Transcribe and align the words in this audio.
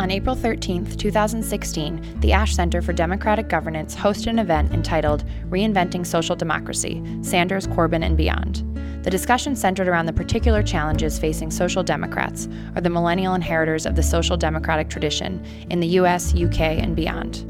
On 0.00 0.10
April 0.10 0.34
13, 0.34 0.96
2016, 0.96 2.20
the 2.20 2.32
Ash 2.32 2.54
Center 2.54 2.80
for 2.80 2.94
Democratic 2.94 3.50
Governance 3.50 3.94
hosted 3.94 4.28
an 4.28 4.38
event 4.38 4.72
entitled 4.72 5.26
Reinventing 5.50 6.06
Social 6.06 6.34
Democracy 6.34 7.04
Sanders, 7.20 7.66
Corbyn, 7.66 8.02
and 8.02 8.16
Beyond. 8.16 8.64
The 9.04 9.10
discussion 9.10 9.54
centered 9.54 9.88
around 9.88 10.06
the 10.06 10.14
particular 10.14 10.62
challenges 10.62 11.18
facing 11.18 11.50
social 11.50 11.82
democrats, 11.82 12.48
or 12.74 12.80
the 12.80 12.88
millennial 12.88 13.34
inheritors 13.34 13.84
of 13.84 13.94
the 13.94 14.02
social 14.02 14.38
democratic 14.38 14.88
tradition, 14.88 15.44
in 15.68 15.80
the 15.80 15.88
US, 15.88 16.34
UK, 16.34 16.60
and 16.60 16.96
beyond. 16.96 17.44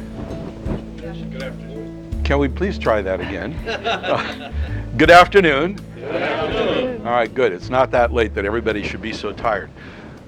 Good 0.96 1.42
afternoon. 1.42 2.22
Can 2.22 2.38
we 2.38 2.46
please 2.46 2.78
try 2.78 3.02
that 3.02 3.20
again? 3.20 3.52
Good 4.96 5.10
afternoon. 5.10 5.80
Good 5.96 6.14
afternoon. 6.14 7.04
All 7.04 7.14
right, 7.14 7.34
good. 7.34 7.52
It's 7.52 7.68
not 7.68 7.90
that 7.90 8.12
late 8.12 8.32
that 8.34 8.44
everybody 8.44 8.84
should 8.84 9.02
be 9.02 9.12
so 9.12 9.32
tired. 9.32 9.70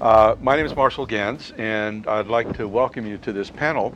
Uh, 0.01 0.35
my 0.41 0.57
name 0.57 0.67
is 0.67 0.75
Marshall 0.75 1.07
Ganz, 1.07 1.53
and 1.57 2.05
I'd 2.09 2.27
like 2.27 2.53
to 2.57 2.67
welcome 2.67 3.07
you 3.07 3.17
to 3.19 3.33
this 3.33 3.49
panel 3.49 3.95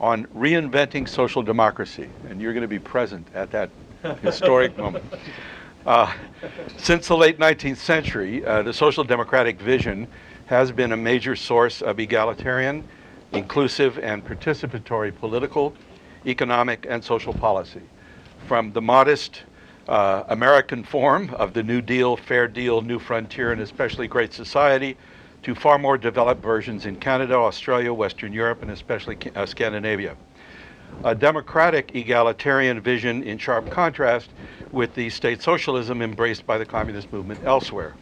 on 0.00 0.26
reinventing 0.26 1.08
social 1.08 1.42
democracy. 1.42 2.08
And 2.28 2.40
you're 2.40 2.52
going 2.52 2.62
to 2.62 2.68
be 2.68 2.78
present 2.78 3.26
at 3.34 3.50
that 3.50 3.70
historic 4.22 4.78
moment. 4.78 5.04
Uh, 5.86 6.10
since 6.78 7.08
the 7.08 7.16
late 7.16 7.38
19th 7.38 7.76
century, 7.76 8.42
uh, 8.46 8.62
the 8.62 8.72
social 8.72 9.04
democratic 9.04 9.60
vision 9.60 10.08
has 10.46 10.72
been 10.72 10.92
a 10.92 10.96
major 10.96 11.36
source 11.36 11.82
of 11.82 12.00
egalitarian, 12.00 12.82
inclusive, 13.32 13.98
and 13.98 14.24
participatory 14.24 15.14
political, 15.14 15.74
economic, 16.24 16.86
and 16.88 17.04
social 17.04 17.34
policy. 17.34 17.82
From 18.48 18.72
the 18.72 18.80
modest 18.80 19.42
uh, 19.86 20.24
American 20.28 20.84
form 20.84 21.28
of 21.34 21.52
the 21.52 21.62
New 21.62 21.82
Deal, 21.82 22.16
Fair 22.16 22.48
Deal, 22.48 22.80
New 22.80 22.98
Frontier, 22.98 23.52
and 23.52 23.60
especially 23.60 24.08
Great 24.08 24.32
Society, 24.32 24.96
to 25.42 25.54
far 25.54 25.78
more 25.78 25.98
developed 25.98 26.42
versions 26.42 26.86
in 26.86 26.96
Canada, 26.96 27.34
Australia, 27.34 27.92
Western 27.92 28.32
Europe, 28.32 28.62
and 28.62 28.70
especially 28.70 29.18
uh, 29.36 29.44
Scandinavia 29.44 30.16
a 31.02 31.14
democratic 31.14 31.94
egalitarian 31.94 32.80
vision 32.80 33.22
in 33.22 33.38
sharp 33.38 33.68
contrast 33.70 34.30
with 34.72 34.94
the 34.94 35.10
state 35.10 35.42
socialism 35.42 36.00
embraced 36.02 36.46
by 36.46 36.58
the 36.58 36.64
communist 36.66 37.12
movement 37.12 37.40
elsewhere. 37.44 37.94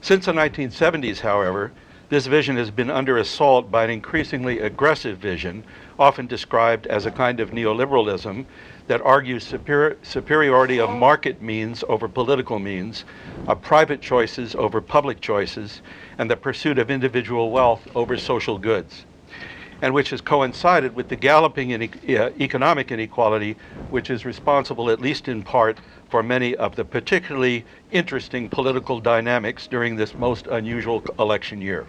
Since 0.00 0.26
the 0.26 0.32
1970s, 0.32 1.20
however, 1.20 1.72
this 2.10 2.26
vision 2.26 2.56
has 2.56 2.70
been 2.70 2.90
under 2.90 3.16
assault 3.16 3.70
by 3.70 3.84
an 3.84 3.90
increasingly 3.90 4.60
aggressive 4.60 5.18
vision, 5.18 5.64
often 5.98 6.26
described 6.26 6.86
as 6.86 7.06
a 7.06 7.10
kind 7.10 7.40
of 7.40 7.50
neoliberalism 7.50 8.44
that 8.86 9.00
argues 9.00 9.50
superi- 9.50 9.96
superiority 10.04 10.78
of 10.78 10.90
market 10.90 11.40
means 11.40 11.82
over 11.88 12.06
political 12.06 12.58
means, 12.58 13.04
of 13.46 13.62
private 13.62 14.02
choices 14.02 14.54
over 14.54 14.80
public 14.80 15.20
choices, 15.20 15.80
and 16.18 16.30
the 16.30 16.36
pursuit 16.36 16.78
of 16.78 16.90
individual 16.90 17.50
wealth 17.50 17.88
over 17.94 18.16
social 18.16 18.58
goods 18.58 19.06
and 19.84 19.92
which 19.92 20.08
has 20.08 20.22
coincided 20.22 20.96
with 20.96 21.08
the 21.08 21.16
galloping 21.16 21.68
in 21.68 21.82
uh, 21.82 22.30
economic 22.40 22.90
inequality, 22.90 23.54
which 23.90 24.08
is 24.08 24.24
responsible, 24.24 24.88
at 24.88 24.98
least 24.98 25.28
in 25.28 25.42
part, 25.42 25.76
for 26.08 26.22
many 26.22 26.56
of 26.56 26.74
the 26.74 26.82
particularly 26.82 27.62
interesting 27.92 28.48
political 28.48 28.98
dynamics 28.98 29.66
during 29.66 29.94
this 29.94 30.14
most 30.14 30.46
unusual 30.46 31.02
election 31.18 31.60
year. 31.60 31.86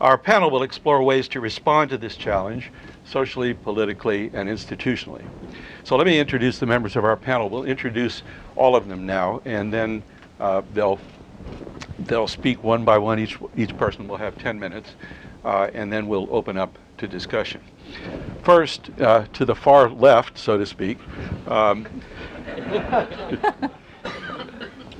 Our 0.00 0.16
panel 0.16 0.50
will 0.50 0.62
explore 0.62 1.02
ways 1.02 1.26
to 1.30 1.40
respond 1.40 1.90
to 1.90 1.98
this 1.98 2.14
challenge 2.14 2.70
socially, 3.04 3.54
politically, 3.54 4.30
and 4.32 4.48
institutionally. 4.48 5.24
So 5.82 5.96
let 5.96 6.06
me 6.06 6.20
introduce 6.20 6.60
the 6.60 6.66
members 6.66 6.94
of 6.94 7.04
our 7.04 7.16
panel. 7.16 7.50
We'll 7.50 7.64
introduce 7.64 8.22
all 8.54 8.76
of 8.76 8.86
them 8.86 9.04
now, 9.04 9.42
and 9.44 9.72
then 9.72 10.04
uh, 10.38 10.62
they'll 10.74 11.00
they'll 11.98 12.28
speak 12.28 12.62
one 12.62 12.84
by 12.84 12.98
one. 12.98 13.18
Each 13.18 13.36
each 13.56 13.76
person 13.76 14.06
will 14.06 14.16
have 14.18 14.38
10 14.38 14.60
minutes, 14.60 14.94
uh, 15.44 15.70
and 15.74 15.92
then 15.92 16.06
we'll 16.06 16.28
open 16.30 16.56
up 16.56 16.78
to 17.00 17.08
discussion. 17.08 17.60
First, 18.42 18.90
uh, 19.00 19.24
to 19.32 19.44
the 19.44 19.54
far 19.54 19.88
left, 19.90 20.38
so 20.38 20.56
to 20.56 20.64
speak, 20.64 20.98
um, 21.48 21.86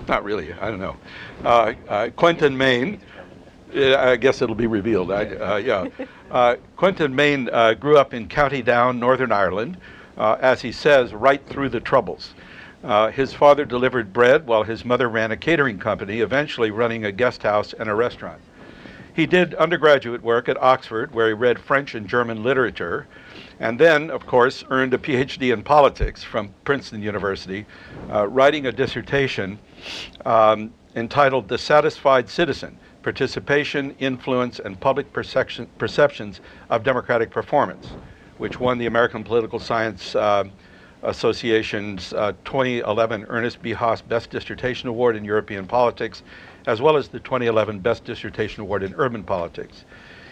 not 0.09 0.25
really, 0.25 0.53
I 0.55 0.71
don't 0.71 0.81
know, 0.81 0.97
uh, 1.45 1.75
uh, 1.89 2.09
Quinton 2.17 2.57
Mayne. 2.57 3.01
Uh, 3.75 3.97
I 3.97 4.17
guess 4.17 4.43
it'll 4.43 4.57
be 4.57 4.67
revealed. 4.67 5.13
I, 5.13 5.27
uh, 5.27 5.57
yeah, 5.57 5.87
uh, 6.31 6.57
Maine 6.77 7.15
Mayne 7.15 7.45
grew 7.79 7.97
up 7.99 8.13
in 8.13 8.29
County 8.29 8.63
Down, 8.63 8.99
Northern 8.99 9.31
Ireland, 9.31 9.77
as 10.17 10.61
he 10.63 10.73
says, 10.73 11.15
right 11.15 11.47
through 11.47 11.69
the 11.69 11.81
Troubles. 11.81 12.35
his 13.13 13.33
father 13.33 13.65
delivered 13.65 14.13
bread 14.13 14.47
while 14.47 14.65
his 14.65 14.85
mother 14.85 15.09
ran 15.09 15.31
a 15.31 15.37
catering 15.37 15.79
company, 15.79 16.21
eventually 16.21 16.73
running 16.73 17.05
a 17.05 17.13
guest 17.13 17.45
house 17.45 17.73
and 17.75 17.89
a 17.89 17.95
restaurant. 17.95 18.41
He 19.21 19.27
did 19.27 19.55
undergraduate 19.57 20.23
work 20.23 20.49
at 20.49 20.57
Oxford, 20.63 21.13
where 21.13 21.27
he 21.27 21.35
read 21.35 21.59
French 21.59 21.95
and 21.95 22.09
German 22.09 22.43
literature, 22.43 23.07
and 23.59 23.79
then, 23.79 24.11
of 24.11 24.27
course, 24.27 24.65
earned 24.71 24.95
a 24.95 24.99
PhD 24.99 25.53
in 25.53 25.63
politics 25.63 26.25
from 26.25 26.55
Princeton 26.65 27.03
University, 27.03 27.67
uh, 28.11 28.27
writing 28.27 28.65
a 28.65 28.73
dissertation 28.73 29.59
um, 30.25 30.73
entitled 30.97 31.49
The 31.49 31.59
Satisfied 31.59 32.31
Citizen 32.31 32.79
Participation, 33.03 33.95
Influence, 33.99 34.59
and 34.59 34.81
Public 34.81 35.13
Perception, 35.13 35.69
Perceptions 35.77 36.41
of 36.71 36.83
Democratic 36.83 37.31
Performance, 37.31 37.89
which 38.39 38.59
won 38.59 38.79
the 38.79 38.87
American 38.87 39.23
Political 39.23 39.59
Science 39.59 40.15
uh, 40.15 40.45
Association's 41.03 42.15
uh, 42.15 42.33
2011 42.47 43.27
Ernst 43.29 43.61
B. 43.61 43.73
Haas 43.73 44.01
Best 44.01 44.31
Dissertation 44.31 44.89
Award 44.89 45.15
in 45.15 45.27
European 45.27 45.67
Politics 45.67 46.23
as 46.67 46.81
well 46.81 46.97
as 46.97 47.09
the 47.09 47.21
2011 47.21 47.81
Best 47.81 48.05
Dissertation 48.05 48.63
Award 48.63 48.83
in 48.83 48.95
Urban 48.97 49.23
Politics. 49.25 49.85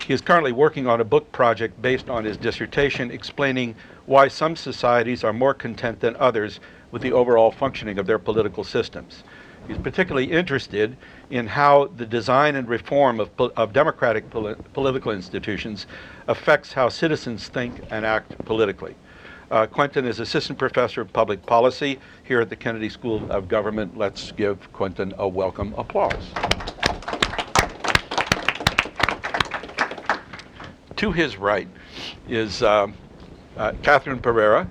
He 0.06 0.15
is 0.15 0.21
currently 0.21 0.53
working 0.53 0.87
on 0.87 1.00
a 1.00 1.05
book 1.05 1.33
project 1.33 1.81
based 1.83 2.09
on 2.09 2.25
his 2.25 2.37
dissertation 2.37 3.11
explaining 3.11 3.75
why 4.06 4.28
some 4.28 4.56
societies 4.56 5.22
are 5.22 5.33
more 5.33 5.55
content 5.55 6.00
than 6.00 6.17
others 6.17 6.61
with 6.91 7.03
the 7.03 7.12
overall 7.12 7.50
functioning 7.50 7.99
of 7.99 8.06
their 8.06 8.19
political 8.19 8.65
systems. 8.65 9.22
He's 9.67 9.77
particularly 9.77 10.33
interested 10.33 10.97
in 11.28 11.49
how 11.49 11.88
the 11.94 12.06
design 12.06 12.56
and 12.56 12.67
reform 12.67 13.21
of, 13.21 13.31
of 13.38 13.75
democratic 13.75 14.31
poli- 14.31 14.55
political 14.72 15.12
institutions 15.12 15.87
affects 16.27 16.72
how 16.72 16.88
citizens 16.88 17.49
think 17.49 17.83
and 17.91 18.06
act 18.06 18.43
politically. 18.47 18.97
Uh, 19.50 19.66
Quinton 19.66 20.04
is 20.04 20.20
assistant 20.20 20.59
professor 20.59 21.00
of 21.00 21.10
public 21.12 21.44
policy 21.47 21.98
here 22.25 22.41
at 22.41 22.50
the 22.50 22.56
Kennedy 22.56 22.91
School 22.91 23.31
of 23.31 23.48
Government. 23.48 23.97
Let's 23.97 24.31
give 24.32 24.70
Quinton 24.75 25.14
a 25.16 25.26
welcome 25.26 25.75
applause. 25.78 26.22
To 30.97 31.12
his 31.12 31.38
right 31.38 31.69
is 32.28 32.62
uh, 32.62 32.88
uh, 33.56 33.72
Kathryn 33.82 34.20
Perera. 34.20 34.69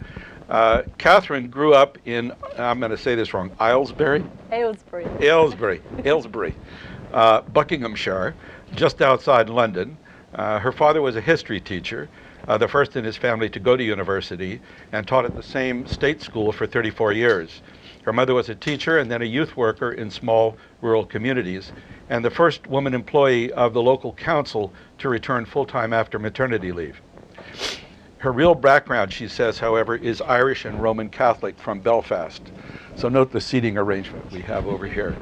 Uh, 0.48 0.84
Kathryn 1.00 1.50
grew 1.50 1.74
up 1.74 1.98
in, 2.06 2.32
I'm 2.58 2.80
going 2.80 2.92
to 2.92 2.98
say 2.98 3.16
this 3.16 3.34
wrong, 3.34 3.50
Aylesbury? 3.60 4.24
Aylesbury. 4.52 5.08
Aylesbury, 5.20 5.82
Aylesbury, 6.06 6.56
uh, 7.14 7.42
Buckinghamshire, 7.42 8.36
just 8.76 9.02
outside 9.02 9.50
London. 9.50 9.98
Uh, 10.36 10.60
her 10.60 10.72
father 10.72 11.02
was 11.02 11.16
a 11.16 11.22
history 11.22 11.60
teacher 11.60 12.08
uh, 12.48 12.58
the 12.58 12.68
first 12.68 12.96
in 12.96 13.04
his 13.04 13.18
family 13.18 13.50
to 13.50 13.60
go 13.60 13.76
to 13.76 13.84
university, 13.84 14.62
and 14.92 15.08
taught 15.08 15.26
at 15.26 15.36
the 15.36 15.44
same 15.44 15.86
state 15.86 16.22
school 16.22 16.52
for 16.52 16.66
34 16.66 17.12
years. 17.14 17.62
Her 18.04 18.14
mother 18.14 18.34
was 18.34 18.48
a 18.50 18.56
teacher 18.56 19.00
and 19.00 19.12
then 19.12 19.22
a 19.22 19.26
youth 19.26 19.58
worker 19.58 19.92
in 19.92 20.10
small 20.10 20.56
rural 20.82 21.06
communities, 21.06 21.74
and 22.10 22.24
the 22.24 22.30
first 22.30 22.66
woman 22.68 22.94
employee 22.94 23.52
of 23.52 23.74
the 23.74 23.82
local 23.82 24.14
council 24.14 24.72
to 25.00 25.10
return 25.10 25.46
full 25.46 25.66
time 25.66 25.92
after 25.92 26.18
maternity 26.18 26.72
leave. 26.72 27.02
Her 28.20 28.32
real 28.32 28.56
background, 28.56 29.14
she 29.14 29.28
says, 29.28 29.60
however, 29.60 29.96
is 29.96 30.22
Irish 30.22 30.66
and 30.66 30.82
Roman 30.82 31.10
Catholic 31.10 31.58
from 31.60 31.82
Belfast. 31.82 32.42
So 32.96 33.10
note 33.10 33.32
the 33.32 33.42
seating 33.42 33.78
arrangement 33.78 34.32
we 34.32 34.42
have 34.42 34.66
over 34.66 34.88
here. 34.88 35.16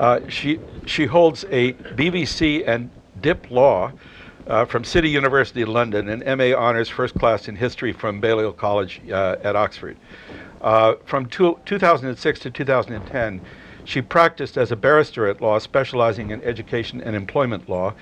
Uh, 0.00 0.20
she, 0.28 0.58
she 0.84 1.06
holds 1.06 1.44
a 1.50 1.74
BVC 1.74 2.66
and 2.66 2.90
Dip 3.20 3.50
Law 3.52 3.92
uh, 4.46 4.64
from 4.64 4.84
City 4.84 5.08
University 5.08 5.64
London 5.64 6.08
and 6.08 6.38
MA 6.38 6.56
Honours 6.56 6.88
First 6.88 7.14
Class 7.14 7.48
in 7.48 7.56
History 7.56 7.92
from 7.92 8.20
Balliol 8.20 8.52
College 8.52 9.00
uh, 9.10 9.36
at 9.42 9.56
Oxford. 9.56 9.96
Uh, 10.60 10.94
from 11.04 11.26
two, 11.26 11.58
2006 11.66 12.40
to 12.40 12.50
2010, 12.50 13.40
she 13.84 14.00
practiced 14.00 14.56
as 14.56 14.72
a 14.72 14.76
barrister 14.76 15.26
at 15.26 15.40
law, 15.40 15.58
specializing 15.58 16.30
in 16.30 16.42
education 16.42 17.00
and 17.02 17.14
employment 17.14 17.68
law, 17.68 17.92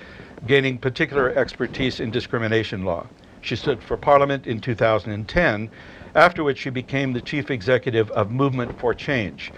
gaining 0.47 0.77
particular 0.77 1.29
expertise 1.31 1.99
in 1.99 2.11
discrimination 2.11 2.83
law. 2.85 3.05
She 3.41 3.57
stood 3.57 3.83
for 3.83 3.97
Parliament 3.97 4.47
in 4.47 4.61
2010, 4.61 5.69
after 6.15 6.43
which 6.43 6.59
she 6.59 6.69
became 6.69 7.13
the 7.13 7.21
chief 7.21 7.49
executive 7.49 8.09
of 8.11 8.31
Movement 8.31 8.79
for 8.79 8.93
Change, 8.93 9.51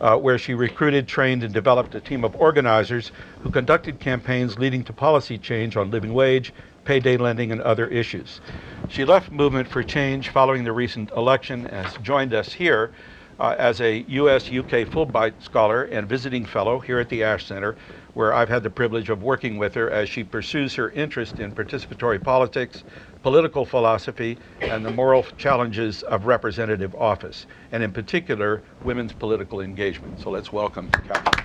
uh, 0.00 0.16
where 0.16 0.38
she 0.38 0.54
recruited, 0.54 1.08
trained, 1.08 1.42
and 1.42 1.54
developed 1.54 1.94
a 1.94 2.00
team 2.00 2.24
of 2.24 2.36
organizers 2.36 3.12
who 3.42 3.50
conducted 3.50 3.98
campaigns 3.98 4.58
leading 4.58 4.84
to 4.84 4.92
policy 4.92 5.38
change 5.38 5.76
on 5.76 5.90
living 5.90 6.12
wage, 6.12 6.52
payday 6.84 7.16
lending, 7.16 7.52
and 7.52 7.60
other 7.62 7.86
issues. 7.86 8.40
She 8.88 9.04
left 9.04 9.30
Movement 9.30 9.68
for 9.68 9.82
Change 9.82 10.28
following 10.28 10.64
the 10.64 10.72
recent 10.72 11.10
election 11.12 11.66
and 11.66 11.86
has 11.86 11.96
joined 11.98 12.34
us 12.34 12.52
here 12.52 12.92
uh, 13.40 13.54
as 13.58 13.80
a 13.80 14.04
U.S. 14.08 14.46
UK 14.48 14.86
Fulbright 14.86 15.32
Scholar 15.42 15.84
and 15.84 16.08
visiting 16.08 16.44
fellow 16.44 16.78
here 16.78 16.98
at 16.98 17.08
the 17.08 17.24
Ash 17.24 17.46
Center, 17.46 17.76
where 18.14 18.34
I've 18.34 18.48
had 18.48 18.62
the 18.62 18.70
privilege 18.70 19.08
of 19.08 19.22
working 19.22 19.56
with 19.56 19.74
her 19.74 19.90
as 19.90 20.08
she 20.08 20.22
pursues 20.22 20.74
her 20.74 20.90
interest 20.90 21.38
in 21.38 21.52
participatory 21.52 22.22
politics, 22.22 22.84
political 23.22 23.64
philosophy, 23.64 24.38
and 24.60 24.84
the 24.84 24.90
moral 24.90 25.22
challenges 25.38 26.02
of 26.04 26.26
representative 26.26 26.94
office, 26.94 27.46
and 27.70 27.82
in 27.82 27.92
particular, 27.92 28.62
women's 28.82 29.12
political 29.12 29.60
engagement. 29.60 30.20
So 30.20 30.30
let's 30.30 30.52
welcome 30.52 30.90
Kathryn. 30.90 31.42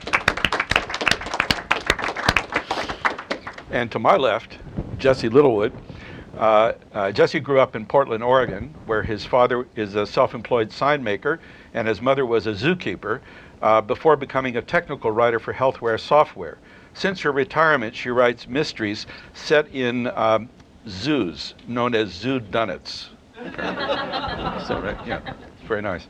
And 3.72 3.92
to 3.92 4.00
my 4.00 4.16
left, 4.16 4.58
Jesse 4.98 5.30
Littlewood. 5.30 5.74
Uh, 6.38 6.74
uh, 6.94 7.12
Jesse 7.12 7.40
grew 7.40 7.60
up 7.60 7.76
in 7.76 7.86
Portland, 7.86 8.24
Oregon, 8.24 8.74
where 8.86 9.02
his 9.02 9.26
father 9.26 9.68
is 9.76 9.96
a 9.96 10.06
self 10.06 10.36
employed 10.36 10.72
sign 10.72 11.04
maker 11.04 11.40
and 11.74 11.88
his 11.88 12.02
mother 12.02 12.26
was 12.26 12.48
a 12.48 12.54
zookeeper 12.54 13.22
uh, 13.62 13.82
before 13.82 14.16
becoming 14.16 14.58
a 14.58 14.62
technical 14.62 15.12
writer 15.12 15.40
for 15.40 15.54
healthware 15.54 16.00
software. 16.00 16.58
Since 16.94 17.22
her 17.22 17.32
retirement, 17.32 17.96
she 17.96 18.10
writes 18.10 18.48
mysteries 18.48 19.06
set 19.34 19.68
in 19.74 20.08
um, 20.08 20.50
zoos 20.88 21.54
known 21.68 21.96
as 21.96 22.10
zoo 22.10 22.40
dunnets. 22.40 23.10
so, 24.68 24.80
right? 24.82 24.98
Yeah, 25.06 25.34
very 25.68 25.82
nice. 25.82 26.08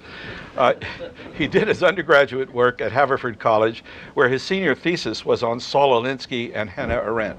Uh, 0.55 0.73
he 1.33 1.47
did 1.47 1.67
his 1.67 1.83
undergraduate 1.83 2.53
work 2.53 2.79
at 2.79 2.91
Haverford 2.91 3.39
College, 3.39 3.83
where 4.13 4.29
his 4.29 4.43
senior 4.43 4.75
thesis 4.75 5.25
was 5.25 5.43
on 5.43 5.59
Saul 5.59 6.01
Alinsky 6.01 6.55
and 6.55 6.69
Hannah 6.69 7.01
Arendt. 7.03 7.37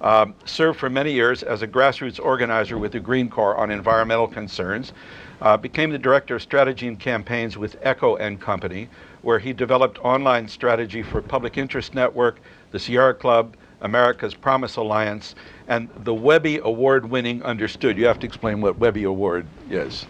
Um, 0.00 0.34
served 0.44 0.80
for 0.80 0.90
many 0.90 1.12
years 1.12 1.44
as 1.44 1.62
a 1.62 1.68
grassroots 1.68 2.18
organizer 2.18 2.76
with 2.76 2.90
the 2.90 2.98
Green 2.98 3.30
Corps 3.30 3.56
on 3.56 3.70
environmental 3.70 4.26
concerns, 4.26 4.92
uh, 5.40 5.56
became 5.56 5.90
the 5.90 5.98
director 5.98 6.36
of 6.36 6.42
strategy 6.42 6.88
and 6.88 6.98
campaigns 6.98 7.56
with 7.56 7.76
Echo 7.82 8.16
and 8.16 8.40
Company, 8.40 8.88
where 9.22 9.38
he 9.38 9.52
developed 9.52 9.98
online 10.00 10.48
strategy 10.48 11.02
for 11.02 11.22
Public 11.22 11.56
Interest 11.56 11.94
Network, 11.94 12.40
the 12.72 12.80
Sierra 12.80 13.14
Club, 13.14 13.56
America's 13.82 14.34
Promise 14.34 14.76
Alliance, 14.76 15.34
and 15.68 15.88
the 15.98 16.14
Webby 16.14 16.58
Award 16.62 17.10
winning 17.10 17.42
Understood. 17.42 17.98
You 17.98 18.06
have 18.06 18.18
to 18.20 18.26
explain 18.26 18.60
what 18.60 18.78
Webby 18.78 19.04
Award 19.04 19.46
is. 19.70 20.06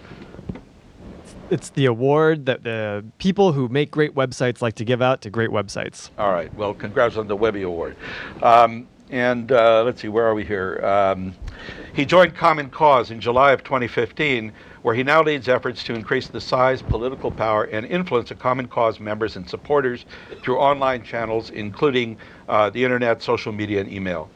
It's 1.51 1.71
the 1.71 1.87
award 1.87 2.47
that 2.47 2.63
the 2.63 3.05
people 3.19 3.53
who 3.53 3.69
make 3.69 3.91
great 3.91 4.15
websites 4.15 4.63
like 4.63 4.75
to 4.77 4.85
give 4.85 5.03
out 5.03 5.21
to 5.23 5.31
great 5.31 5.51
websites. 5.51 6.09
All 6.17 6.33
right. 6.33 6.53
Well, 6.55 6.73
congrats 6.73 7.17
on 7.17 7.29
the 7.29 7.37
Webby 7.37 7.63
Award. 7.63 7.97
Um, 8.43 8.87
and 9.11 9.53
uh, 9.53 9.83
let's 9.85 10.01
see, 10.01 10.09
where 10.09 10.27
are 10.27 10.35
we 10.35 10.45
here? 10.45 10.81
Um, 10.83 11.35
he 11.93 12.07
joined 12.07 12.35
Common 12.35 12.71
Cause 12.71 13.11
in 13.11 13.21
July 13.21 13.53
of 13.53 13.63
2015, 13.63 14.51
where 14.83 14.95
he 14.95 15.03
now 15.03 15.23
leads 15.23 15.49
efforts 15.49 15.83
to 15.85 15.95
increase 15.95 16.29
the 16.29 16.41
size, 16.41 16.83
political 16.83 17.31
power, 17.31 17.65
and 17.65 17.87
influence 17.87 18.31
of 18.31 18.39
Common 18.39 18.67
Cause 18.69 19.01
members 19.01 19.37
and 19.37 19.49
supporters 19.49 20.05
through 20.43 20.59
online 20.59 21.03
channels, 21.03 21.51
including 21.51 22.17
uh, 22.49 22.69
the 22.71 22.83
internet, 22.85 23.23
social 23.23 23.53
media, 23.53 23.81
and 23.81 23.91
email. 23.91 24.29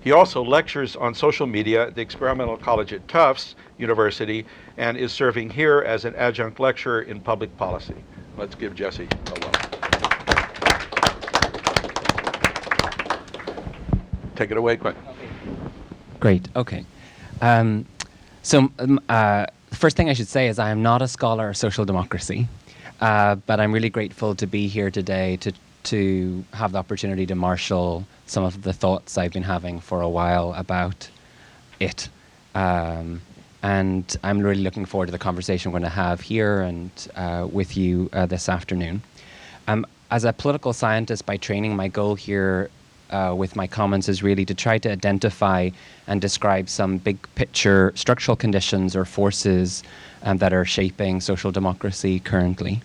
He 0.00 0.12
also 0.12 0.44
lectures 0.44 0.96
on 0.96 1.14
social 1.14 1.46
media 1.46 1.86
at 1.86 1.94
the 1.94 2.02
Experimental 2.02 2.56
College 2.56 2.92
at 2.92 3.06
Tufts 3.08 3.56
University 3.78 4.46
and 4.76 4.96
is 4.96 5.12
serving 5.12 5.50
here 5.50 5.82
as 5.86 6.04
an 6.04 6.14
adjunct 6.16 6.60
lecturer 6.60 7.02
in 7.02 7.20
public 7.20 7.56
policy. 7.56 7.96
Let's 8.36 8.54
give 8.54 8.74
Jesse 8.74 9.08
a 9.26 9.40
welcome. 9.40 9.64
Take 14.36 14.50
it 14.50 14.56
away, 14.56 14.76
Quinn. 14.76 14.96
Great. 16.20 16.48
Okay. 16.56 16.84
Um, 17.40 17.86
so, 18.42 18.70
um, 18.78 19.00
uh, 19.08 19.46
first 19.74 19.96
thing 19.96 20.08
I 20.08 20.12
should 20.12 20.28
say 20.28 20.48
is 20.48 20.58
I 20.58 20.70
am 20.70 20.82
not 20.82 21.02
a 21.02 21.08
scholar 21.08 21.50
of 21.50 21.56
social 21.56 21.84
democracy, 21.84 22.48
uh, 23.00 23.36
but 23.36 23.60
I'm 23.60 23.72
really 23.72 23.90
grateful 23.90 24.34
to 24.36 24.46
be 24.46 24.68
here 24.68 24.90
today 24.90 25.36
to 25.38 25.52
to 25.84 26.44
have 26.54 26.72
the 26.72 26.78
opportunity 26.78 27.26
to 27.26 27.34
marshal 27.34 28.06
some 28.26 28.42
of 28.42 28.62
the 28.62 28.72
thoughts 28.72 29.18
I've 29.18 29.32
been 29.32 29.42
having 29.42 29.80
for 29.80 30.00
a 30.00 30.08
while 30.08 30.54
about 30.54 31.10
it. 31.78 32.08
Um, 32.54 33.20
and 33.62 34.16
I'm 34.22 34.40
really 34.40 34.62
looking 34.62 34.86
forward 34.86 35.06
to 35.06 35.12
the 35.12 35.18
conversation 35.18 35.72
we're 35.72 35.80
going 35.80 35.90
to 35.90 35.96
have 35.96 36.20
here 36.20 36.62
and 36.62 36.90
uh, 37.16 37.46
with 37.50 37.76
you 37.76 38.08
uh, 38.12 38.26
this 38.26 38.48
afternoon. 38.48 39.02
Um, 39.68 39.86
as 40.10 40.24
a 40.24 40.32
political 40.32 40.72
scientist 40.72 41.26
by 41.26 41.36
training, 41.36 41.76
my 41.76 41.88
goal 41.88 42.14
here 42.14 42.70
uh, 43.14 43.32
with 43.32 43.54
my 43.54 43.66
comments 43.66 44.08
is 44.08 44.22
really 44.22 44.44
to 44.44 44.54
try 44.54 44.76
to 44.78 44.90
identify 44.90 45.70
and 46.08 46.20
describe 46.20 46.68
some 46.68 46.98
big 46.98 47.16
picture 47.36 47.92
structural 47.94 48.36
conditions 48.36 48.96
or 48.96 49.04
forces 49.04 49.84
um, 50.24 50.38
that 50.38 50.52
are 50.52 50.64
shaping 50.64 51.20
social 51.20 51.52
democracy 51.52 52.18
currently. 52.18 52.82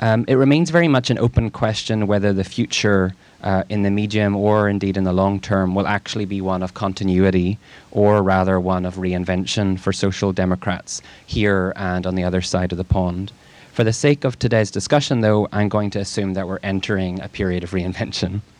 Um, 0.00 0.24
it 0.28 0.34
remains 0.34 0.70
very 0.70 0.88
much 0.88 1.10
an 1.10 1.18
open 1.18 1.50
question 1.50 2.06
whether 2.06 2.32
the 2.32 2.44
future 2.44 3.14
uh, 3.42 3.62
in 3.68 3.82
the 3.82 3.90
medium 3.90 4.34
or 4.34 4.68
indeed 4.68 4.96
in 4.96 5.04
the 5.04 5.12
long 5.12 5.38
term 5.40 5.74
will 5.74 5.86
actually 5.86 6.24
be 6.24 6.40
one 6.40 6.62
of 6.62 6.74
continuity 6.74 7.58
or 7.90 8.22
rather 8.22 8.58
one 8.58 8.84
of 8.86 8.96
reinvention 8.96 9.78
for 9.78 9.92
social 9.92 10.32
democrats 10.32 11.02
here 11.26 11.72
and 11.76 12.06
on 12.06 12.14
the 12.14 12.24
other 12.24 12.42
side 12.42 12.72
of 12.72 12.78
the 12.78 12.84
pond. 12.84 13.32
For 13.72 13.84
the 13.84 13.92
sake 13.92 14.24
of 14.24 14.38
today's 14.38 14.70
discussion, 14.70 15.20
though, 15.20 15.48
I'm 15.52 15.68
going 15.68 15.90
to 15.90 15.98
assume 15.98 16.32
that 16.34 16.48
we're 16.48 16.58
entering 16.62 17.20
a 17.20 17.28
period 17.28 17.62
of 17.62 17.72
reinvention. 17.72 18.40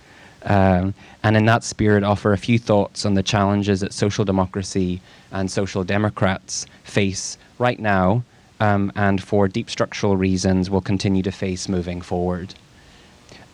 Um, 0.46 0.94
and 1.22 1.36
in 1.36 1.44
that 1.46 1.64
spirit, 1.64 2.04
offer 2.04 2.32
a 2.32 2.38
few 2.38 2.58
thoughts 2.58 3.04
on 3.04 3.14
the 3.14 3.22
challenges 3.22 3.80
that 3.80 3.92
social 3.92 4.24
democracy 4.24 5.00
and 5.32 5.50
social 5.50 5.82
democrats 5.82 6.66
face 6.84 7.36
right 7.58 7.78
now, 7.78 8.22
um, 8.60 8.92
and 8.94 9.22
for 9.22 9.48
deep 9.48 9.68
structural 9.68 10.16
reasons 10.16 10.70
will 10.70 10.80
continue 10.80 11.22
to 11.22 11.32
face 11.32 11.68
moving 11.68 12.00
forward. 12.00 12.54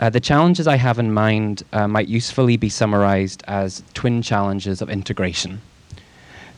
Uh, 0.00 0.10
the 0.10 0.20
challenges 0.20 0.66
I 0.66 0.76
have 0.76 0.98
in 0.98 1.12
mind 1.12 1.62
uh, 1.72 1.88
might 1.88 2.08
usefully 2.08 2.56
be 2.56 2.68
summarized 2.68 3.42
as 3.46 3.82
twin 3.94 4.20
challenges 4.20 4.82
of 4.82 4.90
integration. 4.90 5.60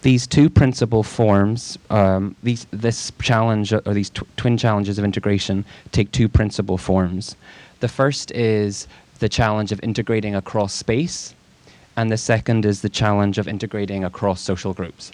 These 0.02 0.26
two 0.26 0.50
principal 0.50 1.02
forms, 1.02 1.78
um, 1.90 2.36
these, 2.42 2.66
this 2.70 3.12
challenge 3.22 3.72
or 3.72 3.94
these 3.94 4.10
tw- 4.10 4.36
twin 4.36 4.58
challenges 4.58 4.98
of 4.98 5.04
integration, 5.04 5.64
take 5.92 6.10
two 6.10 6.28
principal 6.28 6.76
forms. 6.76 7.36
The 7.80 7.88
first 7.88 8.30
is 8.32 8.88
the 9.18 9.28
challenge 9.28 9.72
of 9.72 9.80
integrating 9.82 10.34
across 10.34 10.74
space, 10.74 11.34
and 11.96 12.10
the 12.10 12.16
second 12.16 12.64
is 12.64 12.82
the 12.82 12.88
challenge 12.88 13.38
of 13.38 13.48
integrating 13.48 14.04
across 14.04 14.40
social 14.40 14.74
groups. 14.74 15.12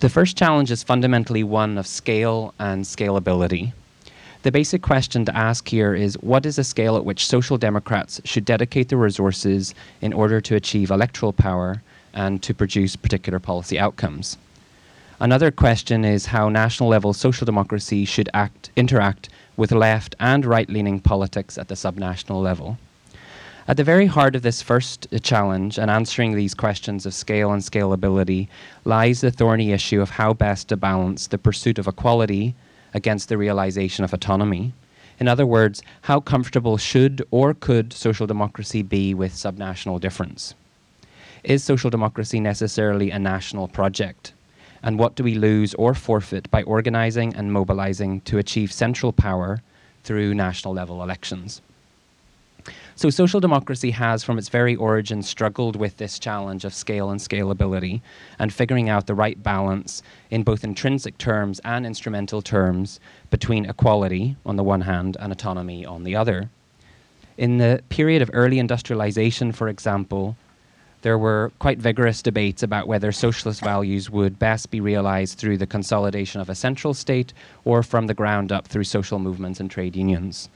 The 0.00 0.08
first 0.08 0.36
challenge 0.36 0.70
is 0.70 0.82
fundamentally 0.82 1.44
one 1.44 1.78
of 1.78 1.86
scale 1.86 2.54
and 2.58 2.84
scalability. 2.84 3.72
The 4.42 4.50
basic 4.50 4.82
question 4.82 5.24
to 5.26 5.36
ask 5.36 5.68
here 5.68 5.94
is 5.94 6.14
what 6.14 6.44
is 6.44 6.56
the 6.56 6.64
scale 6.64 6.96
at 6.96 7.04
which 7.04 7.24
social 7.24 7.56
democrats 7.56 8.20
should 8.24 8.44
dedicate 8.44 8.88
their 8.88 8.98
resources 8.98 9.72
in 10.00 10.12
order 10.12 10.40
to 10.40 10.56
achieve 10.56 10.90
electoral 10.90 11.32
power 11.32 11.80
and 12.12 12.42
to 12.42 12.52
produce 12.52 12.96
particular 12.96 13.38
policy 13.38 13.78
outcomes? 13.78 14.36
Another 15.20 15.52
question 15.52 16.04
is 16.04 16.26
how 16.26 16.48
national 16.48 16.88
level 16.88 17.12
social 17.12 17.44
democracy 17.44 18.04
should 18.04 18.28
act, 18.34 18.70
interact 18.74 19.28
with 19.56 19.72
left 19.72 20.14
and 20.18 20.44
right 20.44 20.68
leaning 20.68 21.00
politics 21.00 21.58
at 21.58 21.68
the 21.68 21.74
subnational 21.74 22.42
level. 22.42 22.78
At 23.68 23.76
the 23.76 23.84
very 23.84 24.06
heart 24.06 24.34
of 24.34 24.42
this 24.42 24.60
first 24.60 25.06
challenge 25.22 25.78
and 25.78 25.88
answering 25.90 26.34
these 26.34 26.52
questions 26.52 27.06
of 27.06 27.14
scale 27.14 27.52
and 27.52 27.62
scalability 27.62 28.48
lies 28.84 29.20
the 29.20 29.30
thorny 29.30 29.70
issue 29.70 30.00
of 30.00 30.10
how 30.10 30.32
best 30.32 30.68
to 30.68 30.76
balance 30.76 31.28
the 31.28 31.38
pursuit 31.38 31.78
of 31.78 31.86
equality 31.86 32.56
against 32.92 33.28
the 33.28 33.38
realization 33.38 34.04
of 34.04 34.12
autonomy. 34.12 34.72
In 35.20 35.28
other 35.28 35.46
words, 35.46 35.80
how 36.02 36.18
comfortable 36.18 36.76
should 36.76 37.24
or 37.30 37.54
could 37.54 37.92
social 37.92 38.26
democracy 38.26 38.82
be 38.82 39.14
with 39.14 39.32
subnational 39.32 40.00
difference? 40.00 40.54
Is 41.44 41.62
social 41.62 41.90
democracy 41.90 42.40
necessarily 42.40 43.12
a 43.12 43.18
national 43.18 43.68
project? 43.68 44.32
And 44.82 44.98
what 44.98 45.14
do 45.14 45.24
we 45.24 45.34
lose 45.34 45.74
or 45.74 45.94
forfeit 45.94 46.50
by 46.50 46.62
organising 46.64 47.34
and 47.34 47.52
mobilising 47.52 48.20
to 48.22 48.38
achieve 48.38 48.72
central 48.72 49.12
power 49.12 49.62
through 50.04 50.34
national 50.34 50.74
level 50.74 51.02
elections. 51.02 51.62
So, 52.94 53.10
social 53.10 53.40
democracy 53.40 53.90
has, 53.92 54.22
from 54.22 54.38
its 54.38 54.48
very 54.48 54.76
origin, 54.76 55.22
struggled 55.22 55.76
with 55.76 55.96
this 55.96 56.18
challenge 56.18 56.64
of 56.64 56.74
scale 56.74 57.10
and 57.10 57.18
scalability 57.18 58.02
and 58.38 58.52
figuring 58.52 58.88
out 58.88 59.06
the 59.06 59.14
right 59.14 59.42
balance 59.42 60.02
in 60.30 60.42
both 60.42 60.62
intrinsic 60.62 61.18
terms 61.18 61.60
and 61.64 61.84
instrumental 61.86 62.42
terms 62.42 63.00
between 63.30 63.64
equality 63.64 64.36
on 64.44 64.56
the 64.56 64.62
one 64.62 64.82
hand 64.82 65.16
and 65.18 65.32
autonomy 65.32 65.84
on 65.84 66.04
the 66.04 66.14
other. 66.14 66.50
In 67.38 67.58
the 67.58 67.82
period 67.88 68.22
of 68.22 68.30
early 68.32 68.58
industrialization, 68.58 69.52
for 69.52 69.68
example, 69.68 70.36
there 71.02 71.18
were 71.18 71.52
quite 71.58 71.78
vigorous 71.78 72.22
debates 72.22 72.62
about 72.62 72.86
whether 72.86 73.12
socialist 73.12 73.60
values 73.60 74.08
would 74.08 74.38
best 74.38 74.70
be 74.70 74.80
realized 74.80 75.36
through 75.36 75.58
the 75.58 75.66
consolidation 75.66 76.40
of 76.40 76.48
a 76.48 76.54
central 76.54 76.94
state 76.94 77.32
or 77.64 77.82
from 77.82 78.06
the 78.06 78.14
ground 78.14 78.50
up 78.50 78.66
through 78.68 78.84
social 78.84 79.18
movements 79.18 79.60
and 79.60 79.70
trade 79.70 79.96
unions. 79.96 80.48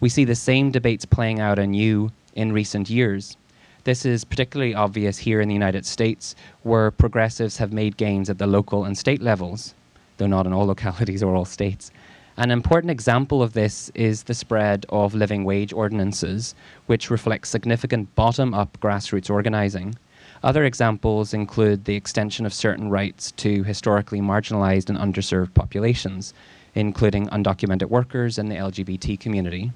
We 0.00 0.10
see 0.10 0.24
the 0.24 0.34
same 0.34 0.70
debates 0.70 1.04
playing 1.04 1.40
out 1.40 1.58
anew 1.58 2.12
in 2.34 2.52
recent 2.52 2.88
years. 2.88 3.36
This 3.84 4.04
is 4.04 4.24
particularly 4.24 4.74
obvious 4.74 5.18
here 5.18 5.40
in 5.40 5.48
the 5.48 5.54
United 5.54 5.86
States, 5.86 6.34
where 6.62 6.90
progressives 6.90 7.56
have 7.56 7.72
made 7.72 7.96
gains 7.96 8.28
at 8.28 8.36
the 8.36 8.46
local 8.46 8.84
and 8.84 8.96
state 8.96 9.22
levels, 9.22 9.74
though 10.18 10.26
not 10.26 10.46
in 10.46 10.52
all 10.52 10.66
localities 10.66 11.22
or 11.22 11.34
all 11.34 11.46
states. 11.46 11.90
An 12.38 12.52
important 12.52 12.92
example 12.92 13.42
of 13.42 13.52
this 13.52 13.90
is 13.96 14.22
the 14.22 14.32
spread 14.32 14.86
of 14.90 15.12
living 15.12 15.42
wage 15.42 15.72
ordinances, 15.72 16.54
which 16.86 17.10
reflect 17.10 17.48
significant 17.48 18.14
bottom 18.14 18.54
up 18.54 18.78
grassroots 18.80 19.28
organizing. 19.28 19.96
Other 20.44 20.62
examples 20.62 21.34
include 21.34 21.84
the 21.84 21.96
extension 21.96 22.46
of 22.46 22.54
certain 22.54 22.90
rights 22.90 23.32
to 23.32 23.64
historically 23.64 24.20
marginalized 24.20 24.88
and 24.88 24.96
underserved 24.96 25.52
populations, 25.52 26.32
including 26.76 27.26
undocumented 27.30 27.88
workers 27.88 28.38
and 28.38 28.48
the 28.48 28.54
LGBT 28.54 29.18
community. 29.18 29.72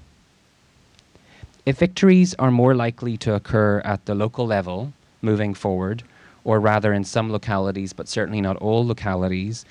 If 1.67 1.79
victories 1.81 2.33
are 2.39 2.53
more 2.53 2.77
likely 2.77 3.17
to 3.19 3.35
occur 3.35 3.81
at 3.85 4.07
the 4.07 4.15
local 4.15 4.47
level 4.47 4.93
moving 5.21 5.53
forward, 5.53 6.05
or 6.45 6.61
rather 6.61 6.93
in 6.93 7.03
some 7.03 7.33
localities, 7.33 7.93
but 7.93 8.07
certainly 8.07 8.41
not 8.41 8.57
all 8.59 8.87
localities, 8.87 9.65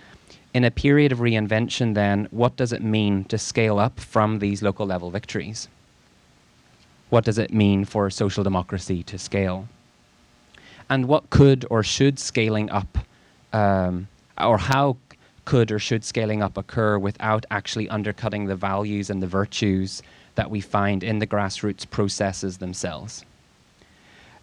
in 0.53 0.63
a 0.63 0.71
period 0.71 1.11
of 1.11 1.19
reinvention, 1.19 1.93
then, 1.93 2.27
what 2.31 2.55
does 2.55 2.73
it 2.73 2.83
mean 2.83 3.23
to 3.25 3.37
scale 3.37 3.79
up 3.79 3.99
from 3.99 4.39
these 4.39 4.61
local 4.61 4.85
level 4.85 5.09
victories? 5.09 5.67
What 7.09 7.25
does 7.25 7.37
it 7.37 7.53
mean 7.53 7.85
for 7.85 8.09
social 8.09 8.43
democracy 8.43 9.03
to 9.03 9.17
scale? 9.17 9.67
And 10.89 11.07
what 11.07 11.29
could 11.29 11.65
or 11.69 11.83
should 11.83 12.19
scaling 12.19 12.69
up, 12.69 12.97
um, 13.53 14.07
or 14.37 14.57
how 14.57 14.97
could 15.45 15.71
or 15.71 15.79
should 15.79 16.03
scaling 16.03 16.41
up 16.43 16.57
occur 16.57 16.97
without 16.97 17.45
actually 17.49 17.89
undercutting 17.89 18.45
the 18.45 18.55
values 18.55 19.09
and 19.09 19.21
the 19.21 19.27
virtues 19.27 20.03
that 20.35 20.49
we 20.49 20.61
find 20.61 21.03
in 21.03 21.19
the 21.19 21.27
grassroots 21.27 21.89
processes 21.89 22.57
themselves. 22.57 23.25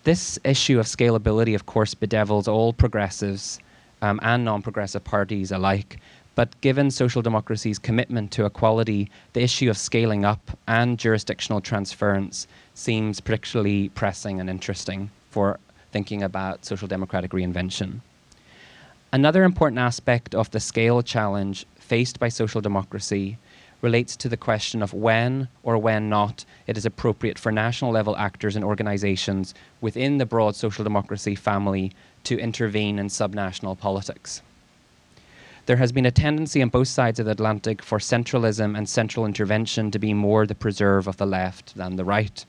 This 0.04 0.38
issue 0.44 0.78
of 0.78 0.86
scalability, 0.86 1.54
of 1.54 1.66
course, 1.66 1.94
bedevils 1.94 2.48
all 2.48 2.72
progressives 2.72 3.60
um, 4.02 4.20
and 4.22 4.44
non 4.44 4.62
progressive 4.62 5.04
parties 5.04 5.52
alike. 5.52 5.98
But 6.34 6.60
given 6.60 6.90
social 6.92 7.20
democracy's 7.20 7.80
commitment 7.80 8.30
to 8.32 8.46
equality, 8.46 9.10
the 9.32 9.42
issue 9.42 9.70
of 9.70 9.76
scaling 9.76 10.24
up 10.24 10.56
and 10.68 10.96
jurisdictional 10.96 11.60
transference 11.60 12.46
seems 12.74 13.20
particularly 13.20 13.88
pressing 13.88 14.38
and 14.38 14.48
interesting 14.48 15.10
for 15.30 15.58
thinking 15.90 16.22
about 16.22 16.64
social 16.64 16.86
democratic 16.86 17.32
reinvention. 17.32 18.00
Another 19.12 19.42
important 19.42 19.78
aspect 19.78 20.34
of 20.34 20.50
the 20.50 20.60
scale 20.60 21.02
challenge 21.02 21.66
faced 21.76 22.20
by 22.20 22.28
social 22.28 22.60
democracy 22.60 23.38
relates 23.80 24.16
to 24.16 24.28
the 24.28 24.36
question 24.36 24.82
of 24.82 24.92
when 24.92 25.48
or 25.62 25.78
when 25.78 26.08
not 26.08 26.44
it 26.66 26.76
is 26.76 26.84
appropriate 26.84 27.38
for 27.38 27.52
national 27.52 27.90
level 27.90 28.16
actors 28.16 28.56
and 28.56 28.64
organizations 28.64 29.54
within 29.80 30.18
the 30.18 30.26
broad 30.26 30.54
social 30.54 30.84
democracy 30.84 31.34
family 31.34 31.92
to 32.24 32.38
intervene 32.38 32.98
in 32.98 33.08
subnational 33.08 33.78
politics. 33.78 34.42
There 35.66 35.76
has 35.76 35.92
been 35.92 36.06
a 36.06 36.10
tendency 36.10 36.62
on 36.62 36.70
both 36.70 36.88
sides 36.88 37.20
of 37.20 37.26
the 37.26 37.32
Atlantic 37.32 37.82
for 37.82 37.98
centralism 37.98 38.76
and 38.76 38.88
central 38.88 39.26
intervention 39.26 39.90
to 39.90 39.98
be 39.98 40.14
more 40.14 40.46
the 40.46 40.54
preserve 40.54 41.06
of 41.06 41.18
the 41.18 41.26
left 41.26 41.76
than 41.76 41.96
the 41.96 42.04
right, 42.04 42.44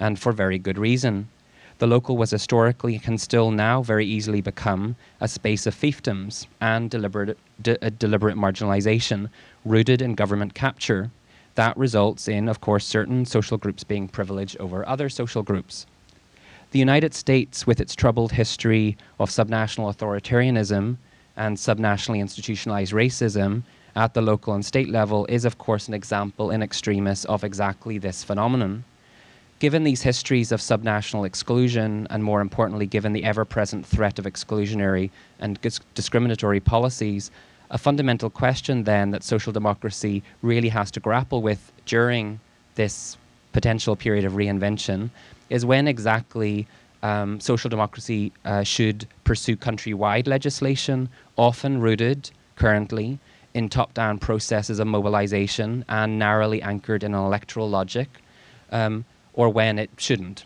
and 0.00 0.18
for 0.18 0.32
very 0.32 0.58
good 0.58 0.78
reason. 0.78 1.28
The 1.78 1.86
local 1.86 2.16
was 2.16 2.30
historically, 2.30 2.98
can 2.98 3.18
still 3.18 3.50
now 3.50 3.82
very 3.82 4.06
easily 4.06 4.40
become, 4.40 4.96
a 5.20 5.28
space 5.28 5.66
of 5.66 5.74
fiefdoms 5.74 6.46
and 6.60 6.88
deliberate, 6.88 7.36
de- 7.60 7.90
deliberate 7.90 8.36
marginalization 8.36 9.28
rooted 9.64 10.00
in 10.00 10.14
government 10.14 10.54
capture. 10.54 11.10
That 11.56 11.76
results 11.76 12.28
in, 12.28 12.48
of 12.48 12.60
course, 12.60 12.86
certain 12.86 13.26
social 13.26 13.58
groups 13.58 13.84
being 13.84 14.08
privileged 14.08 14.56
over 14.58 14.88
other 14.88 15.08
social 15.08 15.42
groups. 15.42 15.86
The 16.72 16.78
United 16.78 17.12
States, 17.12 17.66
with 17.66 17.82
its 17.82 17.94
troubled 17.94 18.32
history 18.32 18.96
of 19.20 19.28
subnational 19.28 19.94
authoritarianism 19.94 20.96
and 21.36 21.56
subnationally 21.58 22.20
institutionalized 22.20 22.94
racism 22.94 23.64
at 23.94 24.14
the 24.14 24.22
local 24.22 24.54
and 24.54 24.64
state 24.64 24.88
level, 24.88 25.26
is, 25.26 25.44
of 25.44 25.58
course, 25.58 25.86
an 25.86 25.92
example 25.92 26.50
in 26.50 26.62
extremis 26.62 27.26
of 27.26 27.44
exactly 27.44 27.98
this 27.98 28.24
phenomenon. 28.24 28.84
Given 29.58 29.84
these 29.84 30.00
histories 30.00 30.50
of 30.50 30.60
subnational 30.60 31.26
exclusion, 31.26 32.06
and 32.08 32.24
more 32.24 32.40
importantly, 32.40 32.86
given 32.86 33.12
the 33.12 33.24
ever 33.24 33.44
present 33.44 33.84
threat 33.84 34.18
of 34.18 34.24
exclusionary 34.24 35.10
and 35.40 35.60
discriminatory 35.94 36.60
policies, 36.60 37.30
a 37.70 37.76
fundamental 37.76 38.30
question 38.30 38.84
then 38.84 39.10
that 39.10 39.22
social 39.22 39.52
democracy 39.52 40.22
really 40.40 40.70
has 40.70 40.90
to 40.92 41.00
grapple 41.00 41.42
with 41.42 41.70
during 41.84 42.40
this 42.76 43.18
potential 43.52 43.94
period 43.94 44.24
of 44.24 44.32
reinvention 44.32 45.10
is 45.52 45.64
when 45.64 45.86
exactly 45.86 46.66
um, 47.02 47.38
social 47.38 47.68
democracy 47.68 48.32
uh, 48.44 48.62
should 48.62 49.06
pursue 49.24 49.56
countrywide 49.56 50.26
legislation, 50.26 51.08
often 51.36 51.80
rooted 51.80 52.30
currently 52.56 53.18
in 53.54 53.68
top 53.68 53.92
down 53.94 54.18
processes 54.18 54.78
of 54.78 54.86
mobilization 54.86 55.84
and 55.88 56.18
narrowly 56.18 56.60
anchored 56.62 57.04
in 57.04 57.14
an 57.14 57.20
electoral 57.20 57.68
logic, 57.68 58.08
um, 58.70 59.04
or 59.34 59.48
when 59.48 59.78
it 59.78 59.90
shouldn't. 59.96 60.44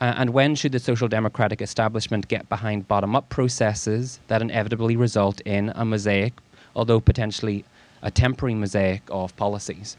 Uh, 0.00 0.14
and 0.16 0.30
when 0.30 0.54
should 0.54 0.72
the 0.72 0.78
social 0.78 1.08
democratic 1.08 1.60
establishment 1.60 2.28
get 2.28 2.48
behind 2.48 2.88
bottom 2.88 3.14
up 3.14 3.28
processes 3.28 4.20
that 4.28 4.40
inevitably 4.40 4.96
result 4.96 5.40
in 5.42 5.72
a 5.74 5.84
mosaic 5.84 6.32
although 6.78 7.00
potentially 7.00 7.64
a 8.02 8.10
temporary 8.10 8.54
mosaic 8.54 9.02
of 9.10 9.36
policies. 9.36 9.96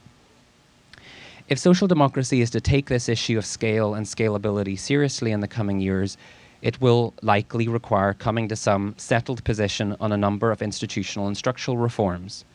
If 1.49 1.57
social 1.57 1.87
democracy 1.87 2.41
is 2.41 2.51
to 2.51 2.61
take 2.61 2.89
this 2.89 3.09
issue 3.09 3.39
of 3.39 3.45
scale 3.45 3.95
and 3.95 4.05
scalability 4.05 4.77
seriously 4.77 5.31
in 5.31 5.39
the 5.39 5.47
coming 5.47 5.79
years, 5.79 6.15
it 6.61 6.79
will 6.79 7.15
likely 7.23 7.67
require 7.67 8.13
coming 8.13 8.47
to 8.49 8.55
some 8.55 8.93
settled 8.97 9.43
position 9.43 9.95
on 9.99 10.11
a 10.11 10.17
number 10.17 10.51
of 10.51 10.61
institutional 10.61 11.25
and 11.25 11.35
structural 11.35 11.75
reforms. 11.75 12.45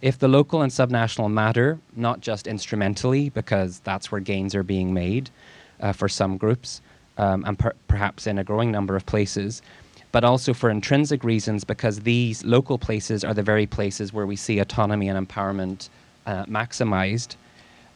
If 0.00 0.18
the 0.18 0.26
local 0.26 0.60
and 0.60 0.72
subnational 0.72 1.30
matter, 1.30 1.78
not 1.94 2.20
just 2.20 2.48
instrumentally, 2.48 3.28
because 3.28 3.78
that's 3.84 4.10
where 4.10 4.20
gains 4.20 4.56
are 4.56 4.64
being 4.64 4.92
made 4.92 5.30
uh, 5.78 5.92
for 5.92 6.08
some 6.08 6.36
groups, 6.36 6.82
um, 7.18 7.44
and 7.44 7.56
per- 7.56 7.76
perhaps 7.86 8.26
in 8.26 8.38
a 8.38 8.44
growing 8.44 8.72
number 8.72 8.96
of 8.96 9.06
places, 9.06 9.62
but 10.10 10.24
also 10.24 10.52
for 10.52 10.68
intrinsic 10.68 11.22
reasons 11.22 11.62
because 11.62 12.00
these 12.00 12.44
local 12.44 12.76
places 12.76 13.22
are 13.22 13.34
the 13.34 13.42
very 13.44 13.66
places 13.66 14.12
where 14.12 14.26
we 14.26 14.34
see 14.34 14.58
autonomy 14.58 15.08
and 15.08 15.28
empowerment 15.28 15.90
uh, 16.26 16.44
maximized. 16.46 17.36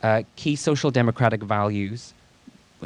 Uh, 0.03 0.23
key 0.37 0.57
social 0.57 0.91
democratic 0.91 1.43
values, 1.43 2.15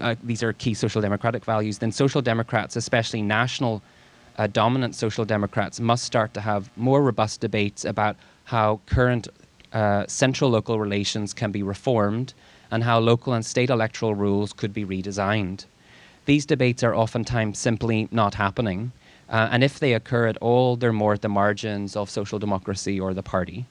uh, 0.01 0.15
these 0.23 0.43
are 0.43 0.53
key 0.53 0.75
social 0.75 1.03
democratic 1.03 1.45
values, 1.45 1.79
then 1.79 1.93
social 1.93 2.23
democrats, 2.23 2.77
especially 2.77 3.23
national 3.23 3.83
uh, 4.39 4.47
dominant 4.47 4.95
social 4.95 5.25
democrats, 5.25 5.81
must 5.81 6.05
start 6.05 6.33
to 6.35 6.41
have 6.41 6.71
more 6.77 7.03
robust 7.03 7.41
debates 7.41 7.85
about 7.85 8.17
how 8.45 8.81
current 8.87 9.29
uh, 9.73 10.05
central 10.07 10.51
local 10.51 10.79
relations 10.79 11.35
can 11.35 11.51
be 11.51 11.63
reformed 11.63 12.33
and 12.71 12.85
how 12.85 12.99
local 12.99 13.33
and 13.33 13.45
state 13.45 13.71
electoral 13.71 14.15
rules 14.15 14.53
could 14.53 14.73
be 14.73 14.85
redesigned. 14.85 15.65
These 16.27 16.47
debates 16.47 16.83
are 16.83 16.95
oftentimes 16.95 17.59
simply 17.59 18.09
not 18.11 18.35
happening. 18.35 18.93
Uh, 19.29 19.49
and 19.51 19.63
if 19.63 19.79
they 19.79 19.95
occur 19.95 20.27
at 20.27 20.37
all, 20.39 20.77
they're 20.77 20.93
more 20.93 21.15
at 21.15 21.23
the 21.23 21.29
margins 21.29 21.97
of 21.97 22.11
social 22.11 22.39
democracy 22.39 22.99
or 22.99 23.15
the 23.15 23.23
party 23.23 23.67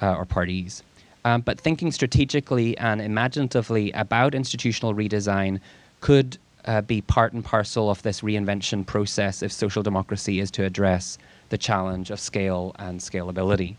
uh, 0.00 0.14
or 0.14 0.24
parties. 0.24 0.82
Um, 1.24 1.40
but 1.42 1.60
thinking 1.60 1.92
strategically 1.92 2.76
and 2.78 3.00
imaginatively 3.00 3.92
about 3.92 4.34
institutional 4.34 4.94
redesign 4.94 5.60
could 6.00 6.38
uh, 6.64 6.80
be 6.80 7.00
part 7.00 7.32
and 7.32 7.44
parcel 7.44 7.90
of 7.90 8.02
this 8.02 8.20
reinvention 8.20 8.86
process 8.86 9.42
if 9.42 9.52
social 9.52 9.82
democracy 9.82 10.40
is 10.40 10.50
to 10.52 10.64
address 10.64 11.18
the 11.48 11.58
challenge 11.58 12.10
of 12.10 12.18
scale 12.18 12.74
and 12.78 13.00
scalability. 13.00 13.76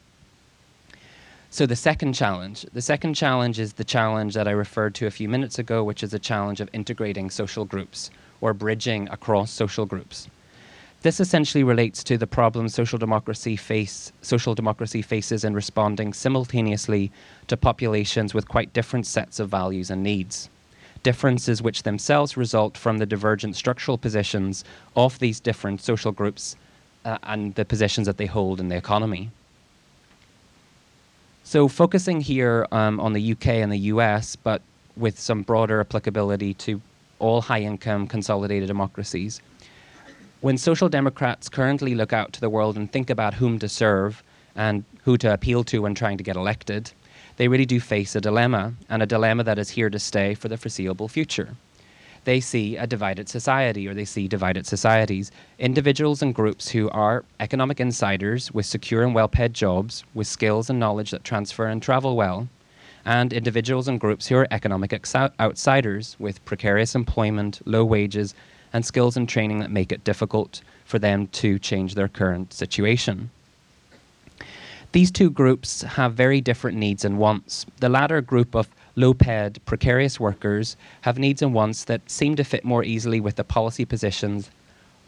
So, 1.50 1.65
the 1.67 1.75
second 1.75 2.13
challenge. 2.13 2.65
The 2.73 2.81
second 2.81 3.13
challenge 3.13 3.59
is 3.59 3.73
the 3.73 3.83
challenge 3.83 4.33
that 4.33 4.47
I 4.47 4.51
referred 4.51 4.95
to 4.95 5.05
a 5.05 5.12
few 5.12 5.29
minutes 5.29 5.59
ago, 5.59 5.83
which 5.83 6.01
is 6.01 6.09
the 6.09 6.19
challenge 6.19 6.62
of 6.62 6.69
integrating 6.73 7.29
social 7.29 7.63
groups 7.63 8.09
or 8.41 8.53
bridging 8.53 9.07
across 9.09 9.51
social 9.51 9.85
groups. 9.85 10.27
This 11.03 11.19
essentially 11.19 11.65
relates 11.65 12.01
to 12.05 12.17
the 12.17 12.27
problems 12.27 12.74
social 12.74 12.98
democracy 12.98 13.57
face 13.57 14.13
social 14.22 14.55
democracy 14.55 15.01
faces 15.01 15.43
in 15.43 15.53
responding 15.53 16.13
simultaneously 16.13 17.12
to 17.48 17.57
populations 17.57 18.33
with 18.33 18.48
quite 18.48 18.72
different 18.72 19.05
sets 19.05 19.38
of 19.41 19.50
values 19.50 19.91
and 19.91 20.01
needs. 20.01 20.50
differences 21.03 21.62
which 21.62 21.83
themselves 21.83 22.38
result 22.38 22.77
from 22.77 22.98
the 23.00 23.05
divergent 23.05 23.57
structural 23.57 23.98
positions 23.98 24.63
of 24.95 25.19
these 25.19 25.41
different 25.41 25.81
social 25.81 26.13
groups 26.13 26.55
uh, 27.03 27.17
and 27.24 27.53
the 27.55 27.65
positions 27.65 28.07
that 28.07 28.15
they 28.15 28.25
hold 28.25 28.62
in 28.62 28.69
the 28.69 28.77
economy. 28.77 29.29
So, 31.43 31.67
focusing 31.67 32.22
here 32.22 32.65
um, 32.72 33.01
on 33.01 33.12
the 33.12 33.33
UK 33.33 33.48
and 33.48 33.69
the 33.69 33.91
US, 33.93 34.38
but 34.38 34.62
with 34.95 35.19
some 35.19 35.41
broader 35.41 35.81
applicability 35.81 36.53
to 36.65 36.81
all 37.19 37.41
high 37.41 37.62
income 37.62 38.07
consolidated 38.07 38.67
democracies. 38.67 39.41
When 40.43 40.57
social 40.57 40.89
democrats 40.89 41.47
currently 41.47 41.95
look 41.95 42.12
out 42.12 42.33
to 42.33 42.41
the 42.41 42.50
world 42.50 42.75
and 42.75 42.91
think 42.91 43.09
about 43.09 43.35
whom 43.35 43.59
to 43.59 43.69
serve 43.69 44.21
and 44.57 44.83
who 45.05 45.17
to 45.19 45.33
appeal 45.33 45.63
to 45.63 45.81
when 45.81 45.95
trying 45.95 46.17
to 46.17 46.23
get 46.23 46.35
elected, 46.35 46.91
they 47.38 47.47
really 47.47 47.65
do 47.65 47.79
face 47.79 48.13
a 48.13 48.19
dilemma, 48.19 48.73
and 48.89 49.01
a 49.01 49.05
dilemma 49.05 49.45
that 49.45 49.57
is 49.57 49.69
here 49.69 49.89
to 49.89 49.97
stay 49.97 50.33
for 50.33 50.50
the 50.50 50.57
foreseeable 50.57 51.07
future 51.07 51.55
they 52.25 52.41
see 52.41 52.75
a 52.75 52.85
divided 52.85 53.29
society 53.29 53.88
or 53.88 53.93
they 53.93 54.05
see 54.05 54.27
divided 54.27 54.65
societies. 54.65 55.31
Individuals 55.59 56.21
and 56.21 56.35
groups 56.35 56.69
who 56.69 56.89
are 56.89 57.23
economic 57.39 57.79
insiders 57.79 58.51
with 58.51 58.65
secure 58.65 59.03
and 59.03 59.15
well 59.15 59.29
paid 59.29 59.53
jobs, 59.53 60.03
with 60.13 60.27
skills 60.27 60.69
and 60.69 60.77
knowledge 60.77 61.12
that 61.12 61.23
transfer 61.23 61.67
and 61.67 61.81
travel 61.81 62.17
well, 62.17 62.50
and 63.05 63.31
individuals 63.31 63.88
and 63.88 64.00
groups 64.00 64.27
who 64.27 64.35
are 64.35 64.47
economic 64.51 64.93
outsiders 65.39 66.17
with 66.19 66.43
precarious 66.43 66.95
employment, 66.95 67.62
low 67.65 67.83
wages, 67.85 68.33
and 68.74 68.86
skills 68.86 69.15
and 69.15 69.30
training 69.30 69.60
that 69.60 69.72
make 69.72 69.92
it 69.92 70.03
difficult 70.03 70.62
for 70.84 71.00
them 71.00 71.27
to 71.27 71.60
change 71.60 71.96
their 71.96 72.08
current 72.08 72.51
situation. 72.51 73.30
These 74.92 75.12
two 75.12 75.30
groups 75.32 75.82
have 75.82 76.13
very 76.13 76.42
different 76.42 76.77
needs 76.77 77.03
and 77.03 77.18
wants. 77.18 77.65
The 77.80 77.89
latter 77.89 78.22
group 78.22 78.53
of 78.56 78.68
low 78.96 79.13
paid, 79.13 79.63
precarious 79.65 80.20
workers 80.20 80.77
have 81.01 81.18
needs 81.18 81.42
and 81.42 81.53
wants 81.53 81.86
that 81.86 82.10
seem 82.10 82.36
to 82.36 82.44
fit 82.44 82.63
more 82.63 82.84
easily 82.84 83.20
with 83.20 83.36
the 83.36 83.44
policy 83.44 83.86
positions 83.86 84.51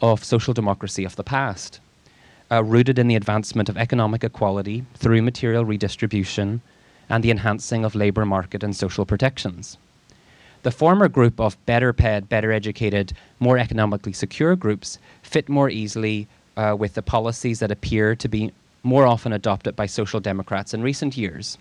of 0.00 0.24
social 0.24 0.52
democracy 0.52 1.04
of 1.04 1.14
the 1.14 1.22
past, 1.22 1.78
uh, 2.50 2.64
rooted 2.64 2.98
in 2.98 3.06
the 3.06 3.14
advancement 3.14 3.68
of 3.68 3.76
economic 3.76 4.24
equality 4.24 4.84
through 4.94 5.22
material 5.22 5.64
redistribution 5.64 6.60
and 7.08 7.22
the 7.22 7.30
enhancing 7.30 7.84
of 7.84 7.94
labour 7.94 8.26
market 8.26 8.64
and 8.64 8.74
social 8.74 9.06
protections. 9.06 9.78
The 10.66 10.72
former 10.72 11.06
group 11.06 11.38
of 11.38 11.56
better 11.64 11.92
paid, 11.92 12.28
better 12.28 12.50
educated, 12.50 13.12
more 13.38 13.56
economically 13.56 14.12
secure 14.12 14.56
groups 14.56 14.98
fit 15.22 15.48
more 15.48 15.70
easily 15.70 16.26
uh, 16.56 16.74
with 16.76 16.94
the 16.94 17.02
policies 17.02 17.60
that 17.60 17.70
appear 17.70 18.16
to 18.16 18.28
be 18.28 18.50
more 18.82 19.06
often 19.06 19.32
adopted 19.32 19.76
by 19.76 19.86
social 19.86 20.18
democrats 20.18 20.74
in 20.74 20.82
recent 20.82 21.16
years 21.16 21.56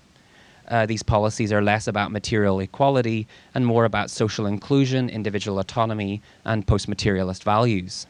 uh, 0.70 0.86
these 0.86 1.04
policies 1.04 1.52
are 1.54 1.62
less 1.62 1.88
about 1.88 2.12
material 2.12 2.60
equality 2.60 3.28
and 3.54 3.66
more 3.66 3.86
about 3.86 4.10
social 4.10 4.46
inclusion, 4.48 5.10
individual 5.10 5.60
autonomy, 5.60 6.22
and 6.44 6.66
post 6.66 6.88
materialist 6.88 7.44
values. 7.44 8.08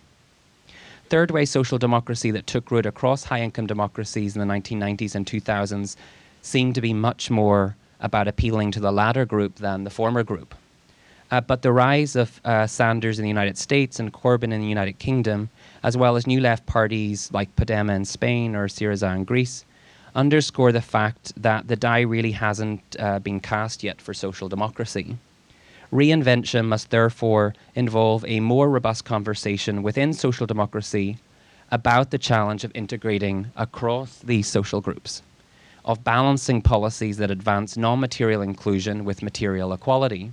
Third 1.09 1.31
way 1.31 1.45
social 1.45 1.77
democracy 1.77 2.31
that 2.31 2.47
took 2.47 2.71
root 2.71 2.85
across 2.85 3.25
high 3.25 3.41
income 3.41 3.67
democracies 3.67 4.35
in 4.35 4.47
the 4.47 4.53
1990s 4.53 5.15
and 5.15 5.25
2000s 5.25 5.95
seemed 6.41 6.75
to 6.75 6.81
be 6.81 6.93
much 6.93 7.29
more 7.29 7.75
about 7.99 8.27
appealing 8.27 8.71
to 8.71 8.79
the 8.79 8.91
latter 8.91 9.25
group 9.25 9.55
than 9.55 9.83
the 9.83 9.89
former 9.89 10.23
group. 10.23 10.55
Uh, 11.31 11.41
but 11.41 11.63
the 11.63 11.71
rise 11.71 12.15
of 12.15 12.39
uh, 12.45 12.67
Sanders 12.67 13.17
in 13.17 13.23
the 13.23 13.29
United 13.29 13.57
States 13.57 13.99
and 13.99 14.13
Corbyn 14.13 14.53
in 14.53 14.61
the 14.61 14.67
United 14.67 14.99
Kingdom, 14.99 15.49
as 15.81 15.97
well 15.97 16.15
as 16.15 16.27
new 16.27 16.39
left 16.39 16.65
parties 16.65 17.31
like 17.33 17.55
Podemos 17.55 17.95
in 17.95 18.05
Spain 18.05 18.55
or 18.55 18.67
Syriza 18.67 19.15
in 19.15 19.23
Greece, 19.23 19.65
underscore 20.13 20.71
the 20.71 20.81
fact 20.81 21.33
that 21.41 21.67
the 21.67 21.75
die 21.75 22.01
really 22.01 22.31
hasn't 22.31 22.81
uh, 22.99 23.19
been 23.19 23.39
cast 23.39 23.83
yet 23.83 23.99
for 23.99 24.13
social 24.13 24.47
democracy. 24.47 25.17
Reinvention 25.91 26.65
must 26.65 26.89
therefore 26.89 27.53
involve 27.75 28.23
a 28.25 28.39
more 28.39 28.69
robust 28.69 29.05
conversation 29.05 29.83
within 29.83 30.13
social 30.13 30.47
democracy 30.47 31.17
about 31.71 32.11
the 32.11 32.17
challenge 32.17 32.63
of 32.63 32.71
integrating 32.75 33.51
across 33.55 34.19
these 34.19 34.47
social 34.47 34.81
groups, 34.81 35.21
of 35.83 36.03
balancing 36.03 36.61
policies 36.61 37.17
that 37.17 37.31
advance 37.31 37.75
non 37.77 37.99
material 37.99 38.41
inclusion 38.41 39.05
with 39.05 39.23
material 39.23 39.73
equality. 39.73 40.31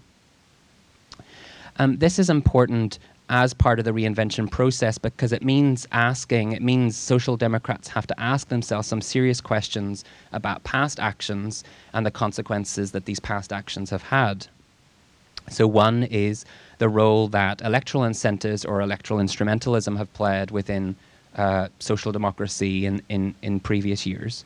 Um, 1.78 1.96
this 1.98 2.18
is 2.18 2.30
important 2.30 2.98
as 3.28 3.54
part 3.54 3.78
of 3.78 3.84
the 3.84 3.92
reinvention 3.92 4.50
process 4.50 4.98
because 4.98 5.32
it 5.32 5.42
means 5.42 5.88
asking, 5.92 6.52
it 6.52 6.62
means 6.62 6.96
social 6.96 7.36
democrats 7.36 7.88
have 7.88 8.06
to 8.06 8.20
ask 8.20 8.48
themselves 8.48 8.86
some 8.86 9.00
serious 9.00 9.40
questions 9.40 10.04
about 10.32 10.62
past 10.64 11.00
actions 11.00 11.64
and 11.94 12.04
the 12.04 12.10
consequences 12.10 12.92
that 12.92 13.06
these 13.06 13.20
past 13.20 13.52
actions 13.52 13.88
have 13.90 14.02
had. 14.02 14.46
So, 15.48 15.66
one 15.66 16.04
is 16.04 16.44
the 16.78 16.88
role 16.88 17.28
that 17.28 17.62
electoral 17.62 18.04
incentives 18.04 18.64
or 18.64 18.80
electoral 18.80 19.18
instrumentalism 19.18 19.96
have 19.96 20.12
played 20.12 20.50
within 20.50 20.94
uh, 21.36 21.68
social 21.78 22.12
democracy 22.12 22.86
in, 22.86 23.02
in, 23.08 23.34
in 23.42 23.60
previous 23.60 24.06
years. 24.06 24.44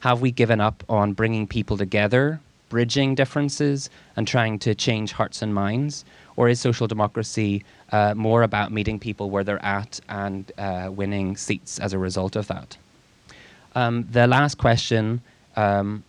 Have 0.00 0.20
we 0.20 0.30
given 0.30 0.60
up 0.60 0.84
on 0.88 1.12
bringing 1.12 1.46
people 1.46 1.76
together, 1.76 2.40
bridging 2.68 3.14
differences, 3.14 3.90
and 4.16 4.28
trying 4.28 4.58
to 4.60 4.74
change 4.74 5.12
hearts 5.12 5.42
and 5.42 5.52
minds? 5.52 6.04
Or 6.38 6.48
is 6.48 6.60
social 6.60 6.86
democracy 6.86 7.64
uh, 7.90 8.14
more 8.14 8.44
about 8.44 8.70
meeting 8.70 9.00
people 9.00 9.28
where 9.28 9.42
they're 9.42 9.64
at 9.64 9.98
and 10.08 10.52
uh, 10.56 10.88
winning 10.88 11.36
seats 11.36 11.80
as 11.80 11.92
a 11.92 11.98
result 11.98 12.36
of 12.36 12.46
that? 12.46 12.76
Um, 13.74 14.06
the 14.12 14.28
last 14.28 14.56
question, 14.56 15.20
um, 15.56 16.04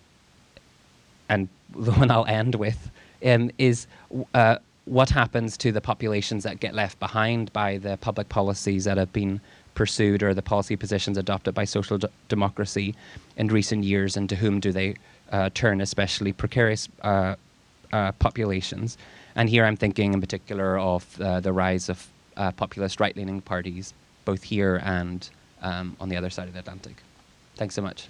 and 1.30 1.50
the 1.76 1.94
one 1.94 2.12
I'll 2.12 2.28
end 2.28 2.54
with, 2.54 2.92
um, 3.26 3.50
is 3.58 3.88
uh, 4.36 4.58
what 4.86 5.10
happens 5.10 5.58
to 5.58 5.72
the 5.72 5.82
populations 5.82 6.44
that 6.44 6.60
get 6.60 6.76
left 6.76 7.00
behind 7.00 7.52
by 7.52 7.80
the 7.80 7.98
public 7.98 8.30
policies 8.30 8.84
that 8.84 8.98
have 8.98 9.12
been 9.12 9.42
pursued 9.74 10.22
or 10.22 10.36
the 10.36 10.44
policy 10.44 10.76
positions 10.76 11.18
adopted 11.18 11.56
by 11.56 11.66
social 11.66 11.98
d- 11.98 12.08
democracy 12.28 12.94
in 13.38 13.48
recent 13.48 13.84
years, 13.84 14.16
and 14.16 14.30
to 14.30 14.36
whom 14.36 14.60
do 14.60 14.72
they 14.72 14.94
uh, 15.32 15.50
turn, 15.56 15.82
especially 15.82 16.34
precarious 16.34 16.88
uh, 17.02 17.34
uh, 17.92 18.12
populations? 18.20 18.96
And 19.36 19.50
here 19.50 19.66
I'm 19.66 19.78
thinking 19.78 20.14
in 20.14 20.22
particular 20.22 20.78
of 20.78 21.20
uh, 21.22 21.40
the 21.40 21.54
rise 21.54 21.90
of 21.90 22.08
uh, 22.38 22.52
populist 22.52 23.00
right 23.00 23.16
leaning 23.16 23.42
parties, 23.42 23.94
both 24.26 24.44
here 24.44 24.82
and 24.84 25.30
um, 25.62 25.96
on 26.00 26.10
the 26.10 26.16
other 26.16 26.30
side 26.30 26.48
of 26.48 26.54
the 26.54 26.60
Atlantic. 26.60 26.96
Thanks 27.56 27.76
so 27.76 27.82
much. 27.82 28.08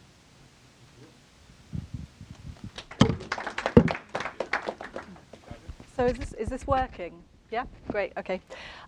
So 5.95 6.05
is 6.05 6.17
this, 6.17 6.33
is 6.33 6.49
this 6.49 6.65
working? 6.65 7.11
Yeah, 7.51 7.65
great, 7.89 8.13
okay. 8.15 8.39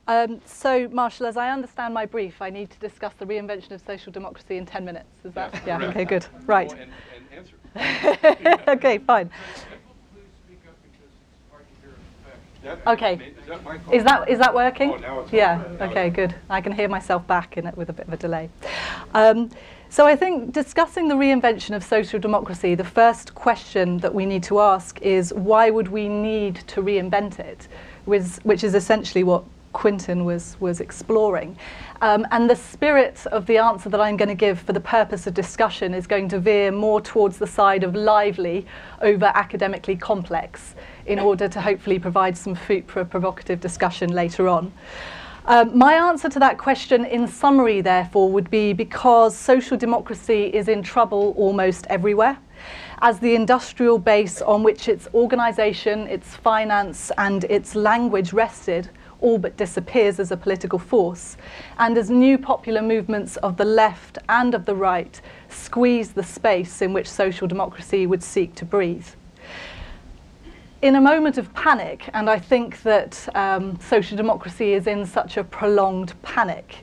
Um, 0.07 0.39
so, 0.45 0.87
Marshall, 0.89 1.25
as 1.25 1.35
I 1.35 1.49
understand 1.49 1.93
my 1.93 2.05
brief, 2.05 2.41
I 2.41 2.49
need 2.49 2.69
to 2.69 2.79
discuss 2.79 3.13
the 3.17 3.25
reinvention 3.25 3.71
of 3.71 3.81
social 3.85 4.13
democracy 4.13 4.57
in 4.57 4.65
10 4.65 4.85
minutes. 4.85 5.09
Is 5.25 5.33
that? 5.33 5.51
Yes, 5.53 5.63
yeah, 5.65 5.77
correct. 5.77 5.95
okay, 5.95 6.05
good. 6.05 6.25
Right. 6.45 6.71
Oh, 6.71 6.77
and, 6.77 6.91
and 7.33 8.45
answer. 8.45 8.63
okay, 8.71 8.99
fine. 8.99 9.29
Okay. 12.87 13.33
Is 13.41 13.47
that 13.47 13.63
my 13.63 13.77
call? 13.77 13.93
Is 13.93 14.03
that 14.03 14.29
is 14.29 14.39
that 14.39 14.53
working? 14.53 15.03
Oh, 15.05 15.25
yeah. 15.31 15.63
Okay. 15.81 16.09
Good. 16.09 16.35
I 16.49 16.61
can 16.61 16.71
hear 16.71 16.87
myself 16.87 17.25
back 17.27 17.57
in 17.57 17.65
it 17.67 17.75
with 17.75 17.89
a 17.89 17.93
bit 17.93 18.07
of 18.07 18.13
a 18.13 18.17
delay. 18.17 18.49
Um, 19.13 19.49
so 19.89 20.05
I 20.07 20.15
think 20.15 20.53
discussing 20.53 21.09
the 21.09 21.15
reinvention 21.15 21.75
of 21.75 21.83
social 21.83 22.17
democracy, 22.17 22.75
the 22.75 22.83
first 22.83 23.35
question 23.35 23.97
that 23.97 24.15
we 24.15 24.25
need 24.25 24.41
to 24.43 24.61
ask 24.61 25.01
is 25.01 25.33
why 25.33 25.69
would 25.69 25.89
we 25.89 26.07
need 26.07 26.55
to 26.67 26.81
reinvent 26.81 27.39
it, 27.39 27.67
which, 28.05 28.23
which 28.43 28.63
is 28.63 28.73
essentially 28.73 29.25
what 29.25 29.43
Quinton 29.73 30.23
was 30.23 30.55
was 30.59 30.79
exploring. 30.79 31.57
Um, 32.01 32.25
and 32.31 32.49
the 32.49 32.55
spirit 32.55 33.25
of 33.27 33.45
the 33.45 33.57
answer 33.57 33.89
that 33.89 33.99
I'm 33.99 34.17
going 34.17 34.29
to 34.29 34.35
give 34.35 34.59
for 34.59 34.73
the 34.73 34.79
purpose 34.79 35.27
of 35.27 35.33
discussion 35.33 35.93
is 35.93 36.07
going 36.07 36.29
to 36.29 36.39
veer 36.39 36.71
more 36.71 37.01
towards 37.01 37.37
the 37.37 37.47
side 37.47 37.83
of 37.83 37.95
lively 37.95 38.65
over 39.01 39.25
academically 39.25 39.95
complex 39.95 40.75
in 41.05 41.19
order 41.19 41.47
to 41.47 41.61
hopefully 41.61 41.99
provide 41.99 42.37
some 42.37 42.55
food 42.55 42.85
for 42.87 43.01
a 43.01 43.05
provocative 43.05 43.59
discussion 43.59 44.11
later 44.11 44.47
on. 44.47 44.71
Um, 45.45 45.75
my 45.75 45.95
answer 45.95 46.29
to 46.29 46.39
that 46.39 46.59
question, 46.59 47.03
in 47.03 47.27
summary, 47.27 47.81
therefore, 47.81 48.31
would 48.31 48.51
be 48.51 48.73
because 48.73 49.35
social 49.35 49.75
democracy 49.75 50.45
is 50.53 50.67
in 50.67 50.83
trouble 50.83 51.33
almost 51.35 51.87
everywhere, 51.89 52.37
as 52.99 53.19
the 53.19 53.33
industrial 53.33 53.97
base 53.97 54.43
on 54.43 54.61
which 54.61 54.87
its 54.87 55.07
organisation, 55.15 56.05
its 56.07 56.35
finance, 56.35 57.11
and 57.17 57.45
its 57.45 57.73
language 57.73 58.33
rested 58.33 58.89
all 59.19 59.37
but 59.37 59.57
disappears 59.57 60.19
as 60.19 60.31
a 60.31 60.37
political 60.37 60.77
force, 60.77 61.37
and 61.79 61.97
as 61.97 62.09
new 62.09 62.37
popular 62.37 62.81
movements 62.81 63.37
of 63.37 63.57
the 63.57 63.65
left 63.65 64.17
and 64.29 64.53
of 64.53 64.65
the 64.65 64.75
right 64.75 65.21
squeeze 65.49 66.11
the 66.11 66.23
space 66.23 66.81
in 66.81 66.93
which 66.93 67.09
social 67.09 67.47
democracy 67.47 68.05
would 68.05 68.21
seek 68.21 68.53
to 68.55 68.65
breathe 68.65 69.07
in 70.81 70.95
a 70.95 71.01
moment 71.01 71.37
of 71.37 71.53
panic, 71.53 72.09
and 72.13 72.29
I 72.29 72.39
think 72.39 72.81
that 72.83 73.27
um, 73.35 73.79
social 73.79 74.17
democracy 74.17 74.73
is 74.73 74.87
in 74.87 75.05
such 75.05 75.37
a 75.37 75.43
prolonged 75.43 76.19
panic, 76.23 76.77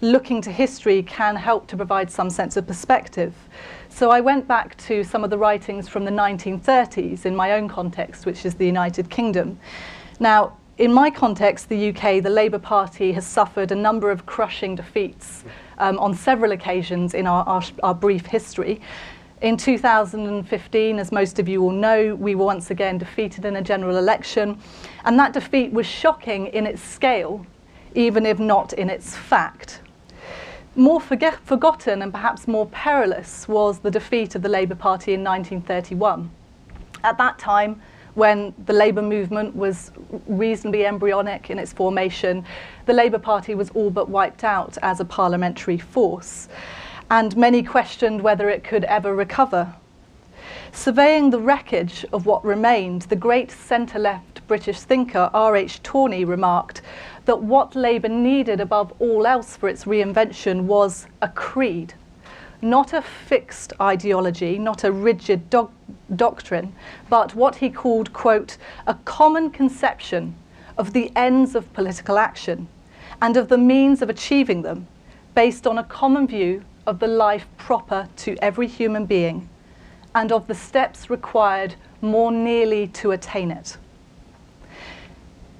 looking 0.00 0.42
to 0.42 0.50
history 0.50 1.02
can 1.02 1.36
help 1.36 1.68
to 1.68 1.76
provide 1.76 2.10
some 2.10 2.28
sense 2.28 2.56
of 2.56 2.66
perspective. 2.66 3.34
So 3.88 4.10
I 4.10 4.20
went 4.20 4.48
back 4.48 4.76
to 4.88 5.04
some 5.04 5.22
of 5.22 5.30
the 5.30 5.38
writings 5.38 5.88
from 5.88 6.04
the 6.04 6.10
1930s 6.10 7.24
in 7.24 7.36
my 7.36 7.52
own 7.52 7.68
context, 7.68 8.26
which 8.26 8.44
is 8.44 8.54
the 8.54 8.66
United 8.66 9.08
Kingdom. 9.10 9.58
Now, 10.18 10.56
in 10.78 10.92
my 10.92 11.08
context, 11.08 11.68
the 11.68 11.88
UK, 11.88 12.22
the 12.22 12.28
Labour 12.28 12.58
Party 12.58 13.12
has 13.12 13.26
suffered 13.26 13.70
a 13.70 13.76
number 13.76 14.10
of 14.10 14.26
crushing 14.26 14.74
defeats 14.74 15.44
um, 15.78 15.98
on 15.98 16.14
several 16.14 16.52
occasions 16.52 17.14
in 17.14 17.26
our, 17.26 17.44
our, 17.44 17.62
our 17.82 17.94
brief 17.94 18.26
history. 18.26 18.80
In 19.42 19.58
2015, 19.58 20.98
as 20.98 21.12
most 21.12 21.38
of 21.38 21.46
you 21.46 21.60
will 21.60 21.70
know, 21.70 22.14
we 22.14 22.34
were 22.34 22.46
once 22.46 22.70
again 22.70 22.96
defeated 22.96 23.44
in 23.44 23.56
a 23.56 23.62
general 23.62 23.98
election, 23.98 24.58
and 25.04 25.18
that 25.18 25.34
defeat 25.34 25.72
was 25.72 25.84
shocking 25.84 26.46
in 26.46 26.66
its 26.66 26.80
scale, 26.80 27.44
even 27.94 28.24
if 28.24 28.38
not 28.38 28.72
in 28.72 28.88
its 28.88 29.14
fact. 29.14 29.82
More 30.74 31.02
forgotten 31.02 32.00
and 32.00 32.12
perhaps 32.12 32.48
more 32.48 32.64
perilous 32.66 33.46
was 33.46 33.80
the 33.80 33.90
defeat 33.90 34.34
of 34.34 34.40
the 34.40 34.48
Labour 34.48 34.74
Party 34.74 35.12
in 35.12 35.22
1931. 35.22 36.30
At 37.04 37.18
that 37.18 37.38
time, 37.38 37.82
when 38.14 38.54
the 38.64 38.72
Labour 38.72 39.02
movement 39.02 39.54
was 39.54 39.92
reasonably 40.26 40.86
embryonic 40.86 41.50
in 41.50 41.58
its 41.58 41.74
formation, 41.74 42.42
the 42.86 42.94
Labour 42.94 43.18
Party 43.18 43.54
was 43.54 43.68
all 43.70 43.90
but 43.90 44.08
wiped 44.08 44.44
out 44.44 44.78
as 44.82 45.00
a 45.00 45.04
parliamentary 45.04 45.76
force, 45.76 46.48
and 47.10 47.36
many 47.36 47.62
questioned 47.62 48.22
whether 48.22 48.48
it 48.48 48.64
could 48.64 48.84
ever 48.84 49.14
recover. 49.14 49.74
Surveying 50.72 51.30
the 51.30 51.40
wreckage 51.40 52.04
of 52.12 52.26
what 52.26 52.44
remained, 52.44 53.02
the 53.02 53.16
great 53.16 53.50
centre 53.50 53.98
left 53.98 54.46
British 54.46 54.80
thinker 54.80 55.30
R.H. 55.32 55.82
Tawney 55.82 56.24
remarked 56.24 56.82
that 57.24 57.42
what 57.42 57.74
Labour 57.74 58.08
needed 58.08 58.60
above 58.60 58.92
all 58.98 59.26
else 59.26 59.56
for 59.56 59.68
its 59.68 59.84
reinvention 59.84 60.62
was 60.62 61.06
a 61.22 61.28
creed 61.28 61.94
not 62.62 62.92
a 62.92 63.02
fixed 63.02 63.72
ideology, 63.80 64.58
not 64.58 64.84
a 64.84 64.92
rigid 64.92 65.48
doc- 65.50 65.72
doctrine, 66.14 66.74
but 67.08 67.34
what 67.34 67.56
he 67.56 67.70
called, 67.70 68.12
quote, 68.12 68.56
a 68.86 68.94
common 69.04 69.50
conception 69.50 70.34
of 70.78 70.92
the 70.92 71.10
ends 71.16 71.54
of 71.54 71.72
political 71.72 72.18
action 72.18 72.68
and 73.22 73.36
of 73.36 73.48
the 73.48 73.58
means 73.58 74.02
of 74.02 74.10
achieving 74.10 74.62
them 74.62 74.86
based 75.34 75.66
on 75.66 75.78
a 75.78 75.84
common 75.84 76.26
view 76.26 76.62
of 76.86 76.98
the 76.98 77.06
life 77.06 77.46
proper 77.56 78.08
to 78.16 78.36
every 78.42 78.66
human 78.66 79.06
being 79.06 79.48
and 80.14 80.32
of 80.32 80.46
the 80.46 80.54
steps 80.54 81.10
required 81.10 81.74
more 82.00 82.32
nearly 82.32 82.86
to 82.88 83.10
attain 83.10 83.50
it. 83.50 83.76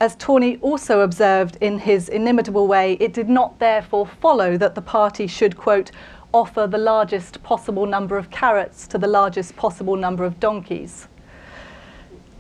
As 0.01 0.15
Tawney 0.17 0.59
also 0.59 1.01
observed 1.01 1.57
in 1.61 1.79
his 1.79 2.09
inimitable 2.09 2.67
way, 2.67 2.95
it 3.01 3.15
did 3.15 3.29
not 3.29 3.59
therefore 3.59 4.07
follow 4.07 4.59
that 4.59 4.75
the 4.75 4.83
party 4.83 5.27
should, 5.27 5.57
quote, 5.57 5.91
offer 6.33 6.67
the 6.67 6.79
largest 6.79 7.43
possible 7.43 7.87
number 7.87 8.19
of 8.19 8.31
carrots 8.31 8.87
to 8.89 8.99
the 8.99 9.07
largest 9.07 9.57
possible 9.57 9.97
number 9.97 10.25
of 10.25 10.39
donkeys. 10.39 11.09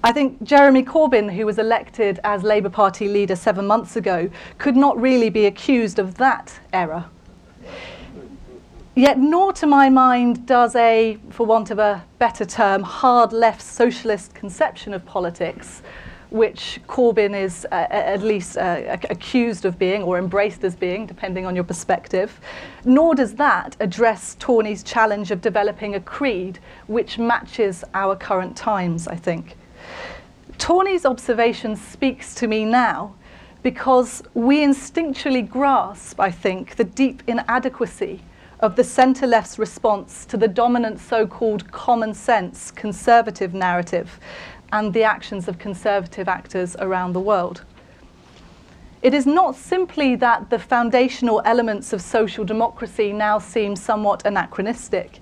I 0.04 0.12
think 0.12 0.42
Jeremy 0.42 0.82
Corbyn, 0.82 1.34
who 1.34 1.46
was 1.46 1.58
elected 1.58 2.20
as 2.22 2.42
Labour 2.42 2.68
Party 2.68 3.08
leader 3.08 3.34
seven 3.34 3.66
months 3.66 3.96
ago, 3.96 4.30
could 4.58 4.76
not 4.76 5.00
really 5.00 5.30
be 5.30 5.46
accused 5.46 5.98
of 5.98 6.14
that 6.16 6.60
error. 6.72 7.06
Yet, 8.98 9.18
nor 9.18 9.52
to 9.52 9.66
my 9.66 9.90
mind 9.90 10.46
does 10.46 10.74
a, 10.74 11.18
for 11.28 11.44
want 11.44 11.70
of 11.70 11.78
a 11.78 12.02
better 12.18 12.46
term, 12.46 12.82
hard 12.82 13.30
left 13.30 13.60
socialist 13.60 14.34
conception 14.34 14.94
of 14.94 15.04
politics 15.04 15.82
which 16.30 16.80
Corbyn 16.88 17.38
is 17.38 17.66
uh, 17.70 17.86
at 17.90 18.22
least 18.22 18.56
uh, 18.56 18.96
accused 19.10 19.66
of 19.66 19.78
being 19.78 20.02
or 20.02 20.18
embraced 20.18 20.64
as 20.64 20.74
being, 20.74 21.04
depending 21.04 21.44
on 21.44 21.54
your 21.54 21.62
perspective. 21.62 22.40
Nor 22.86 23.14
does 23.14 23.34
that 23.34 23.76
address 23.80 24.34
Tawney's 24.40 24.82
challenge 24.82 25.30
of 25.30 25.42
developing 25.42 25.94
a 25.94 26.00
creed 26.00 26.58
which 26.86 27.18
matches 27.18 27.84
our 27.92 28.16
current 28.16 28.56
times, 28.56 29.06
I 29.06 29.16
think. 29.16 29.56
Tawney's 30.56 31.04
observation 31.04 31.76
speaks 31.76 32.34
to 32.36 32.48
me 32.48 32.64
now 32.64 33.14
because 33.62 34.22
we 34.32 34.60
instinctually 34.60 35.46
grasp, 35.46 36.18
I 36.18 36.30
think, 36.30 36.76
the 36.76 36.84
deep 36.84 37.22
inadequacy 37.26 38.22
of 38.60 38.76
the 38.76 38.84
centre 38.84 39.26
left's 39.26 39.58
response 39.58 40.24
to 40.26 40.36
the 40.36 40.48
dominant 40.48 40.98
so 40.98 41.26
called 41.26 41.70
common 41.72 42.14
sense 42.14 42.70
conservative 42.70 43.52
narrative 43.52 44.18
and 44.72 44.92
the 44.92 45.02
actions 45.02 45.46
of 45.46 45.58
conservative 45.58 46.28
actors 46.28 46.74
around 46.78 47.12
the 47.12 47.20
world. 47.20 47.64
It 49.02 49.14
is 49.14 49.26
not 49.26 49.54
simply 49.54 50.16
that 50.16 50.50
the 50.50 50.58
foundational 50.58 51.42
elements 51.44 51.92
of 51.92 52.00
social 52.00 52.44
democracy 52.44 53.12
now 53.12 53.38
seem 53.38 53.76
somewhat 53.76 54.26
anachronistic. 54.26 55.20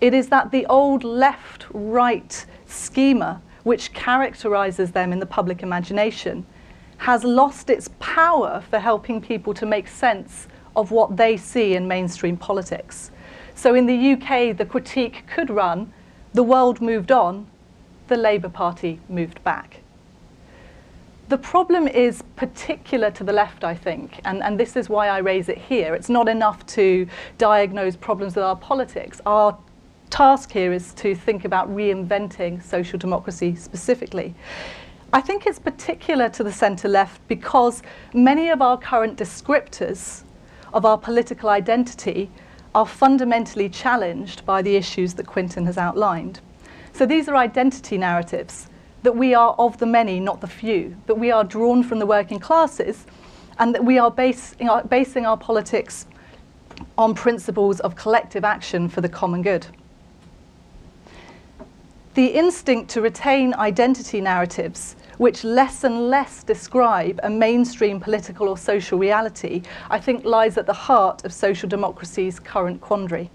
It 0.00 0.12
is 0.12 0.28
that 0.28 0.50
the 0.50 0.66
old 0.66 1.04
left 1.04 1.66
right 1.72 2.44
schema, 2.66 3.40
which 3.62 3.92
characterizes 3.94 4.90
them 4.90 5.12
in 5.12 5.20
the 5.20 5.26
public 5.26 5.62
imagination, 5.62 6.44
has 6.98 7.24
lost 7.24 7.70
its 7.70 7.88
power 8.00 8.62
for 8.68 8.78
helping 8.78 9.20
people 9.20 9.54
to 9.54 9.66
make 9.66 9.88
sense 9.88 10.48
of 10.76 10.90
what 10.92 11.16
they 11.16 11.36
see 11.36 11.74
in 11.74 11.88
mainstream 11.88 12.36
politics. 12.36 13.10
So 13.54 13.74
in 13.74 13.86
the 13.86 14.12
UK, 14.12 14.56
the 14.56 14.66
critique 14.66 15.24
could 15.26 15.50
run 15.50 15.92
the 16.36 16.42
world 16.42 16.82
moved 16.82 17.10
on, 17.10 17.46
the 18.08 18.16
Labour 18.16 18.50
Party 18.50 19.00
moved 19.08 19.42
back. 19.42 19.80
The 21.28 21.38
problem 21.38 21.88
is 21.88 22.22
particular 22.36 23.10
to 23.12 23.24
the 23.24 23.32
left, 23.32 23.64
I 23.64 23.74
think, 23.74 24.20
and, 24.26 24.42
and 24.42 24.60
this 24.60 24.76
is 24.76 24.90
why 24.90 25.08
I 25.08 25.18
raise 25.18 25.48
it 25.48 25.56
here. 25.56 25.94
It's 25.94 26.10
not 26.10 26.28
enough 26.28 26.64
to 26.66 27.08
diagnose 27.38 27.96
problems 27.96 28.36
with 28.36 28.44
our 28.44 28.54
politics. 28.54 29.20
Our 29.24 29.56
task 30.10 30.52
here 30.52 30.74
is 30.74 30.92
to 30.94 31.14
think 31.14 31.46
about 31.46 31.74
reinventing 31.74 32.62
social 32.62 32.98
democracy 32.98 33.56
specifically. 33.56 34.34
I 35.14 35.22
think 35.22 35.46
it's 35.46 35.58
particular 35.58 36.28
to 36.28 36.44
the 36.44 36.52
centre 36.52 36.88
left 36.88 37.26
because 37.28 37.82
many 38.12 38.50
of 38.50 38.60
our 38.60 38.76
current 38.76 39.16
descriptors 39.18 40.22
of 40.76 40.84
our 40.84 40.98
political 40.98 41.48
identity 41.48 42.30
are 42.74 42.86
fundamentally 42.86 43.66
challenged 43.66 44.44
by 44.44 44.60
the 44.60 44.76
issues 44.76 45.14
that 45.14 45.26
Quinton 45.26 45.64
has 45.64 45.78
outlined. 45.78 46.38
So 46.92 47.06
these 47.06 47.28
are 47.28 47.36
identity 47.36 47.96
narratives 47.96 48.68
that 49.02 49.16
we 49.16 49.32
are 49.32 49.54
of 49.58 49.78
the 49.78 49.86
many, 49.86 50.20
not 50.20 50.42
the 50.42 50.46
few, 50.46 50.94
that 51.06 51.14
we 51.14 51.30
are 51.30 51.44
drawn 51.44 51.82
from 51.82 51.98
the 51.98 52.04
working 52.04 52.38
classes, 52.38 53.06
and 53.58 53.74
that 53.74 53.82
we 53.82 53.98
are 53.98 54.10
basing 54.10 54.68
our, 54.68 54.84
basing 54.84 55.24
our 55.24 55.38
politics 55.38 56.06
on 56.98 57.14
principles 57.14 57.80
of 57.80 57.96
collective 57.96 58.44
action 58.44 58.86
for 58.86 59.00
the 59.00 59.08
common 59.08 59.40
good. 59.40 59.66
The 62.12 62.26
instinct 62.26 62.90
to 62.90 63.00
retain 63.00 63.54
identity 63.54 64.20
narratives 64.20 64.94
which 65.18 65.44
less 65.44 65.84
and 65.84 66.08
less 66.10 66.42
describe 66.42 67.20
a 67.22 67.30
mainstream 67.30 68.00
political 68.00 68.48
or 68.48 68.56
social 68.56 68.98
reality, 68.98 69.62
I 69.90 69.98
think 69.98 70.24
lies 70.24 70.58
at 70.58 70.66
the 70.66 70.72
heart 70.72 71.24
of 71.24 71.32
social 71.32 71.68
democracy's 71.68 72.38
current 72.38 72.80
quandary. 72.80 73.30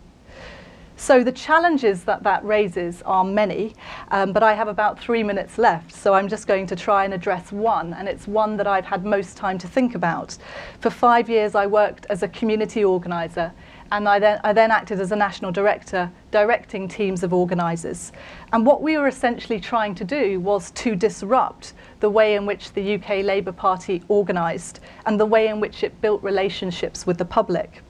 So 1.01 1.23
the 1.23 1.31
challenges 1.31 2.03
that 2.03 2.21
that 2.21 2.45
raises 2.45 3.01
are 3.07 3.23
many, 3.23 3.73
um, 4.11 4.33
but 4.33 4.43
I 4.43 4.53
have 4.53 4.67
about 4.67 4.99
three 4.99 5.23
minutes 5.23 5.57
left, 5.57 5.95
so 5.95 6.13
I'm 6.13 6.27
just 6.27 6.45
going 6.45 6.67
to 6.67 6.75
try 6.75 7.05
and 7.05 7.13
address 7.15 7.51
one, 7.51 7.95
and 7.95 8.07
it's 8.07 8.27
one 8.27 8.55
that 8.57 8.67
I've 8.67 8.85
had 8.85 9.03
most 9.03 9.35
time 9.35 9.57
to 9.57 9.67
think 9.67 9.95
about. 9.95 10.37
For 10.79 10.91
five 10.91 11.27
years, 11.27 11.55
I 11.55 11.65
worked 11.65 12.05
as 12.11 12.21
a 12.21 12.27
community 12.27 12.83
organiser, 12.83 13.51
and 13.91 14.07
I 14.07 14.19
then, 14.19 14.39
I 14.43 14.53
then 14.53 14.71
acted 14.71 14.99
as 14.99 15.11
a 15.11 15.15
national 15.15 15.51
director, 15.51 16.11
directing 16.31 16.87
teams 16.87 17.23
of 17.23 17.33
organisers. 17.33 18.11
And 18.53 18.65
what 18.65 18.81
we 18.81 18.97
were 18.97 19.07
essentially 19.07 19.59
trying 19.59 19.95
to 19.95 20.03
do 20.03 20.39
was 20.39 20.71
to 20.71 20.95
disrupt 20.95 21.73
the 21.99 22.09
way 22.09 22.35
in 22.35 22.45
which 22.45 22.73
the 22.73 22.95
UK 22.95 23.23
Labour 23.23 23.51
Party 23.51 24.01
organised 24.09 24.79
and 25.05 25.19
the 25.19 25.25
way 25.25 25.47
in 25.47 25.59
which 25.59 25.83
it 25.83 25.99
built 26.01 26.23
relationships 26.23 27.05
with 27.05 27.17
the 27.17 27.25
public 27.25 27.83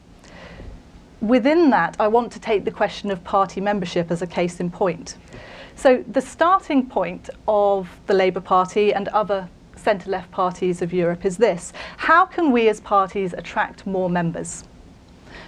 within 1.22 1.70
that, 1.70 1.96
I 2.00 2.08
want 2.08 2.32
to 2.34 2.40
take 2.40 2.66
the 2.66 2.72
question 2.72 3.12
of 3.12 3.24
party 3.24 3.62
membership 3.62 4.12
as 4.12 4.22
a 4.22 4.28
case 4.28 4.60
in 4.60 4.70
point. 4.72 5.18
So, 5.76 6.04
the 6.08 6.22
starting 6.22 6.88
point 6.88 7.30
of 7.48 7.90
the 8.08 8.14
Labour 8.14 8.42
Party 8.42 8.94
and 8.94 9.08
other 9.10 9.48
centre 9.76 10.10
left 10.10 10.30
parties 10.32 10.82
of 10.82 10.94
Europe 10.94 11.26
is 11.26 11.38
this 11.38 11.74
How 11.98 12.26
can 12.26 12.52
we 12.52 12.68
as 12.70 12.82
parties 12.82 13.34
attract 13.34 13.88
more 13.88 14.10
members? 14.10 14.64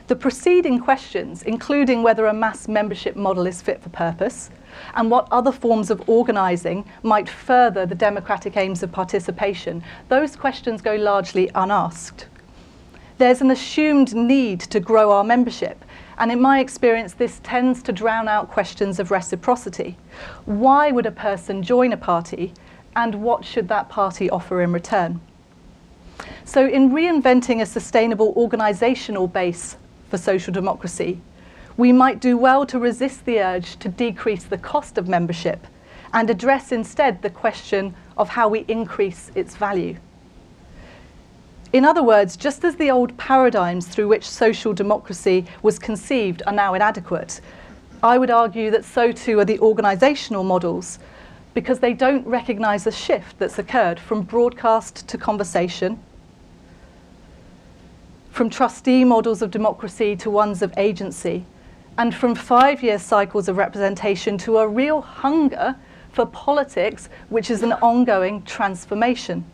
The 0.08 0.16
preceding 0.16 0.80
questions, 0.80 1.44
including 1.44 2.04
whether 2.04 2.26
a 2.26 2.34
mass 2.34 2.68
membership 2.68 3.16
model 3.16 3.48
is 3.48 3.62
fit 3.62 3.82
for 3.82 3.89
purpose, 3.89 4.50
and 4.96 5.10
what 5.10 5.28
other 5.32 5.52
forms 5.52 5.89
of 5.89 6.08
organising 6.10 6.86
might 7.04 7.30
further 7.30 7.86
the 7.86 7.96
democratic 7.96 8.58
aims 8.58 8.84
of 8.84 8.92
participation, 8.92 9.84
those 10.10 10.36
questions 10.36 10.82
go 10.82 10.96
largely 10.96 11.50
unasked 11.56 12.28
there's 13.18 13.42
an 13.42 13.52
assumed 13.52 14.13
need 14.13 14.60
to 14.60 14.80
grow 14.80 15.12
our 15.12 15.24
membership. 15.24 15.86
And 16.18 16.32
in 16.32 16.42
my 16.42 16.60
experience, 16.60 17.13
this 17.13 17.39
tends 17.44 17.82
to 17.84 17.94
drown 17.94 18.28
out 18.28 18.52
questions 18.52 19.00
of 19.00 19.12
reciprocity. 19.12 19.98
Why 20.46 20.92
would 20.92 21.06
a 21.06 21.12
person 21.12 21.63
join 21.63 21.94
a 21.94 21.98
party, 21.98 22.54
and 22.96 23.16
what 23.16 23.46
should 23.46 23.68
that 23.70 23.89
party 23.89 24.30
offer 24.30 24.62
in 24.62 24.72
return? 24.74 25.22
So, 26.46 26.68
in 26.68 26.92
reinventing 26.92 27.62
a 27.62 27.66
sustainable 27.66 28.34
organisational 28.36 29.32
base 29.32 29.78
for 30.13 30.19
social 30.19 30.54
democracy, 30.54 31.19
we 31.76 31.91
might 31.91 32.19
do 32.19 32.38
well 32.38 32.67
to 32.67 32.78
resist 32.78 33.26
the 33.26 33.39
urge 33.39 33.78
to 33.78 33.89
decrease 33.89 34.43
the 34.43 34.60
cost 34.60 34.99
of 34.99 35.08
membership 35.08 35.65
and 36.13 36.30
address 36.30 36.71
instead 36.71 37.19
the 37.23 37.32
question 37.32 37.95
of 38.15 38.30
how 38.30 38.47
we 38.47 38.60
increase 38.67 39.32
its 39.34 39.56
value. 39.56 39.97
In 41.71 41.84
other 41.84 42.04
words, 42.04 42.38
just 42.38 42.63
as 42.63 42.76
the 42.76 42.91
old 42.91 43.17
paradigms 43.17 43.88
through 43.88 44.08
which 44.08 44.30
social 44.30 44.71
democracy 44.71 45.47
was 45.63 45.80
conceived 45.80 46.43
are 46.45 46.54
now 46.54 46.76
inadequate, 46.76 47.41
I 48.04 48.19
would 48.19 48.30
argue 48.30 48.69
that 48.69 48.86
so 48.86 49.12
too 49.12 49.39
are 49.39 49.45
the 49.45 49.58
organisational 49.58 50.45
models 50.45 50.99
because 51.56 51.80
they 51.80 51.93
don't 51.95 52.28
recognise 52.28 52.84
the 52.84 52.91
shift 52.91 53.39
that's 53.39 53.58
occurred 53.58 53.99
from 53.99 54.21
broadcast 54.21 55.08
to 55.08 55.17
conversation, 55.17 55.99
from 58.34 58.50
trustee 58.50 59.06
models 59.06 59.41
of 59.41 59.50
democracy 59.50 60.17
to 60.17 60.30
ones 60.30 60.62
of 60.62 60.74
agency, 60.76 61.46
and 61.98 62.13
from 62.13 62.36
five 62.36 62.84
year 62.84 63.00
cycles 63.00 63.48
of 63.48 63.56
representation 63.56 64.38
to 64.38 64.58
a 64.58 64.67
real 64.67 65.00
hunger 65.00 65.74
for 66.12 66.26
politics, 66.26 67.08
which 67.30 67.50
is 67.50 67.63
an 67.63 67.72
ongoing 67.74 68.41
transformation 68.43 69.46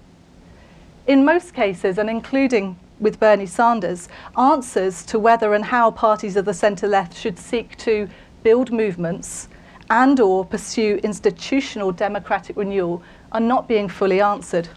in 1.09 1.25
most 1.25 1.55
cases, 1.55 1.97
and 1.97 2.07
including 2.07 2.77
with 2.99 3.19
Bernie 3.19 3.47
Sanders, 3.47 4.09
answers 4.37 5.03
to 5.07 5.17
whether 5.17 5.55
and 5.55 5.65
how 5.65 5.89
parties 5.89 6.35
of 6.35 6.45
the 6.45 6.53
centre 6.53 6.87
left 6.87 7.17
should 7.17 7.39
seek 7.39 7.75
to 7.77 8.07
build 8.43 8.71
movements 8.71 9.49
and 9.89 10.19
or 10.19 10.45
pursue 10.45 10.99
institutional 11.03 11.91
democratic 11.91 12.55
renewal 12.55 13.01
are 13.31 13.39
not 13.39 13.67
being 13.67 13.89
fully 13.89 14.21
answered. 14.21 14.69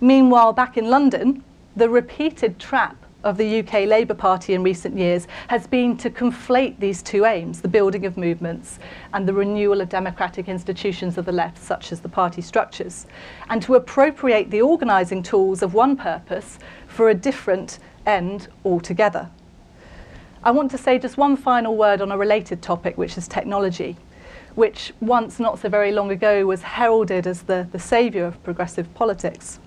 Meanwhile, 0.00 0.54
back 0.54 0.76
in 0.76 0.90
London, 0.90 1.44
the 1.76 1.88
repeated 1.88 2.58
trap 2.58 2.96
of 3.22 3.36
the 3.36 3.58
UK 3.58 3.86
Labour 3.86 4.14
Party 4.14 4.54
in 4.54 4.62
recent 4.62 4.96
years 4.96 5.26
has 5.48 5.66
been 5.66 5.96
to 5.98 6.08
conflate 6.08 6.78
these 6.78 7.02
two 7.02 7.26
aims, 7.26 7.60
the 7.60 7.68
building 7.68 8.06
of 8.06 8.16
movements 8.16 8.78
and 9.12 9.28
the 9.28 9.32
renewal 9.32 9.80
of 9.80 9.88
democratic 9.88 10.48
institutions 10.48 11.18
of 11.18 11.26
the 11.26 11.32
left, 11.32 11.58
such 11.58 11.92
as 11.92 12.00
the 12.00 12.08
party 12.08 12.40
structures, 12.40 13.06
and 13.50 13.60
to 13.62 13.74
appropriate 13.74 14.50
the 14.50 14.62
organising 14.62 15.22
tools 15.22 15.60
of 15.60 15.74
one 15.74 15.96
purpose 15.96 16.58
for 16.86 17.10
a 17.10 17.14
different 17.14 17.78
end 18.06 18.48
altogether. 18.64 19.28
I 20.42 20.52
want 20.52 20.70
to 20.70 20.78
say 20.78 20.98
just 20.98 21.18
one 21.18 21.36
final 21.36 21.76
word 21.76 22.00
on 22.00 22.12
a 22.12 22.16
related 22.16 22.62
topic, 22.62 22.96
which 22.96 23.18
is 23.18 23.26
technology, 23.28 23.96
which 24.54 24.92
once 25.00 25.40
not 25.40 25.58
so 25.58 25.68
very 25.68 25.90
long 25.90 26.10
ago 26.10 26.46
was 26.46 26.62
heralded 26.62 27.26
as 27.26 27.42
the, 27.42 27.68
the 27.72 27.78
saviour 27.80 28.24
of 28.24 28.42
progressive 28.44 28.94
politics. 28.94 29.58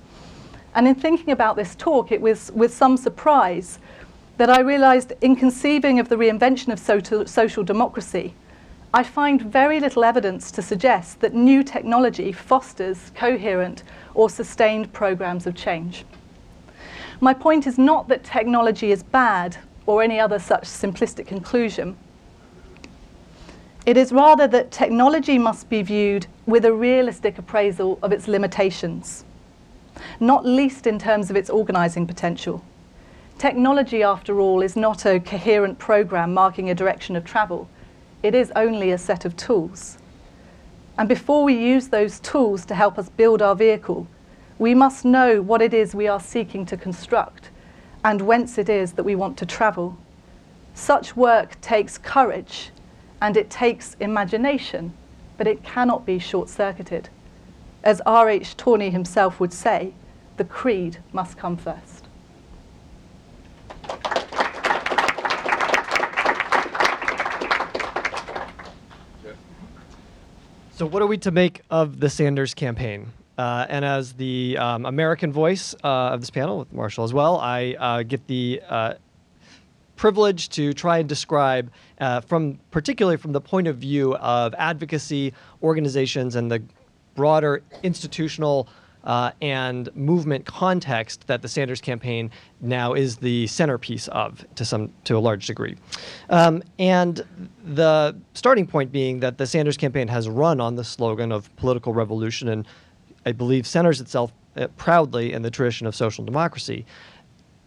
And 0.79 0.87
in 0.87 0.95
thinking 0.95 1.31
about 1.31 1.57
this 1.57 1.75
talk, 1.75 2.09
it 2.09 2.21
was 2.21 2.53
with 2.53 2.73
some 2.73 2.95
surprise 2.95 3.79
that 4.37 4.49
I 4.49 4.61
realised 4.61 5.11
in 5.19 5.35
conceiving 5.35 5.99
of 5.99 6.07
the 6.07 6.15
reinvention 6.15 6.71
of 6.71 7.27
social 7.27 7.63
democracy, 7.65 8.33
I 8.93 9.03
find 9.03 9.41
very 9.41 9.81
little 9.81 10.05
evidence 10.05 10.51
to 10.51 10.61
suggest 10.61 11.19
that 11.19 11.33
new 11.33 11.63
technology 11.63 12.31
fosters 12.31 13.11
coherent 13.13 13.83
or 14.13 14.29
sustained 14.29 14.93
programs 14.93 15.45
of 15.45 15.53
change. 15.53 16.05
My 17.19 17.33
point 17.33 17.67
is 17.67 17.77
not 17.77 18.07
that 18.07 18.23
technology 18.23 18.93
is 18.93 19.03
bad 19.03 19.57
or 19.85 20.01
any 20.01 20.17
other 20.17 20.39
such 20.39 20.63
simplistic 20.63 21.27
conclusion. 21.27 21.97
It 23.85 23.97
is 23.97 24.13
rather 24.13 24.47
that 24.47 24.71
technology 24.71 25.37
must 25.37 25.67
be 25.67 25.81
viewed 25.81 26.27
with 26.45 26.63
a 26.63 26.71
realistic 26.71 27.37
appraisal 27.37 27.99
of 28.01 28.13
its 28.13 28.29
limitations 28.29 29.25
not 30.19 30.45
least 30.45 30.87
in 30.87 30.99
terms 30.99 31.29
of 31.29 31.35
its 31.35 31.49
organising 31.49 32.07
potential. 32.07 32.63
Technology, 33.37 34.03
after 34.03 34.39
all, 34.39 34.61
is 34.61 34.75
not 34.75 35.05
a 35.05 35.19
coherent 35.19 35.79
program 35.79 36.33
marking 36.33 36.69
a 36.69 36.75
direction 36.75 37.15
of 37.15 37.23
travel. 37.23 37.69
It 38.21 38.35
is 38.35 38.51
only 38.55 38.91
a 38.91 38.97
set 38.97 39.23
of 39.23 39.37
tools. 39.37 39.97
And 40.97 41.07
before 41.07 41.45
we 41.45 41.53
use 41.53 41.87
those 41.87 42.19
tools 42.19 42.65
to 42.65 42.75
help 42.75 42.99
us 42.99 43.07
build 43.07 43.41
our 43.41 43.55
vehicle, 43.55 44.07
we 44.57 44.75
must 44.75 45.05
know 45.05 45.41
what 45.41 45.61
it 45.61 45.73
is 45.73 45.95
we 45.95 46.09
are 46.09 46.19
seeking 46.19 46.65
to 46.65 46.75
construct 46.75 47.49
and 48.03 48.21
whence 48.21 48.57
it 48.57 48.67
is 48.67 48.93
that 48.93 49.03
we 49.03 49.15
want 49.15 49.37
to 49.37 49.45
travel. 49.45 49.97
Such 50.73 51.15
work 51.15 51.59
takes 51.61 51.97
courage 51.97 52.71
and 53.21 53.37
it 53.37 53.49
takes 53.49 53.95
imagination, 53.99 54.93
but 55.37 55.47
it 55.47 55.63
cannot 55.63 56.05
be 56.05 56.19
short 56.19 56.49
circuited. 56.49 57.09
As 57.83 58.01
R.H. 58.05 58.57
Tawney 58.57 58.89
himself 58.89 59.39
would 59.39 59.53
say, 59.53 59.93
the 60.37 60.43
creed 60.43 60.97
must 61.13 61.37
come 61.37 61.55
first. 61.55 62.05
So, 70.73 70.85
what 70.85 71.01
are 71.01 71.07
we 71.07 71.17
to 71.17 71.31
make 71.31 71.61
of 71.69 71.99
the 71.99 72.09
Sanders 72.09 72.53
campaign? 72.53 73.11
Uh, 73.37 73.65
and 73.69 73.83
as 73.83 74.13
the 74.13 74.57
um, 74.57 74.85
American 74.85 75.31
voice 75.31 75.73
uh, 75.83 75.87
of 75.87 76.21
this 76.21 76.29
panel, 76.29 76.59
with 76.59 76.71
Marshall 76.73 77.03
as 77.03 77.13
well, 77.13 77.37
I 77.37 77.75
uh, 77.79 78.03
get 78.03 78.27
the 78.27 78.61
uh, 78.67 78.93
privilege 79.95 80.47
to 80.49 80.73
try 80.73 80.99
and 80.99 81.09
describe, 81.09 81.71
uh, 81.99 82.21
from 82.21 82.59
particularly 82.71 83.17
from 83.17 83.33
the 83.33 83.41
point 83.41 83.67
of 83.67 83.77
view 83.77 84.15
of 84.15 84.53
advocacy 84.57 85.33
organizations 85.61 86.35
and 86.35 86.49
the 86.49 86.63
broader 87.15 87.61
institutional 87.83 88.67
uh, 89.03 89.31
and 89.41 89.95
movement 89.95 90.45
context 90.45 91.25
that 91.27 91.41
the 91.41 91.47
Sanders 91.47 91.79
campaign 91.79 92.29
now 92.59 92.93
is 92.93 93.17
the 93.17 93.47
centerpiece 93.47 94.07
of 94.09 94.45
to 94.55 94.65
some 94.65 94.91
to 95.05 95.17
a 95.17 95.19
large 95.19 95.47
degree. 95.47 95.77
Um, 96.29 96.61
and 96.77 97.25
the 97.63 98.15
starting 98.33 98.67
point 98.67 98.91
being 98.91 99.21
that 99.21 99.37
the 99.37 99.47
Sanders 99.47 99.77
campaign 99.77 100.07
has 100.09 100.27
run 100.27 100.59
on 100.59 100.75
the 100.75 100.83
slogan 100.83 101.31
of 101.31 101.55
political 101.55 101.93
revolution 101.93 102.49
and 102.49 102.67
I 103.25 103.31
believe 103.31 103.67
centers 103.67 104.01
itself 104.01 104.31
uh, 104.55 104.67
proudly 104.77 105.33
in 105.33 105.41
the 105.41 105.51
tradition 105.51 105.87
of 105.87 105.95
social 105.95 106.25
democracy. 106.25 106.85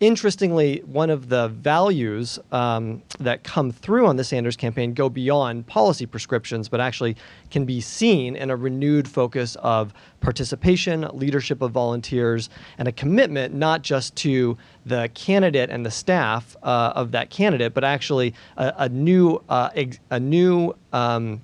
Interestingly, 0.03 0.83
one 0.85 1.11
of 1.11 1.29
the 1.29 1.47
values 1.47 2.37
um, 2.51 3.05
that 3.21 3.45
come 3.45 3.71
through 3.71 4.09
on 4.09 4.17
the 4.17 4.25
Sanders 4.25 4.57
campaign 4.57 4.95
go 4.95 5.09
beyond 5.09 5.69
policy 5.69 6.07
prescriptions, 6.07 6.69
but 6.69 6.81
actually 6.81 7.17
can 7.53 7.65
be 7.65 7.81
seen 7.81 8.35
in 8.35 8.51
a 8.51 8.57
renewed 8.57 9.07
focus 9.07 9.57
of 9.61 9.95
participation, 10.19 11.07
leadership 11.12 11.62
of 11.62 11.71
volunteers, 11.71 12.51
and 12.79 12.88
a 12.88 12.93
commitment 12.93 13.55
not 13.55 13.83
just 13.83 14.17
to 14.17 14.59
the 14.85 15.09
candidate 15.15 15.71
and 15.71 15.87
the 15.87 15.91
staff 15.93 16.57
uh, 16.65 16.93
of 16.97 17.12
that 17.12 17.31
candidate, 17.31 17.73
but 17.73 17.85
actually 17.85 18.35
a, 18.57 18.75
a 18.79 18.88
new 18.88 19.41
uh, 19.49 19.71
ex- 19.77 20.01
a 20.11 20.19
new 20.19 20.75
um, 20.93 21.41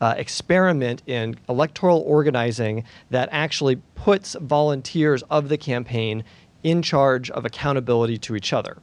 uh, 0.00 0.14
experiment 0.16 1.02
in 1.08 1.36
electoral 1.48 2.04
organizing 2.06 2.84
that 3.10 3.28
actually 3.32 3.74
puts 3.96 4.36
volunteers 4.40 5.24
of 5.24 5.48
the 5.48 5.58
campaign 5.58 6.22
in 6.62 6.82
charge 6.82 7.30
of 7.30 7.44
accountability 7.44 8.18
to 8.18 8.36
each 8.36 8.52
other. 8.52 8.78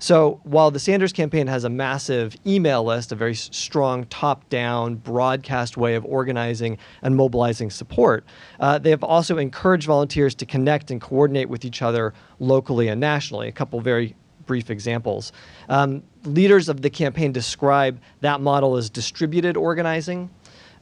So 0.00 0.40
while 0.44 0.70
the 0.70 0.78
Sanders 0.78 1.12
campaign 1.12 1.48
has 1.48 1.64
a 1.64 1.68
massive 1.68 2.36
email 2.46 2.84
list, 2.84 3.10
a 3.10 3.16
very 3.16 3.34
strong 3.34 4.04
top 4.06 4.48
down 4.48 4.94
broadcast 4.94 5.76
way 5.76 5.96
of 5.96 6.04
organizing 6.04 6.78
and 7.02 7.16
mobilizing 7.16 7.70
support, 7.70 8.24
uh, 8.60 8.78
they 8.78 8.90
have 8.90 9.02
also 9.02 9.38
encouraged 9.38 9.86
volunteers 9.86 10.36
to 10.36 10.46
connect 10.46 10.92
and 10.92 11.00
coordinate 11.00 11.48
with 11.48 11.64
each 11.64 11.82
other 11.82 12.14
locally 12.38 12.86
and 12.86 13.00
nationally. 13.00 13.48
A 13.48 13.52
couple 13.52 13.80
very 13.80 14.14
brief 14.46 14.70
examples. 14.70 15.32
Um, 15.68 16.02
leaders 16.24 16.68
of 16.68 16.82
the 16.82 16.90
campaign 16.90 17.32
describe 17.32 18.00
that 18.20 18.40
model 18.40 18.76
as 18.76 18.88
distributed 18.88 19.56
organizing. 19.56 20.30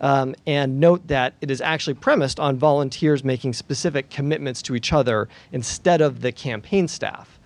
Um, 0.01 0.35
and 0.47 0.79
note 0.79 1.07
that 1.09 1.35
it 1.41 1.51
is 1.51 1.61
actually 1.61 1.95
premised 1.95 2.39
on 2.39 2.57
volunteers 2.57 3.25
making 3.25 3.55
specific 3.55 4.11
commitments 4.11 4.61
to 4.63 4.75
each 4.75 4.93
other 4.93 5.29
instead 5.53 6.01
of 6.01 6.21
the 6.21 6.33
campaign 6.33 6.89
staff. 6.89 7.39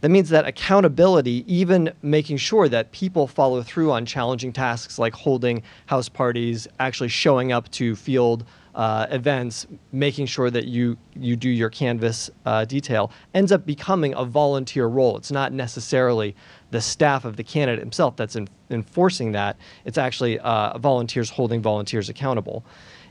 That 0.00 0.10
means 0.10 0.28
that 0.28 0.46
accountability, 0.46 1.44
even 1.52 1.92
making 2.02 2.36
sure 2.36 2.68
that 2.68 2.92
people 2.92 3.26
follow 3.26 3.62
through 3.62 3.90
on 3.90 4.06
challenging 4.06 4.52
tasks 4.52 4.98
like 4.98 5.12
holding 5.12 5.62
house 5.86 6.08
parties, 6.08 6.68
actually 6.78 7.08
showing 7.08 7.50
up 7.50 7.68
to 7.72 7.96
field 7.96 8.44
uh, 8.74 9.06
events, 9.10 9.66
making 9.92 10.26
sure 10.26 10.50
that 10.50 10.66
you 10.66 10.96
you 11.14 11.36
do 11.36 11.48
your 11.48 11.70
canvas 11.70 12.30
uh, 12.46 12.64
detail, 12.64 13.10
ends 13.34 13.52
up 13.52 13.66
becoming 13.66 14.14
a 14.14 14.24
volunteer 14.24 14.86
role. 14.86 15.16
It's 15.16 15.32
not 15.32 15.52
necessarily 15.52 16.34
the 16.70 16.80
staff 16.80 17.24
of 17.24 17.36
the 17.36 17.44
candidate 17.44 17.80
himself 17.80 18.16
that's 18.16 18.36
in, 18.36 18.48
enforcing 18.70 19.32
that. 19.32 19.56
It's 19.84 19.98
actually 19.98 20.38
uh, 20.40 20.78
volunteers 20.78 21.30
holding 21.30 21.62
volunteers 21.62 22.08
accountable, 22.08 22.64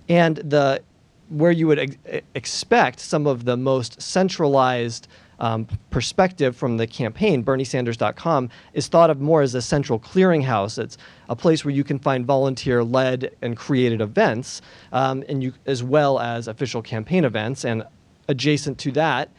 and 0.08 0.38
the 0.38 0.82
where 1.30 1.52
you 1.52 1.68
would 1.68 1.80
ex- 1.80 2.24
expect 2.36 3.00
some 3.00 3.28
of 3.28 3.44
the 3.46 3.58
most 3.58 4.02
centralized 4.02 5.08
um, 5.40 5.68
perspective 5.90 6.56
from 6.56 6.78
the 6.78 6.88
campaign, 6.88 7.44
BernieSanders.com, 7.44 8.50
is 8.74 8.88
thought 8.88 9.10
of 9.10 9.22
more 9.22 9.42
as 9.42 9.56
a 9.56 9.62
central 9.62 10.00
clearinghouse. 10.00 10.80
It's 10.80 10.98
a 11.30 11.36
place 11.36 11.64
where 11.64 11.74
you 11.74 11.84
can 11.84 12.00
find 12.00 12.26
volunteer-led 12.26 13.36
and 13.42 13.56
created 13.56 14.02
events, 14.02 14.62
um, 14.92 15.24
and 15.30 15.44
you 15.44 15.54
as 15.66 15.84
well 15.84 16.20
as 16.20 16.48
official 16.48 16.82
campaign 16.82 17.26
events. 17.26 17.66
And 17.66 17.84
adjacent 18.28 18.78
to 18.80 18.92
that 18.94 19.30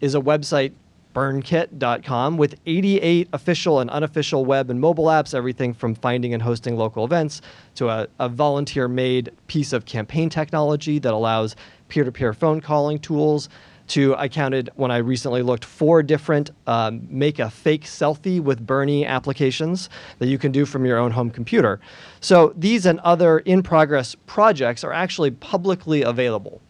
is 0.00 0.14
a 0.14 0.20
website 0.20 0.72
burnkit.com 1.14 2.36
with 2.36 2.54
88 2.66 3.28
official 3.32 3.80
and 3.80 3.90
unofficial 3.90 4.44
web 4.44 4.70
and 4.70 4.80
mobile 4.80 5.06
apps, 5.06 5.34
everything 5.34 5.74
from 5.74 5.94
finding 5.96 6.32
and 6.32 6.42
hosting 6.42 6.76
local 6.76 7.04
events 7.04 7.40
to 7.74 7.88
a, 7.88 8.06
a 8.20 8.28
volunteer 8.28 8.86
made 8.86 9.32
piece 9.48 9.72
of 9.72 9.84
campaign 9.84 10.28
technology 10.28 11.00
that 11.00 11.12
allows 11.12 11.56
peer 11.88 12.04
to 12.04 12.12
peer 12.12 12.32
phone 12.32 12.60
calling 12.60 12.98
tools. 13.00 13.48
To 13.88 14.14
I 14.16 14.28
counted 14.28 14.70
when 14.76 14.90
I 14.90 14.98
recently 14.98 15.42
looked 15.42 15.64
four 15.64 16.02
different 16.02 16.50
um, 16.66 17.06
make 17.10 17.38
a 17.38 17.50
fake 17.50 17.84
selfie 17.84 18.40
with 18.40 18.66
Bernie 18.66 19.06
applications 19.06 19.88
that 20.18 20.28
you 20.28 20.38
can 20.38 20.52
do 20.52 20.66
from 20.66 20.84
your 20.84 20.98
own 20.98 21.10
home 21.10 21.30
computer. 21.30 21.80
So 22.20 22.52
these 22.56 22.84
and 22.84 23.00
other 23.00 23.38
in 23.38 23.62
progress 23.62 24.14
projects 24.26 24.84
are 24.84 24.92
actually 24.92 25.30
publicly 25.30 26.02
available 26.02 26.60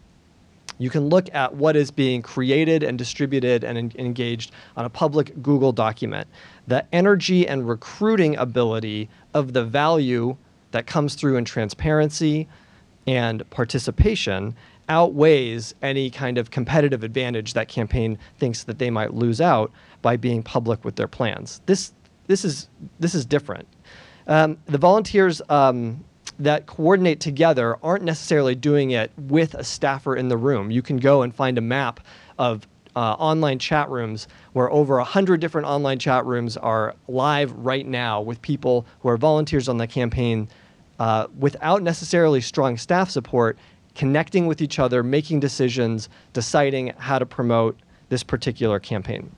you 0.78 0.90
can 0.90 1.08
look 1.08 1.32
at 1.34 1.54
what 1.54 1.76
is 1.76 1.90
being 1.90 2.22
created 2.22 2.82
and 2.82 2.96
distributed 2.96 3.64
and 3.64 3.76
en- 3.76 3.92
engaged 3.98 4.52
on 4.76 4.84
a 4.84 4.90
public 4.90 5.42
Google 5.42 5.72
document. 5.72 6.28
The 6.66 6.86
energy 6.94 7.46
and 7.46 7.68
recruiting 7.68 8.36
ability 8.36 9.08
of 9.34 9.52
the 9.52 9.64
value 9.64 10.36
that 10.70 10.86
comes 10.86 11.14
through 11.14 11.36
in 11.36 11.44
transparency 11.44 12.48
and 13.06 13.48
participation 13.50 14.54
outweighs 14.88 15.74
any 15.82 16.10
kind 16.10 16.38
of 16.38 16.50
competitive 16.50 17.04
advantage 17.04 17.52
that 17.54 17.68
campaign 17.68 18.18
thinks 18.38 18.64
that 18.64 18.78
they 18.78 18.90
might 18.90 19.14
lose 19.14 19.40
out 19.40 19.70
by 20.02 20.16
being 20.16 20.42
public 20.42 20.84
with 20.84 20.96
their 20.96 21.08
plans. 21.08 21.60
This 21.66 21.92
this 22.26 22.44
is 22.44 22.68
this 23.00 23.14
is 23.14 23.24
different. 23.24 23.66
Um, 24.26 24.58
the 24.66 24.78
volunteers 24.78 25.40
um, 25.48 26.04
that 26.38 26.66
coordinate 26.66 27.20
together 27.20 27.76
aren't 27.82 28.04
necessarily 28.04 28.54
doing 28.54 28.90
it 28.90 29.10
with 29.16 29.54
a 29.54 29.64
staffer 29.64 30.14
in 30.14 30.28
the 30.28 30.36
room. 30.36 30.70
You 30.70 30.82
can 30.82 30.98
go 30.98 31.22
and 31.22 31.34
find 31.34 31.58
a 31.58 31.62
map 31.62 32.00
of 32.38 32.66
uh, 32.94 33.12
online 33.12 33.58
chat 33.58 33.88
rooms 33.90 34.28
where 34.52 34.70
over 34.70 34.96
100 34.96 35.40
different 35.40 35.66
online 35.66 35.98
chat 35.98 36.26
rooms 36.26 36.56
are 36.56 36.94
live 37.06 37.52
right 37.52 37.86
now 37.86 38.20
with 38.20 38.42
people 38.42 38.86
who 39.00 39.08
are 39.08 39.16
volunteers 39.16 39.68
on 39.68 39.78
the 39.78 39.86
campaign 39.86 40.48
uh, 40.98 41.28
without 41.38 41.82
necessarily 41.82 42.40
strong 42.40 42.76
staff 42.76 43.08
support, 43.08 43.56
connecting 43.98 44.46
with 44.46 44.62
each 44.62 44.78
other, 44.78 45.02
making 45.02 45.40
decisions, 45.40 46.08
deciding 46.32 46.94
how 46.98 47.18
to 47.18 47.26
promote 47.26 47.76
this 48.08 48.22
particular 48.22 48.78
campaign. 48.78 49.30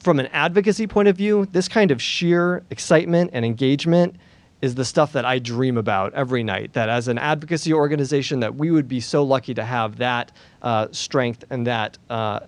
From 0.00 0.18
an 0.18 0.26
advocacy 0.32 0.88
point 0.88 1.06
of 1.06 1.16
view, 1.16 1.46
this 1.52 1.68
kind 1.68 1.92
of 1.92 2.02
sheer 2.02 2.64
excitement 2.70 3.30
and 3.32 3.44
engagement 3.44 4.16
is 4.62 4.74
the 4.74 4.84
stuff 4.84 5.12
that 5.12 5.24
I 5.24 5.38
dream 5.38 5.78
about 5.78 6.12
every 6.14 6.42
night. 6.42 6.72
That 6.72 6.88
as 6.88 7.06
an 7.06 7.18
advocacy 7.18 7.72
organization, 7.72 8.40
that 8.40 8.56
we 8.56 8.72
would 8.72 8.88
be 8.88 9.00
so 9.00 9.22
lucky 9.22 9.54
to 9.54 9.64
have 9.64 9.98
that 9.98 10.32
uh, 10.62 10.88
strength 10.90 11.44
and 11.48 11.66
that 11.68 11.98
uh, 12.10 12.40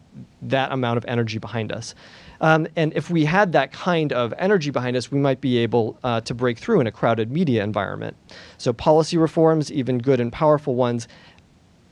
that 0.42 0.72
amount 0.72 0.96
of 0.96 1.04
energy 1.06 1.38
behind 1.38 1.70
us. 1.70 1.94
Um, 2.40 2.68
and 2.76 2.92
if 2.94 3.10
we 3.10 3.24
had 3.24 3.52
that 3.52 3.72
kind 3.72 4.12
of 4.12 4.32
energy 4.38 4.70
behind 4.70 4.96
us, 4.96 5.10
we 5.10 5.18
might 5.18 5.40
be 5.40 5.58
able 5.58 5.98
uh, 6.04 6.20
to 6.22 6.34
break 6.34 6.58
through 6.58 6.80
in 6.80 6.86
a 6.86 6.92
crowded 6.92 7.32
media 7.32 7.64
environment. 7.64 8.16
So 8.58 8.72
policy 8.72 9.16
reforms, 9.16 9.72
even 9.72 9.98
good 9.98 10.20
and 10.20 10.32
powerful 10.32 10.74
ones, 10.74 11.08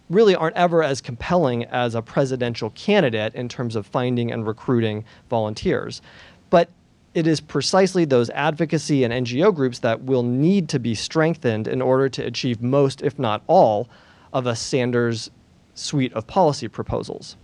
really 0.09 0.37
aren't 0.37 0.57
ever 0.57 0.83
as 0.83 1.01
compelling 1.01 1.65
as 1.65 1.95
a 1.95 2.03
presidential 2.03 2.71
candidate 2.71 3.35
in 3.35 3.49
terms 3.49 3.75
of 3.75 3.87
finding 3.87 4.31
and 4.31 4.47
recruiting 4.47 5.05
volunteers. 5.29 6.01
But 6.49 6.71
it 7.15 7.27
is 7.27 7.41
precisely 7.41 8.05
those 8.05 8.31
advocacy 8.31 9.03
and 9.03 9.27
NGO 9.27 9.53
groups 9.53 9.81
that 9.81 10.03
will 10.03 10.23
need 10.23 10.69
to 10.69 10.79
be 10.79 10.95
strengthened 10.95 11.67
in 11.67 11.83
order 11.83 12.09
to 12.11 12.23
achieve 12.23 12.63
most, 12.63 13.03
if 13.03 13.19
not 13.19 13.43
all, 13.47 13.89
of 14.33 14.47
a 14.47 14.55
Sanders 14.55 15.31
suite 15.75 16.13
of 16.13 16.27
policy 16.27 16.69
proposals. 16.69 17.37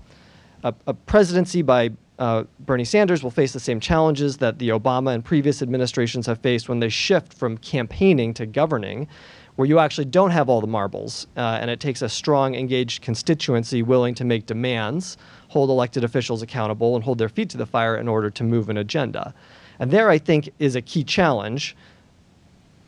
A, 0.62 0.74
a 0.86 0.94
presidency 0.94 1.62
by 1.62 1.90
uh, 2.18 2.44
Bernie 2.60 2.84
Sanders 2.84 3.22
will 3.22 3.30
face 3.30 3.52
the 3.52 3.60
same 3.60 3.80
challenges 3.80 4.36
that 4.38 4.58
the 4.58 4.68
Obama 4.68 5.14
and 5.14 5.24
previous 5.24 5.62
administrations 5.62 6.26
have 6.26 6.38
faced 6.38 6.68
when 6.68 6.80
they 6.80 6.88
shift 6.88 7.32
from 7.32 7.58
campaigning 7.58 8.34
to 8.34 8.46
governing, 8.46 9.08
where 9.56 9.66
you 9.66 9.78
actually 9.78 10.04
don't 10.04 10.30
have 10.30 10.48
all 10.48 10.60
the 10.60 10.66
marbles, 10.66 11.26
uh, 11.36 11.58
and 11.60 11.70
it 11.70 11.80
takes 11.80 12.00
a 12.02 12.08
strong, 12.08 12.54
engaged 12.54 13.02
constituency 13.02 13.82
willing 13.82 14.14
to 14.14 14.24
make 14.24 14.46
demands, 14.46 15.16
hold 15.48 15.68
elected 15.68 16.04
officials 16.04 16.42
accountable, 16.42 16.94
and 16.94 17.04
hold 17.04 17.18
their 17.18 17.28
feet 17.28 17.50
to 17.50 17.58
the 17.58 17.66
fire 17.66 17.96
in 17.96 18.08
order 18.08 18.30
to 18.30 18.44
move 18.44 18.68
an 18.68 18.76
agenda. 18.76 19.34
And 19.78 19.90
there, 19.90 20.08
I 20.08 20.18
think, 20.18 20.50
is 20.58 20.76
a 20.76 20.80
key 20.82 21.04
challenge. 21.04 21.76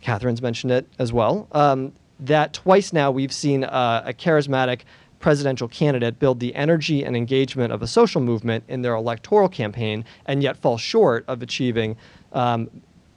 Kathryn's 0.02 0.40
mentioned 0.40 0.72
it 0.72 0.86
as 0.98 1.12
well. 1.12 1.48
Um, 1.52 1.92
that 2.20 2.52
twice 2.52 2.92
now 2.92 3.10
we've 3.10 3.32
seen 3.32 3.64
uh, 3.64 4.02
a 4.06 4.12
charismatic 4.12 4.82
presidential 5.24 5.68
candidate 5.68 6.18
build 6.18 6.38
the 6.38 6.54
energy 6.54 7.02
and 7.02 7.16
engagement 7.16 7.72
of 7.72 7.80
a 7.80 7.86
social 7.86 8.20
movement 8.20 8.62
in 8.68 8.82
their 8.82 8.94
electoral 8.94 9.48
campaign 9.48 10.04
and 10.26 10.42
yet 10.42 10.54
fall 10.54 10.76
short 10.76 11.24
of 11.28 11.40
achieving 11.40 11.96
um, 12.34 12.68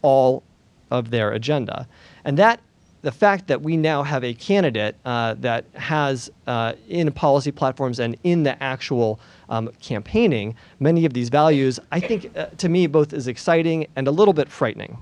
all 0.03 0.41
of 0.89 1.09
their 1.09 1.33
agenda. 1.33 1.85
And 2.23 2.37
that 2.37 2.61
the 3.01 3.11
fact 3.11 3.47
that 3.47 3.61
we 3.61 3.75
now 3.75 4.03
have 4.03 4.23
a 4.23 4.33
candidate 4.33 4.95
uh, 5.03 5.33
that 5.39 5.65
has 5.73 6.31
uh, 6.47 6.75
in 6.87 7.11
policy 7.11 7.51
platforms 7.51 7.99
and 7.99 8.15
in 8.23 8.43
the 8.43 8.63
actual 8.63 9.19
um, 9.49 9.69
campaigning, 9.81 10.55
many 10.79 11.03
of 11.03 11.11
these 11.11 11.27
values, 11.27 11.77
I 11.91 11.99
think 11.99 12.31
uh, 12.37 12.45
to 12.45 12.69
me 12.69 12.87
both 12.87 13.11
is 13.11 13.27
exciting 13.27 13.85
and 13.97 14.07
a 14.07 14.11
little 14.11 14.33
bit 14.33 14.47
frightening. 14.47 14.97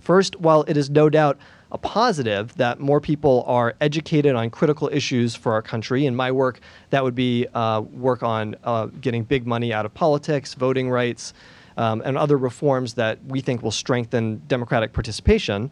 First, 0.00 0.40
while 0.40 0.62
it 0.68 0.78
is 0.78 0.88
no 0.88 1.10
doubt 1.10 1.36
a 1.70 1.78
positive 1.78 2.54
that 2.56 2.80
more 2.80 3.00
people 3.00 3.44
are 3.46 3.74
educated 3.80 4.34
on 4.34 4.50
critical 4.50 4.88
issues 4.92 5.34
for 5.34 5.52
our 5.52 5.62
country. 5.62 6.06
In 6.06 6.16
my 6.16 6.32
work, 6.32 6.60
that 6.90 7.04
would 7.04 7.14
be 7.14 7.46
uh, 7.54 7.80
work 7.80 8.22
on 8.22 8.56
uh, 8.64 8.86
getting 9.00 9.24
big 9.24 9.46
money 9.46 9.72
out 9.72 9.84
of 9.84 9.92
politics, 9.92 10.54
voting 10.54 10.88
rights, 10.88 11.34
um, 11.76 12.02
and 12.04 12.16
other 12.16 12.36
reforms 12.36 12.94
that 12.94 13.18
we 13.26 13.40
think 13.40 13.62
will 13.62 13.70
strengthen 13.70 14.42
democratic 14.48 14.92
participation. 14.92 15.70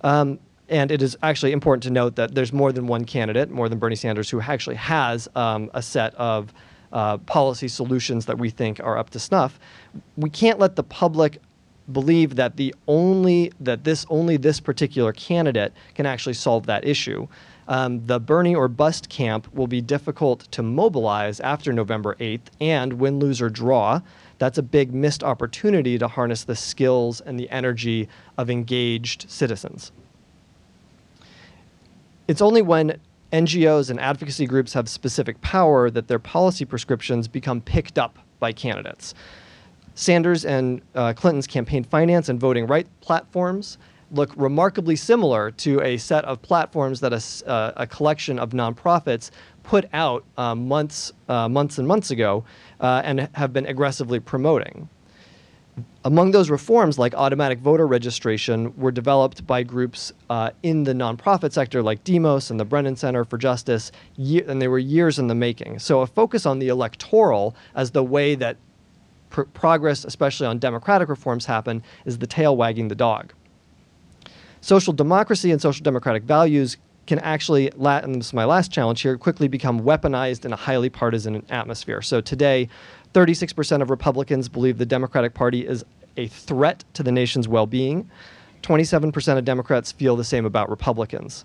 Um, 0.00 0.38
and 0.68 0.90
it 0.90 1.02
is 1.02 1.16
actually 1.22 1.52
important 1.52 1.84
to 1.84 1.90
note 1.90 2.16
that 2.16 2.34
there's 2.34 2.52
more 2.52 2.72
than 2.72 2.86
one 2.86 3.04
candidate, 3.04 3.50
more 3.50 3.68
than 3.68 3.78
Bernie 3.78 3.94
Sanders, 3.94 4.28
who 4.30 4.40
actually 4.40 4.76
has 4.76 5.28
um, 5.36 5.70
a 5.74 5.82
set 5.82 6.14
of 6.16 6.52
uh, 6.92 7.18
policy 7.18 7.68
solutions 7.68 8.26
that 8.26 8.38
we 8.38 8.50
think 8.50 8.80
are 8.80 8.98
up 8.98 9.10
to 9.10 9.20
snuff. 9.20 9.60
We 10.16 10.30
can't 10.30 10.58
let 10.58 10.76
the 10.76 10.82
public 10.82 11.40
believe 11.92 12.36
that 12.36 12.56
the 12.56 12.74
only 12.88 13.52
that 13.60 13.84
this 13.84 14.06
only 14.10 14.36
this 14.36 14.60
particular 14.60 15.12
candidate 15.12 15.72
can 15.94 16.06
actually 16.06 16.34
solve 16.34 16.66
that 16.66 16.84
issue. 16.84 17.26
Um, 17.68 18.06
the 18.06 18.20
Bernie 18.20 18.54
or 18.54 18.68
bust 18.68 19.08
camp 19.08 19.52
will 19.52 19.66
be 19.66 19.80
difficult 19.80 20.50
to 20.52 20.62
mobilize 20.62 21.40
after 21.40 21.72
November 21.72 22.14
8th, 22.20 22.46
and 22.60 22.92
win, 22.94 23.18
lose, 23.18 23.42
or 23.42 23.50
draw, 23.50 24.00
that's 24.38 24.58
a 24.58 24.62
big 24.62 24.94
missed 24.94 25.24
opportunity 25.24 25.98
to 25.98 26.06
harness 26.06 26.44
the 26.44 26.54
skills 26.54 27.20
and 27.20 27.40
the 27.40 27.50
energy 27.50 28.08
of 28.38 28.50
engaged 28.50 29.28
citizens. 29.28 29.90
It's 32.28 32.42
only 32.42 32.62
when 32.62 33.00
NGOs 33.32 33.90
and 33.90 33.98
advocacy 33.98 34.46
groups 34.46 34.72
have 34.74 34.88
specific 34.88 35.40
power 35.40 35.90
that 35.90 36.08
their 36.08 36.18
policy 36.18 36.64
prescriptions 36.64 37.28
become 37.28 37.60
picked 37.60 37.98
up 37.98 38.18
by 38.38 38.52
candidates. 38.52 39.14
Sanders 39.96 40.44
and 40.44 40.82
uh, 40.94 41.14
Clinton's 41.14 41.46
campaign 41.46 41.82
finance 41.82 42.28
and 42.28 42.38
voting 42.38 42.66
rights 42.66 42.90
platforms 43.00 43.78
look 44.12 44.30
remarkably 44.36 44.94
similar 44.94 45.50
to 45.50 45.80
a 45.80 45.96
set 45.96 46.24
of 46.26 46.40
platforms 46.42 47.00
that 47.00 47.12
a, 47.12 47.50
uh, 47.50 47.72
a 47.76 47.86
collection 47.86 48.38
of 48.38 48.50
nonprofits 48.50 49.30
put 49.62 49.86
out 49.92 50.24
uh, 50.36 50.54
months, 50.54 51.12
months 51.28 51.78
and 51.78 51.88
months 51.88 52.10
ago 52.12 52.44
uh, 52.80 53.02
and 53.04 53.28
have 53.32 53.52
been 53.52 53.66
aggressively 53.66 54.20
promoting. 54.20 54.88
Among 56.04 56.30
those 56.30 56.50
reforms, 56.50 56.98
like 56.98 57.14
automatic 57.14 57.58
voter 57.58 57.86
registration, 57.86 58.74
were 58.78 58.92
developed 58.92 59.46
by 59.46 59.62
groups 59.62 60.12
uh, 60.30 60.50
in 60.62 60.84
the 60.84 60.92
nonprofit 60.92 61.52
sector, 61.52 61.82
like 61.82 62.02
Demos 62.04 62.50
and 62.50 62.60
the 62.60 62.64
Brennan 62.64 62.96
Center 62.96 63.24
for 63.24 63.36
Justice, 63.36 63.92
and 64.16 64.62
they 64.62 64.68
were 64.68 64.78
years 64.78 65.18
in 65.18 65.26
the 65.26 65.34
making. 65.34 65.80
So, 65.80 66.00
a 66.00 66.06
focus 66.06 66.46
on 66.46 66.60
the 66.60 66.68
electoral 66.68 67.56
as 67.74 67.90
the 67.90 68.04
way 68.04 68.36
that 68.36 68.56
pr- 69.36 69.42
progress, 69.42 70.04
especially 70.04 70.46
on 70.46 70.58
democratic 70.58 71.08
reforms, 71.10 71.44
happen, 71.44 71.82
is 72.06 72.18
the 72.18 72.26
tail 72.26 72.56
wagging 72.56 72.88
the 72.88 72.94
dog. 72.94 73.34
Social 74.62 74.94
democracy 74.94 75.52
and 75.52 75.60
social 75.60 75.84
democratic 75.84 76.22
values 76.24 76.78
can 77.06 77.18
actually, 77.20 77.70
and 77.78 78.16
this 78.16 78.28
is 78.28 78.32
my 78.32 78.46
last 78.46 78.72
challenge 78.72 79.02
here, 79.02 79.16
quickly 79.18 79.46
become 79.46 79.80
weaponized 79.80 80.44
in 80.44 80.52
a 80.52 80.56
highly 80.56 80.88
partisan 80.88 81.44
atmosphere. 81.50 82.02
So 82.02 82.20
today, 82.20 82.68
36% 83.12 83.82
of 83.82 83.90
Republicans 83.90 84.48
believe 84.48 84.78
the 84.78 84.86
Democratic 84.86 85.34
Party 85.34 85.66
is 85.66 85.84
a 86.16 86.26
threat 86.28 86.84
to 86.94 87.02
the 87.02 87.12
nation's 87.12 87.46
well 87.46 87.66
being. 87.66 88.10
27% 88.62 89.38
of 89.38 89.44
Democrats 89.44 89.92
feel 89.92 90.16
the 90.16 90.24
same 90.24 90.46
about 90.46 90.70
Republicans. 90.70 91.44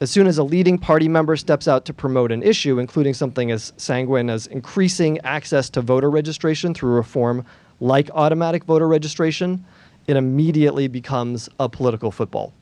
As 0.00 0.10
soon 0.10 0.26
as 0.26 0.38
a 0.38 0.42
leading 0.42 0.78
party 0.78 1.08
member 1.08 1.36
steps 1.36 1.68
out 1.68 1.84
to 1.84 1.92
promote 1.92 2.32
an 2.32 2.42
issue, 2.42 2.78
including 2.78 3.12
something 3.12 3.50
as 3.50 3.74
sanguine 3.76 4.30
as 4.30 4.46
increasing 4.46 5.18
access 5.24 5.68
to 5.70 5.82
voter 5.82 6.10
registration 6.10 6.72
through 6.72 6.92
reform 6.92 7.44
like 7.80 8.08
automatic 8.14 8.64
voter 8.64 8.88
registration, 8.88 9.62
it 10.06 10.16
immediately 10.16 10.88
becomes 10.88 11.50
a 11.58 11.68
political 11.68 12.10
football. 12.10 12.54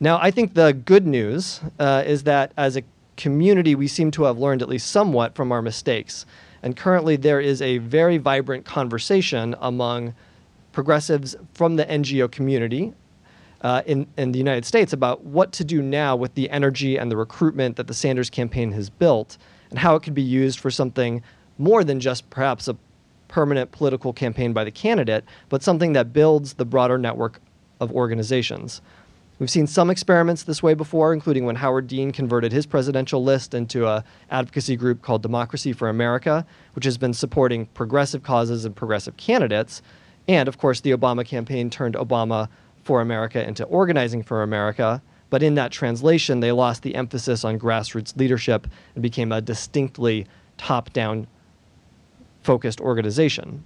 Now, 0.00 0.18
I 0.18 0.30
think 0.30 0.54
the 0.54 0.72
good 0.72 1.06
news 1.06 1.60
uh, 1.78 2.04
is 2.06 2.22
that 2.22 2.52
as 2.56 2.78
a 2.78 2.82
community, 3.18 3.74
we 3.74 3.86
seem 3.86 4.10
to 4.12 4.24
have 4.24 4.38
learned 4.38 4.62
at 4.62 4.68
least 4.68 4.90
somewhat 4.90 5.34
from 5.34 5.52
our 5.52 5.60
mistakes. 5.60 6.24
And 6.62 6.74
currently, 6.74 7.16
there 7.16 7.40
is 7.40 7.60
a 7.60 7.78
very 7.78 8.16
vibrant 8.16 8.64
conversation 8.64 9.54
among 9.60 10.14
progressives 10.72 11.36
from 11.52 11.76
the 11.76 11.84
NGO 11.84 12.32
community 12.32 12.94
uh, 13.64 13.82
in, 13.86 14.06
in 14.18 14.30
the 14.30 14.38
United 14.38 14.64
States 14.64 14.92
about 14.92 15.24
what 15.24 15.50
to 15.52 15.64
do 15.64 15.82
now 15.82 16.14
with 16.14 16.34
the 16.34 16.48
energy 16.50 16.98
and 16.98 17.10
the 17.10 17.16
recruitment 17.16 17.76
that 17.76 17.86
the 17.86 17.94
Sanders 17.94 18.28
campaign 18.28 18.70
has 18.72 18.90
built 18.90 19.38
and 19.70 19.78
how 19.78 19.96
it 19.96 20.02
could 20.02 20.14
be 20.14 20.22
used 20.22 20.60
for 20.60 20.70
something 20.70 21.22
more 21.56 21.82
than 21.82 21.98
just 21.98 22.28
perhaps 22.28 22.68
a 22.68 22.76
permanent 23.26 23.72
political 23.72 24.12
campaign 24.12 24.52
by 24.52 24.64
the 24.64 24.70
candidate, 24.70 25.24
but 25.48 25.62
something 25.62 25.94
that 25.94 26.12
builds 26.12 26.54
the 26.54 26.64
broader 26.64 26.98
network 26.98 27.40
of 27.80 27.90
organizations. 27.90 28.82
We've 29.38 29.50
seen 29.50 29.66
some 29.66 29.90
experiments 29.90 30.44
this 30.44 30.62
way 30.62 30.74
before, 30.74 31.12
including 31.12 31.44
when 31.44 31.56
Howard 31.56 31.88
Dean 31.88 32.12
converted 32.12 32.52
his 32.52 32.66
presidential 32.66 33.24
list 33.24 33.54
into 33.54 33.88
an 33.88 34.04
advocacy 34.30 34.76
group 34.76 35.02
called 35.02 35.22
Democracy 35.22 35.72
for 35.72 35.88
America, 35.88 36.46
which 36.74 36.84
has 36.84 36.98
been 36.98 37.14
supporting 37.14 37.66
progressive 37.66 38.22
causes 38.22 38.64
and 38.64 38.76
progressive 38.76 39.16
candidates. 39.16 39.82
And 40.28 40.48
of 40.48 40.58
course, 40.58 40.82
the 40.82 40.92
Obama 40.92 41.26
campaign 41.26 41.68
turned 41.68 41.94
Obama 41.94 42.48
for 42.84 43.00
America 43.00 43.46
into 43.46 43.64
Organizing 43.64 44.22
for 44.22 44.42
America. 44.42 45.02
But 45.30 45.42
in 45.42 45.54
that 45.56 45.72
translation, 45.72 46.40
they 46.40 46.52
lost 46.52 46.82
the 46.82 46.94
emphasis 46.94 47.44
on 47.44 47.58
grassroots 47.58 48.16
leadership 48.16 48.68
and 48.94 49.02
became 49.02 49.32
a 49.32 49.40
distinctly 49.40 50.26
top 50.58 50.92
down 50.92 51.26
focused 52.42 52.80
organization. 52.80 53.64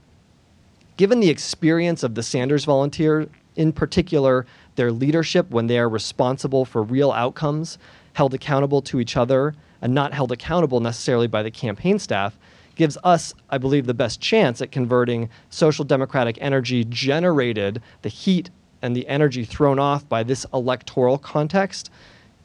Given 0.97 1.21
the 1.21 1.29
experience 1.29 2.03
of 2.03 2.14
the 2.14 2.23
Sanders 2.23 2.64
volunteer, 2.64 3.29
in 3.57 3.73
particular, 3.73 4.47
their 4.77 4.91
leadership 4.91 5.51
when 5.51 5.66
they 5.66 5.79
are 5.79 5.89
responsible 5.89 6.64
for 6.64 6.83
real 6.83 7.12
outcomes, 7.12 7.77
held 8.14 8.35
accountable 8.35 8.81
to 8.83 9.01
each 9.01 9.16
other, 9.16 9.55
and 9.83 9.95
not 9.95 10.14
held 10.14 10.33
accountable 10.33 10.81
necessarily 10.81 11.27
by 11.27 11.43
the 11.43 11.51
campaign 11.51 11.99
staff, 11.99 12.39
gives 12.75 12.97
us, 13.05 13.35
I 13.51 13.59
believe, 13.59 13.87
the 13.87 13.95
best 13.95 14.21
chance 14.21 14.62
at 14.62 14.73
converting 14.73 15.29
social 15.51 15.85
democratic 15.85 16.39
energy 16.41 16.85
generated, 16.85 17.83
the 18.03 18.09
heat 18.09 18.51
and 18.83 18.95
the 18.95 19.07
energy 19.09 19.45
thrown 19.45 19.79
off 19.79 20.09
by 20.09 20.22
this 20.22 20.47
electoral 20.53 21.18
context 21.18 21.91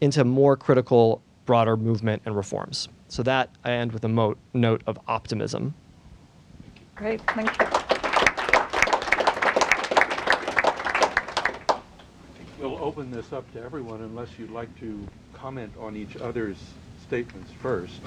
into 0.02 0.24
more 0.24 0.58
critical, 0.58 1.22
broader 1.46 1.78
movement 1.78 2.22
and 2.26 2.36
reforms. 2.36 2.90
So 3.08 3.24
that 3.24 3.50
I 3.64 3.72
end 3.72 3.92
with 3.92 4.04
a 4.04 4.10
mo- 4.10 4.38
note 4.54 4.82
of 4.88 5.00
optimism. 5.08 5.74
Great, 6.96 7.22
thank 7.32 7.50
you. 7.60 7.68
We'll 12.60 12.82
open 12.84 13.12
this 13.12 13.34
up 13.34 13.52
to 13.54 13.62
everyone 13.62 14.02
unless 14.02 14.30
you'd 14.40 14.52
like 14.52 14.74
to 14.80 15.06
comment 15.34 15.74
on 15.80 15.96
each 15.96 16.16
other's 16.18 16.58
statements 17.06 17.52
first. 17.62 18.00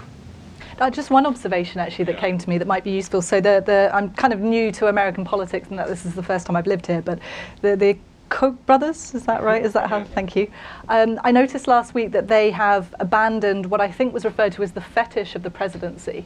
Uh, 0.78 0.90
just 0.90 1.10
one 1.10 1.26
observation 1.26 1.80
actually 1.80 2.04
that 2.04 2.18
came 2.18 2.38
to 2.38 2.48
me 2.48 2.58
that 2.58 2.66
might 2.66 2.84
be 2.84 2.90
useful. 2.90 3.22
So 3.22 3.40
the, 3.40 3.62
the 3.64 3.90
I'm 3.94 4.12
kind 4.14 4.32
of 4.32 4.40
new 4.40 4.72
to 4.72 4.88
American 4.88 5.24
politics 5.24 5.68
and 5.68 5.78
that 5.78 5.88
this 5.88 6.04
is 6.04 6.14
the 6.14 6.22
first 6.22 6.46
time 6.46 6.56
I've 6.56 6.66
lived 6.66 6.86
here, 6.86 7.02
but 7.02 7.18
the, 7.62 7.76
the 7.76 7.98
Koch 8.28 8.54
brothers, 8.66 9.14
is 9.14 9.24
that 9.26 9.42
right? 9.42 9.64
Is 9.64 9.72
that 9.74 9.88
how? 9.88 10.02
Thank 10.02 10.34
you. 10.34 10.50
Um, 10.88 11.20
I 11.22 11.30
noticed 11.30 11.68
last 11.68 11.94
week 11.94 12.10
that 12.12 12.26
they 12.26 12.50
have 12.50 12.92
abandoned 12.98 13.66
what 13.66 13.80
I 13.80 13.90
think 13.90 14.12
was 14.12 14.24
referred 14.24 14.52
to 14.52 14.62
as 14.62 14.72
the 14.72 14.80
fetish 14.80 15.36
of 15.36 15.42
the 15.42 15.50
presidency 15.50 16.24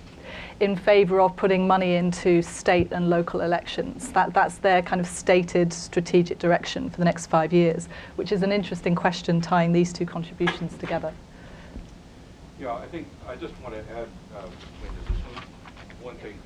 in 0.61 0.77
favour 0.77 1.21
of 1.21 1.37
putting 1.37 1.67
money 1.67 1.95
into 1.95 2.41
state 2.43 2.93
and 2.93 3.11
local 3.11 3.41
elections. 3.43 4.11
That, 4.13 4.33
that's 4.33 4.59
their 4.59 4.81
kind 4.83 5.01
of 5.01 5.07
stated 5.07 5.73
strategic 5.73 6.39
direction 6.39 6.89
for 6.89 6.99
the 6.99 7.05
next 7.05 7.27
five 7.27 7.53
years, 7.53 7.89
which 8.17 8.33
is 8.33 8.43
an 8.43 8.53
interesting 8.53 8.95
question 8.95 9.41
tying 9.41 9.73
these 9.73 9.93
two 9.93 10.07
contributions 10.07 10.77
together. 10.79 11.13
Yeah, 12.59 12.75
I 12.75 12.87
think 12.87 13.09
I 13.29 13.37
just 13.37 13.55
want 13.63 13.75
to 13.75 13.81
add 13.93 14.09
uh, 14.37 14.49
one 16.03 16.17
thing, 16.17 16.39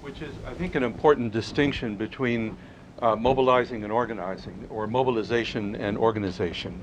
which 0.00 0.22
is 0.22 0.34
I 0.46 0.54
think 0.54 0.74
an 0.74 0.82
important 0.82 1.32
distinction 1.32 1.96
between 1.96 2.56
uh, 3.00 3.16
mobilizing 3.16 3.84
and 3.84 3.92
organizing, 3.92 4.66
or 4.70 4.86
mobilization 4.86 5.76
and 5.76 5.96
organization. 5.96 6.80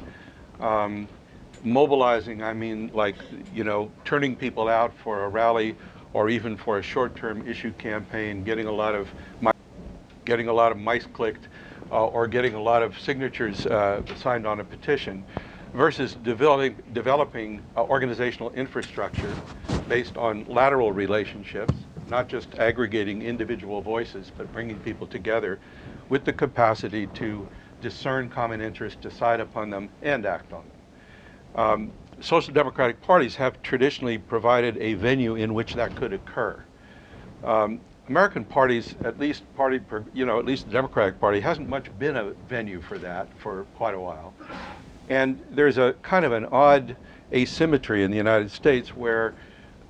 Um, 0.59 1.07
mobilizing, 1.63 2.43
I 2.43 2.53
mean, 2.53 2.91
like, 2.93 3.15
you 3.53 3.63
know, 3.63 3.91
turning 4.05 4.35
people 4.35 4.67
out 4.67 4.93
for 5.03 5.23
a 5.23 5.29
rally 5.29 5.75
or 6.13 6.29
even 6.29 6.55
for 6.55 6.77
a 6.77 6.81
short-term 6.81 7.47
issue 7.47 7.71
campaign, 7.73 8.43
getting 8.43 8.67
a 8.67 8.71
lot 8.71 8.95
of 8.95 9.09
getting 10.23 10.47
a 10.47 10.53
lot 10.53 10.71
of 10.71 10.77
mice 10.79 11.05
clicked, 11.13 11.47
uh, 11.91 12.05
or 12.07 12.25
getting 12.25 12.55
a 12.55 12.61
lot 12.61 12.81
of 12.81 12.97
signatures 12.99 13.67
uh, 13.67 14.01
signed 14.15 14.47
on 14.47 14.59
a 14.59 14.63
petition, 14.63 15.23
versus 15.73 16.15
developing 16.23 16.75
developing 16.93 17.61
uh, 17.75 17.83
organizational 17.83 18.49
infrastructure 18.53 19.31
based 19.89 20.17
on 20.17 20.45
lateral 20.45 20.91
relationships, 20.91 21.73
not 22.07 22.27
just 22.27 22.55
aggregating 22.55 23.21
individual 23.21 23.81
voices, 23.81 24.31
but 24.37 24.51
bringing 24.53 24.79
people 24.79 25.05
together 25.05 25.59
with 26.09 26.25
the 26.25 26.33
capacity 26.33 27.07
to 27.07 27.47
discern 27.81 28.29
common 28.29 28.61
interests, 28.61 28.99
decide 29.01 29.39
upon 29.39 29.69
them, 29.69 29.89
and 30.01 30.25
act 30.25 30.53
on 30.53 30.63
them. 30.63 31.61
Um, 31.61 31.91
social 32.19 32.53
democratic 32.53 33.01
parties 33.01 33.35
have 33.35 33.61
traditionally 33.61 34.17
provided 34.17 34.77
a 34.77 34.93
venue 34.95 35.35
in 35.35 35.53
which 35.53 35.73
that 35.75 35.95
could 35.95 36.13
occur. 36.13 36.63
Um, 37.43 37.79
American 38.07 38.45
parties, 38.45 38.95
at 39.03 39.19
least 39.19 39.43
party, 39.55 39.79
you 40.13 40.25
know, 40.25 40.37
at 40.37 40.45
least 40.45 40.65
the 40.65 40.71
Democratic 40.71 41.19
Party, 41.19 41.39
hasn't 41.39 41.67
much 41.67 41.87
been 41.97 42.15
a 42.15 42.31
venue 42.47 42.81
for 42.81 42.99
that 42.99 43.27
for 43.39 43.65
quite 43.75 43.95
a 43.95 43.99
while. 43.99 44.33
And 45.09 45.41
there's 45.51 45.77
a 45.77 45.93
kind 46.03 46.23
of 46.23 46.31
an 46.31 46.45
odd 46.45 46.95
asymmetry 47.33 48.03
in 48.03 48.11
the 48.11 48.17
United 48.17 48.51
States 48.51 48.95
where 48.95 49.33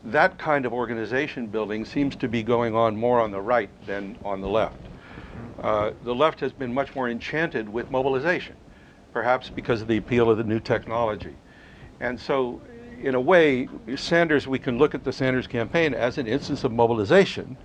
that 0.05 0.38
kind 0.38 0.66
of 0.66 0.74
organization 0.74 1.47
building 1.47 1.84
seems 1.84 2.16
to 2.18 2.28
be 2.28 2.43
going 2.43 2.74
on 2.76 2.95
more 2.95 3.20
on 3.20 3.32
the 3.32 3.41
right 3.41 3.70
than 3.86 4.18
on 4.24 4.39
the 4.39 4.47
left. 4.47 4.78
Uh, 5.61 5.91
the 6.03 6.13
left 6.13 6.39
has 6.39 6.51
been 6.51 6.73
much 6.73 6.95
more 6.95 7.09
enchanted 7.09 7.67
with 7.69 7.89
mobilization, 7.89 8.55
perhaps 9.13 9.49
because 9.49 9.81
of 9.81 9.88
the 9.88 9.97
appeal 9.97 10.29
of 10.29 10.38
the 10.38 10.43
new 10.43 10.59
technology. 10.59 11.33
And 11.99 12.19
so, 12.19 12.61
in 13.01 13.15
a 13.15 13.21
way, 13.21 13.67
Sanders, 13.95 14.47
we 14.47 14.59
can 14.59 14.77
look 14.77 14.93
at 14.93 15.03
the 15.03 15.13
Sanders 15.13 15.47
campaign 15.47 15.93
as 15.93 16.17
an 16.17 16.27
instance 16.27 16.63
of 16.63 16.71
mobilization. 16.71 17.57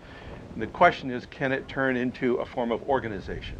And 0.54 0.62
the 0.62 0.66
question 0.68 1.10
is, 1.10 1.26
can 1.26 1.52
it 1.52 1.68
turn 1.68 1.96
into 1.96 2.36
a 2.36 2.46
form 2.46 2.72
of 2.72 2.82
organization? 2.88 3.58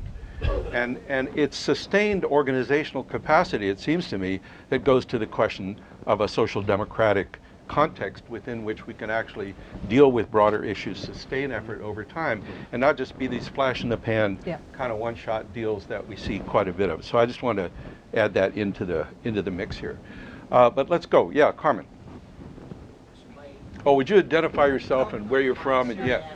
And, 0.73 0.99
and 1.09 1.29
it's 1.35 1.57
sustained 1.57 2.25
organizational 2.25 3.05
capacity, 3.05 3.69
it 3.69 3.81
seems 3.81 4.09
to 4.09 4.19
me, 4.19 4.41
that 4.71 4.85
goes 4.85 5.05
to 5.07 5.19
the 5.19 5.27
question 5.27 5.81
of 6.07 6.21
a 6.21 6.29
social 6.29 6.63
democratic 6.63 7.39
context 7.71 8.25
within 8.29 8.65
which 8.65 8.85
we 8.89 8.93
can 8.93 9.11
actually 9.11 9.55
deal 9.89 10.11
with 10.11 10.29
broader 10.29 10.65
issues, 10.65 10.99
sustain 10.99 11.53
effort 11.53 11.81
over 11.83 12.03
time, 12.03 12.43
and 12.73 12.81
not 12.81 12.97
just 12.97 13.17
be 13.17 13.29
these 13.29 13.47
flash 13.47 13.85
in 13.85 13.89
the 13.89 13.97
pan 13.97 14.37
yeah. 14.45 14.59
kind 14.73 14.91
of 14.91 14.99
one-shot 14.99 15.55
deals 15.55 15.87
that 15.87 16.07
we 16.07 16.17
see 16.17 16.41
quite 16.41 16.67
a 16.67 16.73
bit 16.73 16.91
of. 16.91 17.05
So 17.05 17.17
I 17.17 17.27
just 17.27 17.45
want 17.45 17.59
to 17.59 17.71
add 18.13 18.35
that 18.35 18.57
into 18.57 18.85
the 18.85 19.07
into 19.23 19.41
the 19.41 19.53
mix 19.53 19.77
here. 19.77 20.01
Uh, 20.51 20.69
but 20.69 20.91
let's 20.91 21.07
go. 21.07 21.31
Yeah, 21.31 21.53
Carmen. 21.53 21.87
Oh, 23.87 23.95
would 23.95 24.11
you 24.11 24.19
identify 24.19 24.67
yourself 24.67 25.13
and 25.13 25.31
where 25.31 25.41
you're 25.41 25.55
from? 25.55 25.91
And 25.91 26.07
yeah. 26.07 26.29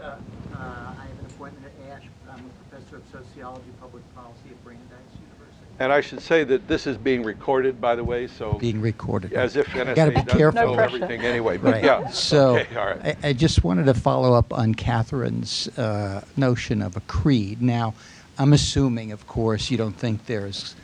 Uh, 0.00 0.04
uh, 0.04 0.16
I 0.56 1.04
have 1.06 1.18
an 1.20 1.26
appointment 1.26 1.66
at 1.66 1.92
Ash. 1.92 2.02
I'm 2.28 2.40
a 2.40 2.70
professor 2.70 2.96
of 2.96 3.02
sociology, 3.12 3.70
public 3.80 4.02
policy 4.14 4.48
at 4.50 4.64
Brandeis 4.64 4.88
University. 5.12 5.71
And 5.82 5.92
I 5.92 6.00
should 6.00 6.20
say 6.20 6.44
that 6.44 6.68
this 6.68 6.86
is 6.86 6.96
being 6.96 7.24
recorded, 7.24 7.80
by 7.80 7.96
the 7.96 8.04
way, 8.04 8.28
so 8.28 8.52
being 8.52 8.80
recorded. 8.80 9.32
As 9.32 9.56
if 9.56 9.66
NSA 9.66 9.96
Gotta 9.96 10.10
be 10.12 10.22
does 10.22 10.36
careful. 10.36 10.76
know 10.76 10.80
everything 10.80 11.22
anyway. 11.22 11.56
But 11.56 11.72
right. 11.72 11.84
yeah. 11.84 12.08
So 12.10 12.56
okay, 12.56 12.76
all 12.76 12.86
right. 12.86 13.16
I, 13.24 13.30
I, 13.30 13.32
just 13.32 13.64
wanted 13.64 13.86
to 13.86 13.94
follow 13.94 14.32
up 14.32 14.52
on 14.52 14.76
Kathryn's 14.76 15.76
uh, 15.76 16.24
notion 16.36 16.82
of 16.82 16.96
a 16.96 17.00
creed. 17.00 17.60
Now, 17.60 17.94
I'm 18.38 18.52
assuming, 18.52 19.10
of 19.10 19.26
course, 19.26 19.72
you 19.72 19.76
don't 19.76 19.96
think 19.96 20.26
there's 20.26 20.76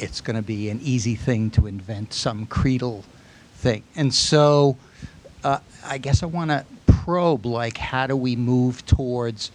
it's 0.00 0.20
going 0.20 0.34
to 0.34 0.42
be 0.42 0.68
an 0.68 0.80
easy 0.82 1.14
thing 1.14 1.50
to 1.50 1.68
invent 1.68 2.12
some 2.12 2.46
creedal 2.46 3.04
thing. 3.58 3.84
And 3.94 4.12
so 4.12 4.76
uh, 5.44 5.60
I 5.86 5.98
guess 5.98 6.24
I 6.24 6.26
want 6.26 6.50
to 6.50 6.66
probe 6.86 7.46
like, 7.46 7.76
how 7.76 8.08
do 8.08 8.16
we 8.16 8.34
move 8.34 8.84
towards 8.84 9.52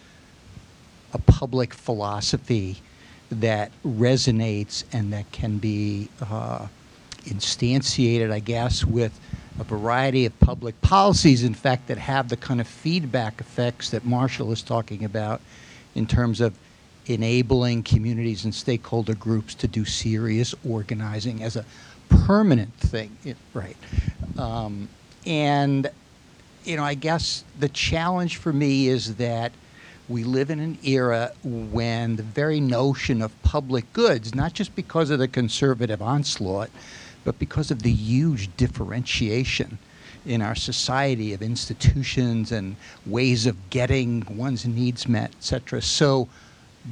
a 1.12 1.18
public 1.18 1.74
philosophy 1.74 2.78
that 3.32 3.72
resonates 3.86 4.84
and 4.92 5.14
that 5.14 5.32
can 5.32 5.58
be 5.58 6.10
uh, 6.22 6.68
instantiated, 7.26 8.32
I 8.32 8.40
guess, 8.40 8.84
with 8.84 9.20
a 9.60 9.64
variety 9.64 10.26
of 10.26 10.40
public 10.40 10.80
policies, 10.82 11.44
in 11.44 11.54
fact, 11.54 11.88
that 11.88 11.98
have 11.98 12.30
the 12.30 12.38
kind 12.38 12.62
of 12.62 12.68
feedback 12.68 13.42
effects 13.42 13.90
that 13.92 14.06
Marshall 14.06 14.52
is 14.52 14.62
talking 14.62 15.04
about 15.04 15.42
in 15.96 16.08
terms 16.08 16.42
of 16.42 16.54
enabling 17.08 17.84
communities 17.84 18.46
and 18.46 18.54
stakeholder 18.54 19.16
groups 19.16 19.54
to 19.56 19.68
do 19.68 19.84
serious 19.84 20.56
organizing 20.68 21.44
as 21.44 21.56
a 21.56 21.66
permanent 22.08 22.74
thing, 22.76 23.16
right? 23.54 23.78
Um, 24.38 24.88
and, 25.26 25.90
you 26.64 26.78
know, 26.78 26.84
I 26.84 26.94
guess 26.94 27.44
the 27.60 27.70
challenge 27.70 28.38
for 28.38 28.54
me 28.54 28.88
is 28.88 29.16
that 29.16 29.52
we 30.10 30.24
live 30.24 30.50
in 30.50 30.60
an 30.60 30.78
era 30.84 31.32
when 31.44 32.16
the 32.16 32.24
very 32.24 32.60
notion 32.60 33.22
of 33.22 33.42
public 33.44 33.92
goods, 33.94 34.34
not 34.34 34.54
just 34.54 34.76
because 34.76 35.12
of 35.12 35.20
the 35.20 35.28
conservative 35.28 36.02
onslaught, 36.02 36.72
but 37.24 37.38
because 37.38 37.70
of 37.70 37.84
the 37.84 37.92
huge 37.92 38.50
differentiation 38.58 39.78
in 40.26 40.42
our 40.42 40.56
society 40.56 41.34
of 41.34 41.42
institutions 41.42 42.52
and 42.52 42.76
ways 43.06 43.46
of 43.46 43.70
getting 43.70 44.26
one's 44.30 44.66
needs 44.66 45.08
met, 45.08 45.32
etc. 45.36 45.82
So 45.82 46.28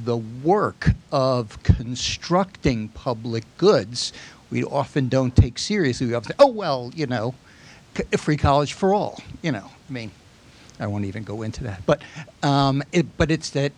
the 0.04 0.16
work 0.16 0.90
of 1.10 1.62
constructing 1.62 2.88
public 2.88 3.44
goods 3.56 4.12
we 4.50 4.64
often 4.64 5.08
don't 5.08 5.34
take 5.36 5.58
seriously. 5.58 6.06
We 6.06 6.14
often 6.14 6.30
say, 6.30 6.36
oh, 6.38 6.48
well, 6.48 6.90
you 6.94 7.06
know, 7.06 7.34
free 8.16 8.36
college 8.36 8.72
for 8.72 8.94
all. 8.94 9.20
You 9.42 9.52
know, 9.52 9.70
I 9.88 9.92
mean, 9.92 10.10
I 10.80 10.86
won't 10.86 11.04
even 11.04 11.22
go 11.22 11.42
into 11.42 11.64
that. 11.64 11.82
But, 11.86 12.02
um, 12.42 12.82
it, 12.92 13.16
but 13.16 13.30
it's 13.30 13.50
that 13.50 13.72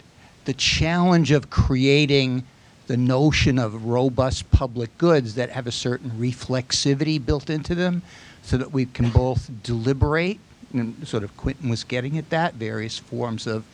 the 0.45 0.53
challenge 0.55 1.31
of 1.31 1.51
creating 1.51 2.45
the 2.87 2.97
notion 2.97 3.59
of 3.59 3.85
robust 3.85 4.51
public 4.51 4.97
goods 4.99 5.37
that 5.37 5.51
have 5.51 5.67
a 5.67 5.73
certain 5.73 6.11
reflexivity 6.13 7.25
built 7.25 7.49
into 7.49 7.75
them 7.75 8.03
so 8.43 8.57
that 8.57 8.73
we 8.73 8.87
can 8.87 9.11
both 9.11 9.51
deliberate, 9.63 10.41
and 10.73 11.07
sort 11.07 11.23
of 11.23 11.37
Quinton 11.37 11.69
was 11.69 11.85
getting 11.85 12.19
at 12.19 12.31
that, 12.31 12.55
various 12.55 12.99
forms 12.99 13.47
of 13.47 13.65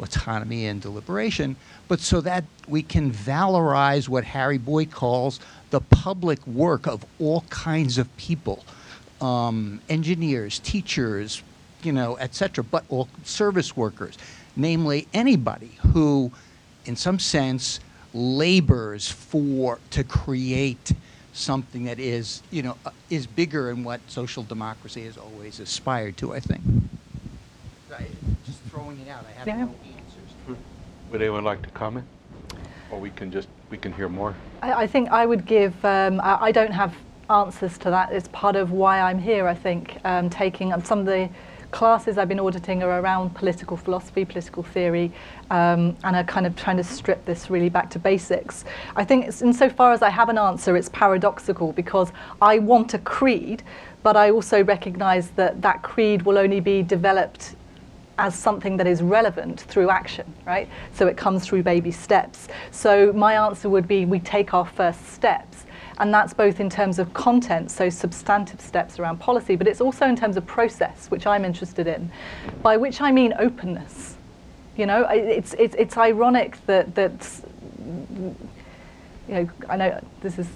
autonomy 0.00 0.66
and 0.66 0.80
deliberation, 0.80 1.56
but 1.88 2.00
so 2.00 2.20
that 2.20 2.44
we 2.68 2.82
can 2.82 3.10
valorize 3.10 4.08
what 4.08 4.24
Harry 4.24 4.58
Boyte 4.58 4.90
calls 4.90 5.40
the 5.70 5.80
public 5.80 6.44
work 6.46 6.86
of 6.86 7.04
all 7.18 7.42
kinds 7.50 7.98
of 7.98 8.14
people 8.16 8.64
um, 9.20 9.80
engineers, 9.88 10.58
teachers, 10.58 11.42
you 11.84 11.92
know, 11.92 12.14
et 12.14 12.34
cetera, 12.34 12.64
but 12.64 12.84
all 12.88 13.08
service 13.24 13.76
workers, 13.76 14.18
namely 14.56 15.06
anybody 15.12 15.78
who, 15.92 16.30
in 16.84 16.96
some 16.96 17.18
sense, 17.18 17.80
labors 18.14 19.10
for 19.10 19.78
to 19.90 20.04
create 20.04 20.92
something 21.32 21.84
that 21.84 21.98
is, 21.98 22.42
you 22.50 22.62
know, 22.62 22.76
uh, 22.84 22.90
is 23.10 23.26
bigger 23.26 23.70
in 23.70 23.84
what 23.84 24.00
social 24.08 24.42
democracy 24.42 25.04
has 25.04 25.16
always 25.16 25.60
aspired 25.60 26.16
to. 26.18 26.34
I 26.34 26.40
think. 26.40 26.60
I, 27.94 28.06
just 28.46 28.60
throwing 28.70 28.98
it 29.00 29.08
out. 29.08 29.24
I 29.28 29.32
have 29.38 29.46
yeah. 29.46 29.56
no 29.64 29.74
answers. 29.84 30.58
Would 31.10 31.20
anyone 31.20 31.44
like 31.44 31.62
to 31.62 31.70
comment? 31.70 32.06
Or 32.90 32.98
we 32.98 33.10
can 33.10 33.30
just 33.30 33.48
we 33.70 33.78
can 33.78 33.92
hear 33.92 34.08
more. 34.08 34.34
I, 34.60 34.72
I 34.72 34.86
think 34.86 35.10
I 35.10 35.26
would 35.26 35.46
give. 35.46 35.72
Um, 35.84 36.20
I, 36.20 36.46
I, 36.46 36.52
don't 36.52 36.72
have 36.72 36.94
answers 37.30 37.78
to 37.78 37.90
that. 37.90 38.12
It's 38.12 38.28
part 38.28 38.56
of 38.56 38.72
why 38.72 39.00
I'm 39.00 39.18
here. 39.18 39.46
I 39.46 39.54
think 39.54 39.98
um, 40.04 40.28
taking 40.28 40.72
some 40.82 41.00
of 41.00 41.06
the 41.06 41.28
classes 41.72 42.18
I've 42.18 42.28
been 42.28 42.38
auditing 42.38 42.82
are 42.82 43.00
around 43.00 43.34
political 43.34 43.76
philosophy, 43.76 44.24
political 44.24 44.62
theory, 44.62 45.10
um, 45.50 45.96
and 46.04 46.14
are 46.14 46.24
kind 46.24 46.46
of 46.46 46.54
trying 46.54 46.76
to 46.76 46.84
strip 46.84 47.24
this 47.24 47.50
really 47.50 47.68
back 47.68 47.90
to 47.90 47.98
basics. 47.98 48.64
I 48.94 49.04
think 49.04 49.24
insofar 49.42 49.92
as 49.92 50.02
I 50.02 50.10
have 50.10 50.28
an 50.28 50.38
answer, 50.38 50.76
it's 50.76 50.90
paradoxical 50.90 51.72
because 51.72 52.12
I 52.40 52.58
want 52.58 52.94
a 52.94 52.98
creed, 52.98 53.64
but 54.02 54.16
I 54.16 54.30
also 54.30 54.62
recognize 54.62 55.30
that 55.30 55.60
that 55.62 55.82
creed 55.82 56.22
will 56.22 56.38
only 56.38 56.60
be 56.60 56.82
developed 56.82 57.56
as 58.18 58.38
something 58.38 58.76
that 58.76 58.86
is 58.86 59.02
relevant 59.02 59.62
through 59.62 59.90
action, 59.90 60.32
right? 60.46 60.68
So 60.92 61.06
it 61.06 61.16
comes 61.16 61.44
through 61.44 61.62
baby 61.62 61.90
steps. 61.90 62.48
So 62.70 63.12
my 63.12 63.34
answer 63.34 63.68
would 63.68 63.88
be 63.88 64.04
we 64.04 64.20
take 64.20 64.54
our 64.54 64.66
first 64.66 65.08
steps. 65.08 65.51
And 65.98 66.12
that's 66.12 66.32
both 66.32 66.60
in 66.60 66.70
terms 66.70 66.98
of 66.98 67.12
content, 67.14 67.70
so 67.70 67.90
substantive 67.90 68.60
steps 68.60 68.98
around 68.98 69.18
policy, 69.18 69.56
but 69.56 69.66
it's 69.66 69.80
also 69.80 70.06
in 70.06 70.16
terms 70.16 70.36
of 70.36 70.46
process, 70.46 71.10
which 71.10 71.26
I'm 71.26 71.44
interested 71.44 71.86
in, 71.86 72.10
by 72.62 72.76
which 72.76 73.00
I 73.00 73.12
mean 73.12 73.34
openness. 73.38 74.16
You 74.76 74.86
know, 74.86 75.06
it's, 75.10 75.54
it's, 75.54 75.74
it's 75.74 75.96
ironic 75.98 76.64
that, 76.66 76.94
that, 76.94 77.40
you 79.28 79.34
know, 79.34 79.50
I 79.68 79.76
know 79.76 80.04
this 80.22 80.38
is, 80.38 80.48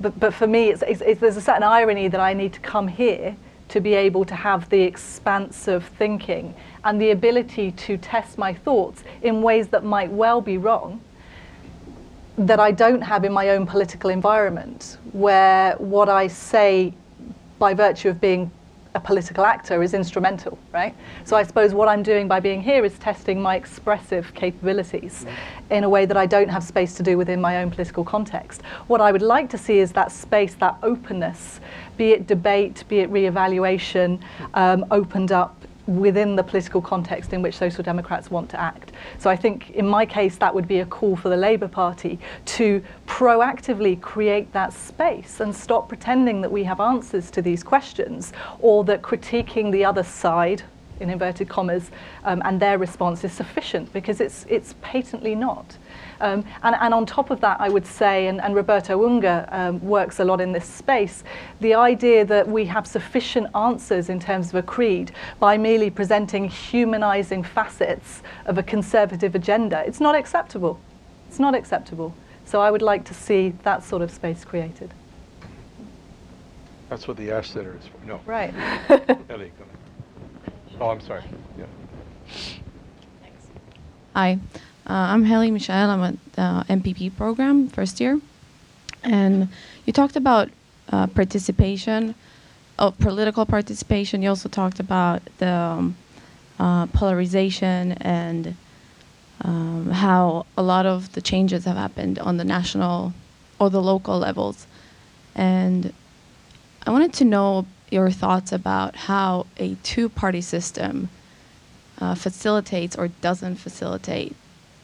but, 0.00 0.18
but 0.20 0.34
for 0.34 0.46
me, 0.46 0.68
it's, 0.68 0.82
it's, 0.82 1.00
it's, 1.00 1.20
there's 1.20 1.38
a 1.38 1.40
certain 1.40 1.62
irony 1.62 2.08
that 2.08 2.20
I 2.20 2.34
need 2.34 2.52
to 2.52 2.60
come 2.60 2.86
here 2.86 3.34
to 3.68 3.80
be 3.80 3.94
able 3.94 4.24
to 4.24 4.34
have 4.34 4.68
the 4.68 4.82
expanse 4.82 5.68
of 5.68 5.84
thinking 5.84 6.54
and 6.84 7.00
the 7.00 7.10
ability 7.10 7.72
to 7.72 7.96
test 7.96 8.38
my 8.38 8.54
thoughts 8.54 9.02
in 9.22 9.42
ways 9.42 9.68
that 9.68 9.82
might 9.82 10.10
well 10.10 10.40
be 10.40 10.56
wrong 10.56 11.00
that 12.38 12.60
I 12.60 12.70
don't 12.70 13.00
have 13.00 13.24
in 13.24 13.32
my 13.32 13.50
own 13.50 13.66
political 13.66 14.10
environment, 14.10 14.98
where 15.12 15.74
what 15.76 16.08
I 16.08 16.26
say 16.26 16.92
by 17.58 17.72
virtue 17.72 18.10
of 18.10 18.20
being 18.20 18.50
a 18.94 19.00
political 19.00 19.44
actor 19.44 19.82
is 19.82 19.92
instrumental, 19.92 20.58
right? 20.72 20.94
So 21.24 21.36
I 21.36 21.42
suppose 21.42 21.74
what 21.74 21.86
I'm 21.86 22.02
doing 22.02 22.28
by 22.28 22.40
being 22.40 22.62
here 22.62 22.84
is 22.84 22.98
testing 22.98 23.40
my 23.40 23.54
expressive 23.56 24.34
capabilities 24.34 25.26
in 25.70 25.84
a 25.84 25.88
way 25.88 26.06
that 26.06 26.16
I 26.16 26.24
don't 26.24 26.48
have 26.48 26.64
space 26.64 26.94
to 26.94 27.02
do 27.02 27.18
within 27.18 27.40
my 27.40 27.58
own 27.58 27.70
political 27.70 28.04
context. 28.04 28.62
What 28.86 29.02
I 29.02 29.12
would 29.12 29.22
like 29.22 29.50
to 29.50 29.58
see 29.58 29.78
is 29.78 29.92
that 29.92 30.12
space, 30.12 30.54
that 30.56 30.78
openness, 30.82 31.60
be 31.98 32.12
it 32.12 32.26
debate, 32.26 32.84
be 32.88 33.00
it 33.00 33.10
re-evaluation, 33.10 34.18
um, 34.54 34.86
opened 34.90 35.30
up 35.30 35.65
within 35.86 36.36
the 36.36 36.42
political 36.42 36.82
context 36.82 37.32
in 37.32 37.42
which 37.42 37.56
Social 37.56 37.82
Democrats 37.82 38.30
want 38.30 38.50
to 38.50 38.60
act. 38.60 38.92
So 39.18 39.30
I 39.30 39.36
think 39.36 39.70
in 39.70 39.86
my 39.86 40.04
case 40.04 40.36
that 40.36 40.54
would 40.54 40.66
be 40.66 40.80
a 40.80 40.86
call 40.86 41.16
for 41.16 41.28
the 41.28 41.36
Labour 41.36 41.68
Party 41.68 42.18
to 42.46 42.82
proactively 43.06 44.00
create 44.00 44.52
that 44.52 44.72
space 44.72 45.40
and 45.40 45.54
stop 45.54 45.88
pretending 45.88 46.40
that 46.40 46.50
we 46.50 46.64
have 46.64 46.80
answers 46.80 47.30
to 47.32 47.42
these 47.42 47.62
questions 47.62 48.32
or 48.60 48.84
that 48.84 49.02
critiquing 49.02 49.70
the 49.70 49.84
other 49.84 50.02
side 50.02 50.62
in 51.00 51.10
inverted 51.10 51.48
commas 51.48 51.90
um, 52.24 52.42
and 52.44 52.60
their 52.60 52.78
response 52.78 53.22
is 53.24 53.32
sufficient 53.32 53.92
because 53.92 54.20
it's 54.20 54.46
it's 54.48 54.74
patently 54.80 55.34
not. 55.34 55.76
Um, 56.20 56.44
and, 56.62 56.76
and, 56.80 56.94
on 56.94 57.06
top 57.06 57.30
of 57.30 57.40
that, 57.40 57.60
I 57.60 57.68
would 57.68 57.86
say, 57.86 58.28
and, 58.28 58.40
and 58.40 58.54
Roberto 58.54 59.04
Unger 59.06 59.46
um, 59.50 59.80
works 59.80 60.20
a 60.20 60.24
lot 60.24 60.40
in 60.40 60.52
this 60.52 60.64
space, 60.64 61.24
the 61.60 61.74
idea 61.74 62.24
that 62.24 62.48
we 62.48 62.64
have 62.66 62.86
sufficient 62.86 63.48
answers 63.54 64.08
in 64.08 64.18
terms 64.18 64.48
of 64.48 64.54
a 64.54 64.62
creed 64.62 65.12
by 65.40 65.58
merely 65.58 65.90
presenting 65.90 66.48
humanizing 66.48 67.42
facets 67.42 68.22
of 68.46 68.58
a 68.58 68.62
conservative 68.62 69.34
agenda, 69.34 69.82
it's 69.86 70.00
not 70.00 70.14
acceptable. 70.14 70.80
It's 71.28 71.38
not 71.38 71.54
acceptable. 71.54 72.14
So 72.44 72.60
I 72.60 72.70
would 72.70 72.82
like 72.82 73.04
to 73.06 73.14
see 73.14 73.52
that 73.64 73.82
sort 73.82 74.02
of 74.02 74.10
space 74.10 74.44
created. 74.44 74.94
That's 76.88 77.08
what 77.08 77.16
the 77.16 77.32
Ash 77.32 77.50
Center 77.50 77.76
is 77.76 77.86
for. 77.86 78.06
No. 78.06 78.20
Right. 78.24 78.54
Ellie, 79.28 79.50
oh, 80.80 80.90
I'm 80.90 81.00
sorry. 81.00 81.24
Yeah. 81.58 81.64
Thanks. 83.20 83.46
Hi. 84.14 84.38
Uh, 84.88 84.92
I'm 85.10 85.24
Haley 85.24 85.50
Michelle. 85.50 85.90
I'm 85.90 86.04
at 86.04 86.32
the 86.34 86.64
MPP 86.72 87.16
program, 87.16 87.66
first 87.66 88.00
year. 88.00 88.20
And 89.02 89.48
you 89.84 89.92
talked 89.92 90.14
about 90.14 90.48
uh, 90.90 91.08
participation, 91.08 92.14
oh, 92.78 92.92
political 92.92 93.44
participation. 93.46 94.22
You 94.22 94.28
also 94.28 94.48
talked 94.48 94.78
about 94.78 95.22
the 95.38 95.50
um, 95.50 95.96
uh, 96.60 96.86
polarization 96.86 97.92
and 97.94 98.54
um, 99.42 99.90
how 99.90 100.46
a 100.56 100.62
lot 100.62 100.86
of 100.86 101.12
the 101.14 101.20
changes 101.20 101.64
have 101.64 101.76
happened 101.76 102.20
on 102.20 102.36
the 102.36 102.44
national 102.44 103.12
or 103.58 103.70
the 103.70 103.82
local 103.82 104.20
levels. 104.20 104.68
And 105.34 105.92
I 106.86 106.92
wanted 106.92 107.12
to 107.14 107.24
know 107.24 107.66
your 107.90 108.12
thoughts 108.12 108.52
about 108.52 108.94
how 108.94 109.46
a 109.56 109.74
two 109.82 110.08
party 110.08 110.42
system 110.42 111.08
uh, 111.98 112.14
facilitates 112.14 112.94
or 112.94 113.08
doesn't 113.08 113.56
facilitate 113.56 114.36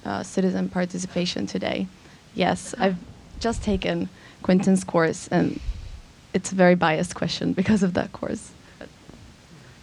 uh, 0.05 0.22
citizen 0.22 0.68
participation 0.68 1.46
today? 1.46 1.86
Yes, 2.34 2.74
I've 2.78 2.96
just 3.40 3.62
taken 3.62 4.09
Quinton's 4.42 4.84
course, 4.84 5.28
and 5.28 5.61
it's 6.32 6.53
a 6.53 6.55
very 6.55 6.74
biased 6.74 7.14
question 7.14 7.53
because 7.53 7.82
of 7.82 7.94
that 7.94 8.12
course. 8.12 8.53
But 8.78 8.88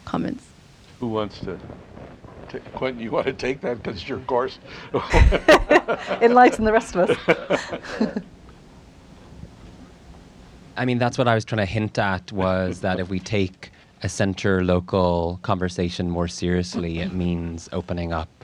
comments? 0.05 0.45
Who 0.99 1.07
wants 1.09 1.39
to? 1.41 1.57
T- 2.49 2.59
Quentin, 2.73 3.01
you 3.01 3.11
want 3.11 3.27
to 3.27 3.33
take 3.33 3.61
that 3.61 3.81
because 3.81 3.99
it's 3.99 4.09
your 4.09 4.19
course? 4.19 4.57
Enlighten 6.21 6.65
the 6.65 6.73
rest 6.73 6.95
of 6.95 7.09
us. 7.09 8.21
I 10.77 10.85
mean, 10.85 10.97
that's 10.97 11.17
what 11.17 11.27
I 11.27 11.35
was 11.35 11.45
trying 11.45 11.59
to 11.59 11.65
hint 11.65 11.99
at 11.99 12.31
was 12.31 12.81
that 12.81 12.99
if 12.99 13.09
we 13.09 13.19
take 13.19 13.71
a 14.01 14.07
center 14.07 14.63
local 14.63 15.39
conversation 15.41 16.09
more 16.09 16.29
seriously, 16.29 16.99
it 16.99 17.13
means 17.13 17.67
opening 17.73 18.13
up 18.13 18.38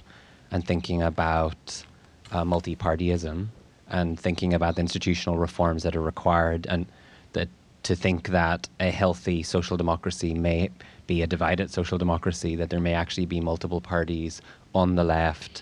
and 0.55 0.65
thinking 0.65 1.01
about 1.01 1.83
uh, 2.31 2.45
multi-partyism 2.45 3.47
and 3.89 4.17
thinking 4.17 4.53
about 4.53 4.75
the 4.75 4.81
institutional 4.81 5.37
reforms 5.37 5.83
that 5.83 5.97
are 5.97 6.01
required 6.01 6.65
and 6.69 6.85
that 7.33 7.49
to 7.83 7.93
think 7.93 8.29
that 8.29 8.69
a 8.79 8.89
healthy 8.89 9.43
social 9.43 9.75
democracy 9.75 10.33
may 10.33 10.69
be 11.07 11.21
a 11.21 11.27
divided 11.27 11.69
social 11.69 11.97
democracy, 11.97 12.55
that 12.55 12.69
there 12.69 12.79
may 12.79 12.93
actually 12.93 13.25
be 13.25 13.41
multiple 13.41 13.81
parties 13.81 14.41
on 14.73 14.95
the 14.95 15.03
left 15.03 15.61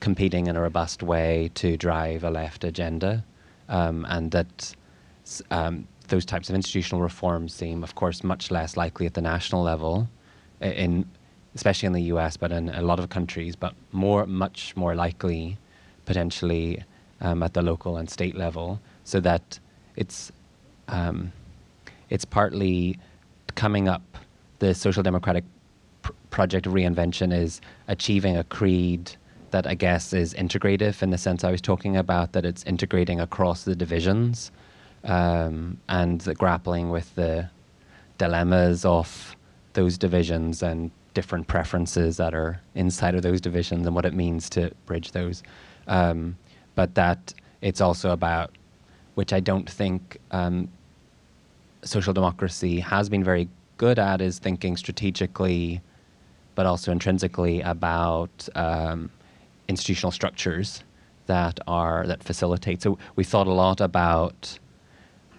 competing 0.00 0.46
in 0.46 0.56
a 0.56 0.60
robust 0.62 1.02
way 1.02 1.50
to 1.54 1.76
drive 1.76 2.24
a 2.24 2.30
left 2.30 2.64
agenda, 2.64 3.22
um, 3.68 4.06
and 4.08 4.30
that 4.30 4.74
um, 5.50 5.86
those 6.08 6.24
types 6.24 6.48
of 6.48 6.54
institutional 6.54 7.02
reforms 7.02 7.52
seem, 7.52 7.84
of 7.84 7.94
course, 7.94 8.24
much 8.24 8.50
less 8.50 8.74
likely 8.74 9.04
at 9.04 9.12
the 9.12 9.20
national 9.20 9.62
level 9.62 10.08
in 10.62 11.04
especially 11.54 11.86
in 11.86 11.92
the 11.92 12.02
US, 12.14 12.36
but 12.36 12.52
in 12.52 12.68
a 12.68 12.82
lot 12.82 12.98
of 12.98 13.08
countries, 13.08 13.56
but 13.56 13.74
more, 13.92 14.26
much 14.26 14.76
more 14.76 14.94
likely 14.94 15.58
potentially 16.04 16.82
um, 17.20 17.42
at 17.42 17.54
the 17.54 17.62
local 17.62 17.96
and 17.96 18.08
state 18.08 18.36
level, 18.36 18.80
so 19.04 19.20
that 19.20 19.58
it's 19.96 20.32
um, 20.88 21.32
it's 22.08 22.24
partly 22.24 22.98
coming 23.54 23.88
up 23.88 24.02
the 24.58 24.74
social 24.74 25.02
democratic 25.02 25.44
pr- 26.02 26.12
project 26.30 26.66
of 26.66 26.72
reinvention 26.72 27.32
is 27.32 27.60
achieving 27.88 28.36
a 28.36 28.44
creed 28.44 29.12
that 29.50 29.66
I 29.66 29.74
guess 29.74 30.12
is 30.12 30.34
integrative 30.34 31.02
in 31.02 31.10
the 31.10 31.18
sense 31.18 31.44
I 31.44 31.50
was 31.50 31.60
talking 31.60 31.96
about, 31.96 32.32
that 32.32 32.44
it's 32.44 32.62
integrating 32.64 33.20
across 33.20 33.64
the 33.64 33.74
divisions 33.74 34.52
um, 35.04 35.78
and 35.88 36.22
grappling 36.38 36.90
with 36.90 37.14
the 37.14 37.50
dilemmas 38.18 38.84
of 38.84 39.36
those 39.72 39.98
divisions 39.98 40.62
and 40.62 40.90
different 41.14 41.46
preferences 41.46 42.16
that 42.16 42.34
are 42.34 42.60
inside 42.74 43.14
of 43.14 43.22
those 43.22 43.40
divisions 43.40 43.86
and 43.86 43.94
what 43.94 44.04
it 44.04 44.14
means 44.14 44.48
to 44.50 44.70
bridge 44.86 45.12
those. 45.12 45.42
Um, 45.86 46.36
but 46.74 46.94
that 46.94 47.34
it's 47.60 47.80
also 47.80 48.10
about, 48.10 48.56
which 49.14 49.32
I 49.32 49.40
don't 49.40 49.68
think 49.68 50.18
um, 50.30 50.68
social 51.82 52.12
democracy 52.12 52.80
has 52.80 53.08
been 53.08 53.24
very 53.24 53.48
good 53.76 53.98
at, 53.98 54.20
is 54.20 54.38
thinking 54.38 54.76
strategically, 54.76 55.80
but 56.54 56.66
also 56.66 56.92
intrinsically 56.92 57.60
about 57.62 58.48
um, 58.54 59.10
institutional 59.68 60.10
structures 60.10 60.84
that 61.26 61.60
are 61.66 62.06
that 62.06 62.22
facilitate. 62.22 62.82
So 62.82 62.98
we 63.16 63.24
thought 63.24 63.46
a 63.46 63.52
lot 63.52 63.80
about 63.80 64.58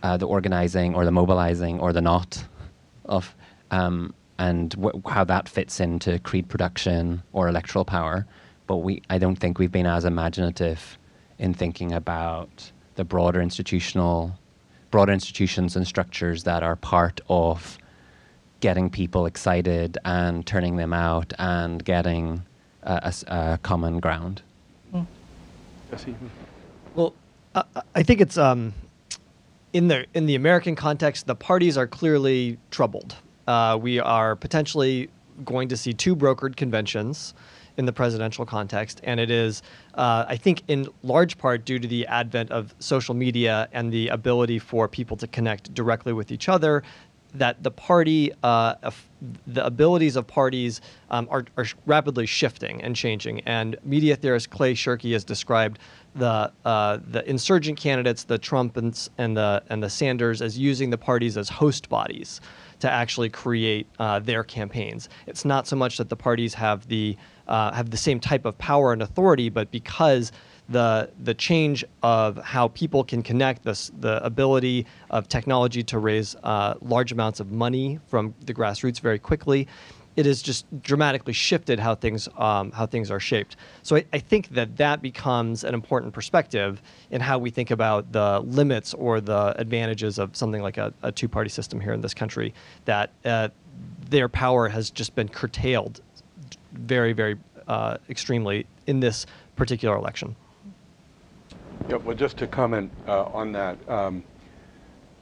uh, 0.04 0.18
the 0.18 0.28
organizing 0.28 0.96
or 0.96 1.06
the 1.06 1.12
mobilizing 1.12 1.80
or 1.80 1.94
the 1.94 2.02
not 2.02 2.44
of 3.06 3.36
um, 3.72 4.14
and 4.42 4.74
wh- 4.74 5.08
how 5.08 5.24
that 5.24 5.48
fits 5.48 5.80
into 5.80 6.18
creed 6.20 6.50
production 6.50 7.22
or 7.32 7.48
electoral 7.48 7.86
power. 7.86 8.26
But 8.66 8.78
we, 8.78 9.04
I 9.08 9.20
don't 9.20 9.36
think 9.36 9.60
we've 9.60 9.72
been 9.72 9.86
as 9.86 10.04
imaginative 10.04 10.98
in 11.38 11.54
thinking 11.54 11.92
about 11.92 12.72
the 12.96 13.04
broader 13.04 13.40
institutional, 13.40 14.34
broader 14.90 15.14
institutions 15.14 15.76
and 15.76 15.86
structures 15.86 16.44
that 16.44 16.64
are 16.64 16.76
part 16.76 17.22
of 17.30 17.78
getting 18.62 18.90
people 18.90 19.28
excited 19.28 20.00
and 20.06 20.46
turning 20.46 20.76
them 20.78 20.94
out 20.94 21.34
and 21.38 21.86
getting 21.86 22.44
a, 22.82 23.14
a, 23.28 23.36
a 23.36 23.60
common 23.62 24.00
ground. 24.00 24.42
Mm. 24.94 25.06
Well, 26.96 27.14
I, 27.54 27.64
I 27.94 28.04
think 28.04 28.22
it's 28.22 28.38
um, 28.38 28.74
in 29.72 29.88
the 29.88 30.06
in 30.16 30.26
the 30.26 30.36
American 30.36 30.76
context, 30.76 31.28
the 31.28 31.36
parties 31.36 31.78
are 31.78 31.88
clearly 31.88 32.58
troubled. 32.72 33.16
Uh, 33.52 33.76
we 33.76 34.00
are 34.00 34.38
potentially 34.38 35.10
going 35.44 35.68
to 35.68 35.76
see 35.76 35.92
two 35.92 36.16
brokered 36.16 36.56
conventions 36.56 37.34
in 37.76 37.84
the 37.84 37.92
presidential 37.92 38.46
context, 38.46 39.02
and 39.04 39.20
it 39.20 39.30
is, 39.30 39.62
uh, 39.96 40.24
I 40.26 40.38
think, 40.38 40.64
in 40.70 40.88
large 41.04 41.38
part 41.38 41.66
due 41.66 41.78
to 41.78 41.86
the 41.86 42.08
advent 42.08 42.50
of 42.50 42.74
social 42.80 43.14
media 43.14 43.68
and 43.74 43.92
the 43.92 44.08
ability 44.08 44.58
for 44.58 44.88
people 44.88 45.18
to 45.18 45.28
connect 45.28 45.74
directly 45.74 46.14
with 46.14 46.32
each 46.32 46.48
other, 46.48 46.84
that 47.34 47.62
the 47.62 47.72
party, 47.72 48.32
uh, 48.44 48.92
the 49.48 49.66
abilities 49.66 50.16
of 50.16 50.28
parties 50.28 50.80
um, 51.10 51.28
are, 51.30 51.44
are, 51.58 51.66
rapidly 51.86 52.26
shifting 52.26 52.82
and 52.82 52.96
changing. 52.96 53.42
And 53.42 53.76
media 53.84 54.16
theorist 54.16 54.50
Clay 54.50 54.74
Shirky 54.74 55.12
has 55.12 55.26
described 55.26 55.80
the 56.16 56.52
uh, 56.66 57.00
the 57.08 57.30
insurgent 57.30 57.78
candidates, 57.78 58.24
the 58.24 58.38
Trump 58.38 58.78
and, 58.78 59.10
and 59.18 59.36
the 59.36 59.64
and 59.70 59.82
the 59.84 59.90
Sanders, 59.90 60.42
as 60.42 60.58
using 60.58 60.90
the 60.90 60.98
parties 60.98 61.38
as 61.38 61.48
host 61.50 61.90
bodies 61.90 62.40
to 62.82 62.92
actually 62.92 63.30
create 63.30 63.88
uh, 64.00 64.20
their 64.20 64.44
campaigns. 64.44 65.10
It's 65.28 65.46
not 65.46 65.68
so 65.68 65.76
much 65.76 65.98
that 65.98 66.10
the 66.10 66.16
parties 66.16 66.54
have 66.56 66.88
the 66.88 67.18
uh, 67.48 67.72
have 67.72 67.90
the 67.90 67.98
same 67.98 68.20
type 68.20 68.46
of 68.46 68.58
power 68.58 68.94
and 68.94 69.02
authority, 69.02 69.50
but 69.50 69.72
because 69.72 70.32
the 70.70 71.10
the 71.24 71.34
change 71.34 71.84
of 72.04 72.38
how 72.38 72.70
people 72.70 73.04
can 73.04 73.22
connect, 73.24 73.64
the 73.64 73.92
the 74.00 74.24
ability 74.24 74.86
of 75.10 75.28
technology 75.28 75.84
to 75.84 76.00
raise 76.00 76.36
uh, 76.44 76.76
large 76.82 77.12
amounts 77.12 77.40
of 77.40 77.52
money 77.52 78.00
from 78.08 78.34
the 78.46 78.54
grassroots 78.54 79.00
very 79.00 79.20
quickly, 79.20 79.68
it 80.16 80.26
has 80.26 80.42
just 80.42 80.66
dramatically 80.82 81.34
shifted 81.34 81.80
how 81.80 81.96
things 81.96 82.28
um, 82.38 82.72
how 82.72 82.86
things 82.86 83.10
are 83.10 83.20
shaped. 83.20 83.56
So 83.84 83.96
I, 83.96 84.06
I, 84.14 84.20
think 84.20 84.50
that 84.50 84.78
that 84.78 85.02
becomes 85.02 85.64
an 85.64 85.74
important 85.74 86.14
perspective 86.14 86.82
in 87.12 87.22
how 87.22 87.38
we 87.38 87.50
think 87.50 87.72
about 87.72 88.12
the 88.12 88.40
limits 88.42 88.94
or 88.94 89.22
the 89.22 89.54
advantages 89.58 90.20
of 90.20 90.36
something 90.36 90.62
like 90.62 90.78
a, 90.78 90.94
a 91.02 91.12
two-party 91.12 91.50
system 91.50 91.80
here 91.80 91.94
in 91.94 92.02
this 92.02 92.14
country. 92.14 92.54
That 92.86 93.12
uh, 93.26 93.50
their 94.10 94.28
power 94.28 94.68
has 94.68 94.90
just 94.90 95.16
been 95.16 95.30
curtailed 95.30 96.02
very, 96.74 97.14
very 97.14 97.38
uh, 97.68 97.98
extremely 98.10 98.66
in 98.88 99.00
this 99.00 99.26
particular 99.56 99.96
election. 99.96 100.36
Yeah, 101.90 101.96
well, 101.98 102.16
just 102.16 102.38
to 102.38 102.48
comment 102.48 102.92
uh, 103.08 103.24
on 103.26 103.52
that. 103.54 103.78
Um, 103.90 104.24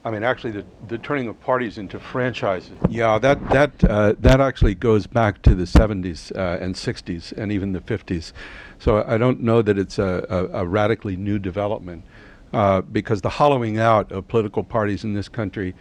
I 0.02 0.10
mean, 0.10 0.22
actually, 0.22 0.52
the, 0.52 0.64
the 0.88 0.96
turning 0.96 1.28
of 1.28 1.38
parties 1.40 1.76
into 1.76 2.00
franchises. 2.00 2.72
Yeah, 2.88 3.18
that 3.18 3.50
that 3.50 3.84
uh, 3.84 4.14
that 4.20 4.40
actually 4.40 4.74
goes 4.74 5.06
back 5.06 5.42
to 5.42 5.54
the 5.54 5.64
70s 5.64 6.34
uh, 6.34 6.62
and 6.62 6.74
60s 6.74 7.32
and 7.32 7.52
even 7.52 7.72
the 7.72 7.80
50s. 7.80 8.32
So 8.78 9.04
I 9.06 9.18
don't 9.18 9.40
know 9.42 9.60
that 9.60 9.76
it's 9.76 9.98
a, 9.98 10.26
a, 10.30 10.60
a 10.62 10.66
radically 10.66 11.16
new 11.16 11.38
development 11.38 12.04
uh, 12.54 12.80
because 12.80 13.20
the 13.20 13.28
hollowing 13.28 13.78
out 13.78 14.10
of 14.10 14.26
political 14.26 14.64
parties 14.64 15.04
in 15.04 15.12
this 15.12 15.28
country 15.28 15.74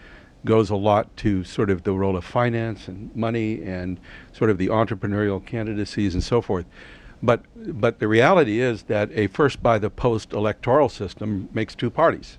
goes 0.44 0.70
a 0.70 0.76
lot 0.76 1.16
to 1.18 1.46
sort 1.46 1.70
of 1.70 1.84
the 1.84 1.94
role 1.94 2.18
of 2.18 2.26
finance 2.26 2.90
and 2.90 3.14
money 3.16 3.62
and 3.64 4.00
sort 4.34 4.50
of 4.50 4.58
the 4.58 4.68
entrepreneurial 4.68 5.46
candidacies 5.46 6.14
and 6.14 6.24
so 6.24 6.42
forth. 6.42 6.66
But 7.24 7.44
but 7.80 8.00
the 8.00 8.08
reality 8.10 8.60
is 8.60 8.84
that 8.84 9.10
a 9.14 9.28
first 9.28 9.64
by 9.64 9.80
the 9.80 9.90
post 9.90 10.34
electoral 10.34 10.90
system 10.90 11.48
makes 11.54 11.74
two 11.74 11.90
parties. 11.90 12.38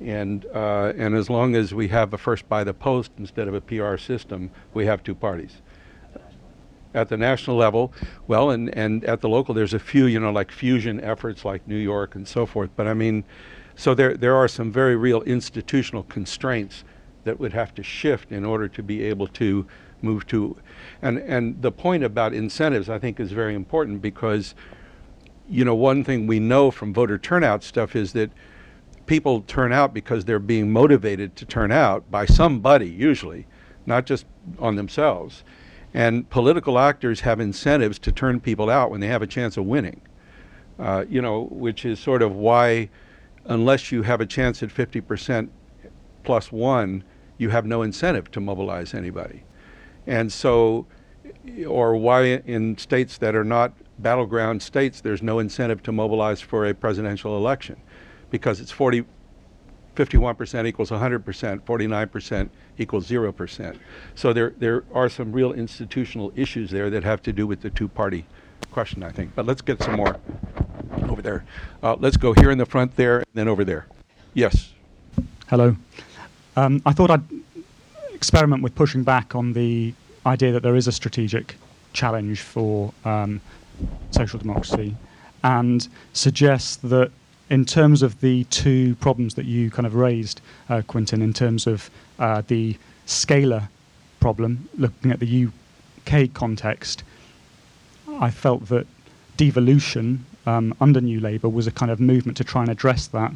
And, 0.00 0.44
uh, 0.54 0.92
and 0.96 1.14
as 1.14 1.30
long 1.30 1.54
as 1.54 1.72
we 1.72 1.88
have 1.88 2.12
a 2.12 2.18
first 2.18 2.48
by 2.48 2.64
the 2.64 2.74
post 2.74 3.12
instead 3.18 3.48
of 3.48 3.54
a 3.54 3.60
PR 3.60 3.96
system, 3.96 4.50
we 4.74 4.86
have 4.86 5.02
two 5.02 5.14
parties. 5.14 5.62
At 6.94 7.08
the 7.08 7.16
national 7.16 7.56
level, 7.56 7.92
well, 8.26 8.50
and, 8.50 8.74
and 8.76 9.04
at 9.04 9.20
the 9.20 9.28
local, 9.28 9.54
there's 9.54 9.74
a 9.74 9.78
few, 9.78 10.06
you 10.06 10.20
know, 10.20 10.30
like 10.30 10.50
fusion 10.50 11.00
efforts 11.00 11.44
like 11.44 11.66
New 11.66 11.76
York 11.76 12.14
and 12.14 12.26
so 12.26 12.46
forth. 12.46 12.70
But 12.76 12.86
I 12.86 12.94
mean, 12.94 13.24
so 13.74 13.94
there, 13.94 14.16
there 14.16 14.34
are 14.34 14.48
some 14.48 14.72
very 14.72 14.96
real 14.96 15.22
institutional 15.22 16.04
constraints 16.04 16.84
that 17.24 17.38
would 17.38 17.52
have 17.52 17.74
to 17.74 17.82
shift 17.82 18.32
in 18.32 18.44
order 18.44 18.68
to 18.68 18.82
be 18.82 19.02
able 19.02 19.26
to 19.26 19.66
move 20.00 20.26
to. 20.28 20.56
And, 21.02 21.18
and 21.18 21.60
the 21.60 21.72
point 21.72 22.04
about 22.04 22.32
incentives, 22.32 22.88
I 22.88 22.98
think, 22.98 23.20
is 23.20 23.32
very 23.32 23.54
important 23.54 24.00
because, 24.00 24.54
you 25.48 25.64
know, 25.64 25.74
one 25.74 26.04
thing 26.04 26.26
we 26.26 26.38
know 26.38 26.70
from 26.70 26.94
voter 26.94 27.18
turnout 27.18 27.62
stuff 27.62 27.96
is 27.96 28.12
that 28.12 28.30
people 29.06 29.42
turn 29.42 29.72
out 29.72 29.94
because 29.94 30.24
they're 30.24 30.38
being 30.38 30.70
motivated 30.70 31.36
to 31.36 31.44
turn 31.44 31.72
out 31.72 32.10
by 32.10 32.26
somebody, 32.26 32.88
usually, 32.88 33.46
not 33.86 34.06
just 34.06 34.26
on 34.58 34.76
themselves. 34.76 35.44
And 35.94 36.28
political 36.28 36.78
actors 36.78 37.20
have 37.20 37.40
incentives 37.40 37.98
to 38.00 38.12
turn 38.12 38.40
people 38.40 38.68
out 38.68 38.90
when 38.90 39.00
they 39.00 39.06
have 39.06 39.22
a 39.22 39.26
chance 39.26 39.56
of 39.56 39.64
winning. 39.64 40.00
Uh, 40.78 41.04
you 41.08 41.22
know, 41.22 41.44
which 41.50 41.86
is 41.86 41.98
sort 41.98 42.20
of 42.20 42.34
why, 42.34 42.90
unless 43.46 43.90
you 43.90 44.02
have 44.02 44.20
a 44.20 44.26
chance 44.26 44.62
at 44.62 44.68
50% 44.68 45.48
plus 46.22 46.52
one, 46.52 47.02
you 47.38 47.48
have 47.50 47.64
no 47.64 47.82
incentive 47.82 48.30
to 48.32 48.40
mobilize 48.40 48.92
anybody. 48.92 49.44
And 50.06 50.30
so, 50.30 50.86
or 51.66 51.96
why 51.96 52.24
in 52.24 52.76
states 52.76 53.16
that 53.18 53.34
are 53.34 53.44
not 53.44 53.72
battleground 53.98 54.62
states, 54.62 55.00
there's 55.00 55.22
no 55.22 55.38
incentive 55.38 55.82
to 55.84 55.92
mobilize 55.92 56.40
for 56.42 56.66
a 56.66 56.74
presidential 56.74 57.36
election 57.36 57.76
because 58.30 58.60
it's 58.60 58.70
40, 58.70 59.04
51% 59.94 60.66
equals 60.66 60.90
100%, 60.90 61.60
49% 61.60 62.48
equals 62.78 63.08
0%. 63.08 63.78
So 64.14 64.32
there, 64.32 64.54
there 64.58 64.84
are 64.92 65.08
some 65.08 65.32
real 65.32 65.52
institutional 65.52 66.32
issues 66.36 66.70
there 66.70 66.90
that 66.90 67.04
have 67.04 67.22
to 67.22 67.32
do 67.32 67.46
with 67.46 67.60
the 67.60 67.70
two-party 67.70 68.26
question, 68.70 69.02
I 69.02 69.10
think. 69.10 69.34
But 69.34 69.46
let's 69.46 69.62
get 69.62 69.82
some 69.82 69.96
more 69.96 70.16
over 71.08 71.22
there. 71.22 71.44
Uh, 71.82 71.96
let's 71.98 72.16
go 72.16 72.32
here 72.34 72.50
in 72.50 72.58
the 72.58 72.66
front 72.66 72.94
there, 72.96 73.18
and 73.18 73.26
then 73.34 73.48
over 73.48 73.64
there. 73.64 73.86
Yes. 74.34 74.72
Hello. 75.48 75.76
Um, 76.56 76.82
I 76.84 76.92
thought 76.92 77.10
I'd 77.10 77.22
experiment 78.14 78.62
with 78.62 78.74
pushing 78.74 79.02
back 79.02 79.34
on 79.34 79.52
the 79.52 79.94
idea 80.24 80.52
that 80.52 80.62
there 80.62 80.74
is 80.74 80.88
a 80.88 80.92
strategic 80.92 81.54
challenge 81.92 82.40
for 82.40 82.92
um, 83.04 83.40
social 84.10 84.38
democracy 84.38 84.96
and 85.44 85.88
suggest 86.12 86.88
that 86.88 87.10
in 87.48 87.64
terms 87.64 88.02
of 88.02 88.20
the 88.20 88.44
two 88.44 88.94
problems 88.96 89.34
that 89.34 89.44
you 89.44 89.70
kind 89.70 89.86
of 89.86 89.94
raised, 89.94 90.40
uh, 90.68 90.82
Quinton, 90.86 91.22
in 91.22 91.32
terms 91.32 91.66
of 91.66 91.90
uh, 92.18 92.42
the 92.46 92.76
scalar 93.06 93.68
problem, 94.20 94.68
looking 94.76 95.12
at 95.12 95.20
the 95.20 95.46
UK 95.46 96.32
context, 96.32 97.04
I 98.08 98.30
felt 98.30 98.68
that 98.68 98.86
devolution 99.36 100.24
um, 100.46 100.74
under 100.80 101.00
New 101.00 101.20
Labour 101.20 101.48
was 101.48 101.66
a 101.66 101.72
kind 101.72 101.90
of 101.90 102.00
movement 102.00 102.36
to 102.38 102.44
try 102.44 102.62
and 102.62 102.70
address 102.70 103.06
that, 103.08 103.32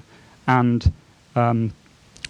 and 0.46 0.92
um, 1.36 1.72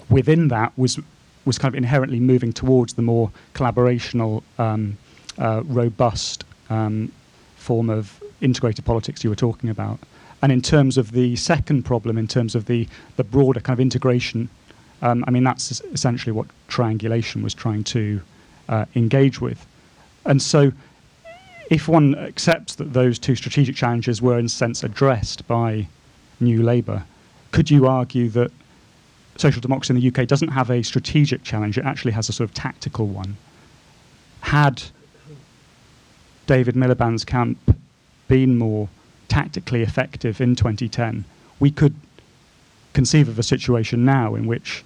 within 0.08 0.48
that 0.48 0.76
was 0.76 0.98
was 1.46 1.58
kind 1.58 1.74
of 1.74 1.78
inherently 1.78 2.20
moving 2.20 2.52
towards 2.52 2.94
the 2.94 3.02
more 3.02 3.30
collaborational, 3.54 4.42
um, 4.58 4.98
uh, 5.38 5.62
robust 5.64 6.44
um, 6.68 7.10
form 7.56 7.88
of 7.88 8.22
integrated 8.42 8.84
politics 8.84 9.24
you 9.24 9.30
were 9.30 9.36
talking 9.36 9.70
about. 9.70 9.98
And 10.42 10.50
in 10.50 10.62
terms 10.62 10.96
of 10.96 11.12
the 11.12 11.36
second 11.36 11.84
problem, 11.84 12.16
in 12.16 12.26
terms 12.26 12.54
of 12.54 12.66
the, 12.66 12.88
the 13.16 13.24
broader 13.24 13.60
kind 13.60 13.74
of 13.74 13.80
integration, 13.80 14.48
um, 15.02 15.24
I 15.26 15.30
mean, 15.30 15.44
that's 15.44 15.80
essentially 15.92 16.32
what 16.32 16.46
triangulation 16.68 17.42
was 17.42 17.54
trying 17.54 17.84
to 17.84 18.20
uh, 18.68 18.86
engage 18.94 19.40
with. 19.40 19.66
And 20.24 20.40
so, 20.40 20.72
if 21.70 21.88
one 21.88 22.16
accepts 22.16 22.74
that 22.76 22.92
those 22.92 23.18
two 23.18 23.34
strategic 23.34 23.76
challenges 23.76 24.20
were, 24.20 24.38
in 24.38 24.46
a 24.46 24.48
sense, 24.48 24.82
addressed 24.82 25.46
by 25.46 25.86
New 26.40 26.62
Labour, 26.62 27.04
could 27.52 27.70
you 27.70 27.86
argue 27.86 28.28
that 28.30 28.50
social 29.36 29.60
democracy 29.60 29.94
in 29.94 30.00
the 30.00 30.08
UK 30.08 30.26
doesn't 30.26 30.48
have 30.48 30.70
a 30.70 30.82
strategic 30.82 31.42
challenge, 31.44 31.78
it 31.78 31.84
actually 31.84 32.12
has 32.12 32.28
a 32.28 32.32
sort 32.32 32.48
of 32.48 32.54
tactical 32.54 33.06
one? 33.06 33.36
Had 34.40 34.82
David 36.46 36.74
Miliband's 36.74 37.24
camp 37.24 37.58
been 38.28 38.58
more 38.58 38.88
tactically 39.30 39.80
effective 39.82 40.40
in 40.42 40.54
2010, 40.54 41.24
we 41.58 41.70
could 41.70 41.94
conceive 42.92 43.28
of 43.28 43.38
a 43.38 43.42
situation 43.42 44.04
now 44.04 44.34
in 44.34 44.46
which 44.46 44.84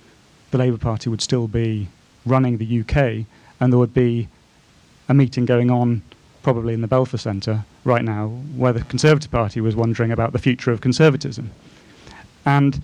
the 0.53 0.59
Labour 0.59 0.79
Party 0.79 1.11
would 1.11 1.23
still 1.23 1.49
be 1.49 1.89
running 2.25 2.59
the 2.59 2.81
UK 2.81 3.27
and 3.59 3.73
there 3.73 3.79
would 3.79 3.95
be 3.95 4.29
a 5.09 5.15
meeting 5.15 5.45
going 5.45 5.71
on 5.71 6.03
probably 6.43 6.75
in 6.75 6.83
the 6.83 6.87
Belfer 6.87 7.19
Centre 7.19 7.65
right 7.85 8.05
now 8.05 8.29
where 8.57 8.73
the 8.73 8.85
Conservative 8.85 9.31
Party 9.31 9.61
was 9.61 9.75
wondering 9.75 10.13
about 10.13 10.33
the 10.33 10.39
future 10.39 10.71
of 10.71 10.81
conservatism. 10.81 11.51
And 12.45 12.81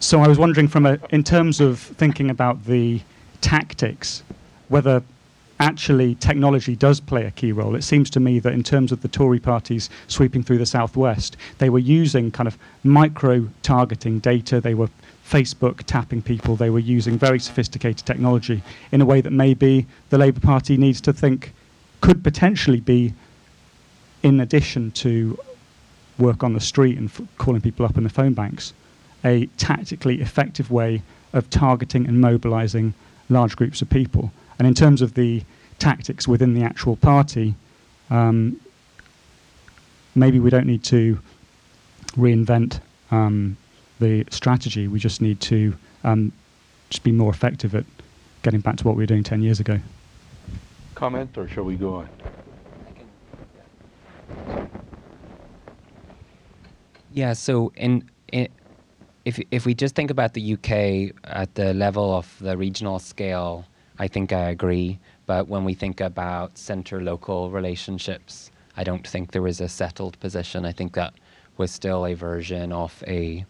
so 0.00 0.20
I 0.20 0.28
was 0.28 0.38
wondering 0.38 0.68
from 0.68 0.86
a, 0.86 0.98
in 1.10 1.22
terms 1.22 1.60
of 1.60 1.78
thinking 1.78 2.30
about 2.30 2.64
the 2.64 3.00
tactics, 3.40 4.22
whether 4.68 5.02
actually 5.64 6.14
technology 6.16 6.76
does 6.76 7.00
play 7.00 7.24
a 7.24 7.30
key 7.30 7.50
role. 7.50 7.74
It 7.74 7.82
seems 7.82 8.10
to 8.10 8.20
me 8.20 8.38
that 8.38 8.52
in 8.52 8.62
terms 8.62 8.92
of 8.92 9.00
the 9.00 9.08
Tory 9.08 9.40
parties 9.40 9.88
sweeping 10.08 10.42
through 10.42 10.58
the 10.58 10.66
southwest, 10.66 11.38
they 11.56 11.70
were 11.70 11.78
using 11.78 12.30
kind 12.30 12.46
of 12.46 12.58
micro 12.84 13.48
targeting 13.62 14.18
data. 14.18 14.60
They 14.60 14.74
were 14.74 14.90
Facebook 15.26 15.82
tapping 15.84 16.20
people. 16.20 16.54
They 16.54 16.68
were 16.68 16.80
using 16.80 17.18
very 17.18 17.40
sophisticated 17.40 18.04
technology 18.04 18.62
in 18.92 19.00
a 19.00 19.06
way 19.06 19.22
that 19.22 19.30
maybe 19.30 19.86
the 20.10 20.18
Labour 20.18 20.40
Party 20.40 20.76
needs 20.76 21.00
to 21.00 21.14
think 21.14 21.54
could 22.02 22.22
potentially 22.22 22.80
be, 22.80 23.14
in 24.22 24.40
addition 24.40 24.90
to 24.90 25.38
work 26.18 26.44
on 26.44 26.52
the 26.52 26.60
street 26.60 26.98
and 26.98 27.08
f- 27.08 27.22
calling 27.38 27.62
people 27.62 27.86
up 27.86 27.96
in 27.96 28.04
the 28.04 28.10
phone 28.10 28.34
banks, 28.34 28.74
a 29.24 29.46
tactically 29.56 30.20
effective 30.20 30.70
way 30.70 31.00
of 31.32 31.48
targeting 31.48 32.06
and 32.06 32.20
mobilizing 32.20 32.92
large 33.30 33.56
groups 33.56 33.80
of 33.80 33.88
people. 33.88 34.30
And 34.58 34.68
in 34.68 34.74
terms 34.74 35.00
of 35.00 35.14
the 35.14 35.42
tactics 35.84 36.26
within 36.26 36.54
the 36.54 36.62
actual 36.62 36.96
party, 36.96 37.54
um, 38.08 38.58
maybe 40.14 40.40
we 40.40 40.48
don't 40.48 40.66
need 40.66 40.82
to 40.82 41.18
reinvent 42.16 42.80
um, 43.10 43.54
the 44.00 44.24
strategy. 44.30 44.88
We 44.88 44.98
just 44.98 45.20
need 45.20 45.40
to 45.42 45.76
um, 46.02 46.32
just 46.88 47.02
be 47.02 47.12
more 47.12 47.30
effective 47.30 47.74
at 47.74 47.84
getting 48.42 48.60
back 48.60 48.76
to 48.76 48.84
what 48.84 48.96
we 48.96 49.02
were 49.02 49.06
doing 49.06 49.22
10 49.22 49.42
years 49.42 49.60
ago. 49.60 49.78
Comment, 50.94 51.36
or 51.36 51.46
shall 51.48 51.64
we 51.64 51.76
go 51.76 51.96
on? 51.96 52.08
Yeah, 57.12 57.34
so 57.34 57.72
in, 57.76 58.08
in 58.32 58.48
if 59.24 59.38
if 59.50 59.66
we 59.66 59.74
just 59.74 59.94
think 59.94 60.10
about 60.10 60.32
the 60.34 60.54
UK 60.54 61.14
at 61.24 61.54
the 61.54 61.74
level 61.74 62.14
of 62.14 62.26
the 62.40 62.56
regional 62.56 62.98
scale, 62.98 63.66
I 63.98 64.08
think 64.08 64.32
I 64.32 64.50
agree. 64.50 64.98
But 65.26 65.48
when 65.48 65.64
we 65.64 65.74
think 65.74 66.00
about 66.00 66.58
centre 66.58 67.00
local 67.00 67.50
relationships, 67.50 68.50
I 68.76 68.84
don't 68.84 69.06
think 69.06 69.32
there 69.32 69.42
was 69.42 69.60
a 69.60 69.68
settled 69.68 70.18
position. 70.20 70.64
I 70.64 70.72
think 70.72 70.94
that 70.94 71.14
was 71.56 71.70
still 71.70 72.04
a 72.04 72.14
version 72.14 72.72
of 72.72 73.02
a 73.06 73.44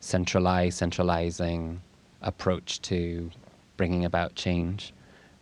centralized, 0.00 0.78
centralizing 0.78 1.80
approach 2.20 2.80
to 2.82 3.30
bringing 3.76 4.04
about 4.04 4.34
change. 4.34 4.92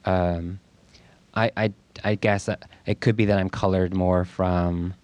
Um, 0.05 0.61
I, 1.35 1.51
I, 1.57 1.72
I 2.05 2.14
guess 2.14 2.49
it 2.87 3.01
could 3.01 3.16
be 3.16 3.24
that 3.24 3.39
I'm 3.39 3.51
colored 3.51 3.95
more 3.95 4.24
from 4.24 4.95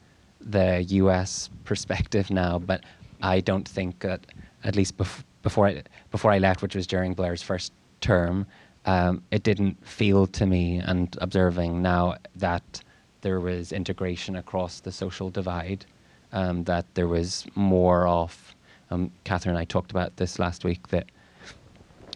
the 0.41 0.83
US 0.83 1.51
perspective 1.65 2.31
now, 2.31 2.59
but 2.59 2.85
I 3.23 3.41
don't 3.41 3.67
think 3.67 4.01
that, 4.01 4.21
at 4.65 4.77
least 4.77 4.97
bef- 4.97 5.25
before, 5.43 5.67
I, 5.69 5.83
before 6.11 6.31
I 6.31 6.39
left, 6.39 6.63
which 6.63 6.75
was 6.75 6.87
during 6.87 7.15
Blair's 7.15 7.43
first 7.43 7.73
term, 8.01 8.47
um, 8.89 9.23
it 9.31 9.43
didn't 9.43 9.87
feel 9.87 10.27
to 10.27 10.47
me 10.47 10.79
and 10.79 11.15
observing 11.21 11.83
now 11.83 12.17
that 12.35 12.83
there 13.21 13.39
was 13.39 13.71
integration 13.71 14.35
across 14.37 14.81
the 14.81 14.91
social 14.91 15.29
divide, 15.29 15.85
um, 16.33 16.65
that 16.65 16.87
there 16.95 17.07
was 17.07 17.45
more 17.55 18.09
of, 18.09 18.55
um, 18.91 19.11
Kathryn 19.27 19.49
and 19.49 19.59
I 19.59 19.67
talked 19.67 19.91
about 19.91 20.17
this 20.17 20.39
last 20.39 20.65
week, 20.65 20.89
that 20.89 21.05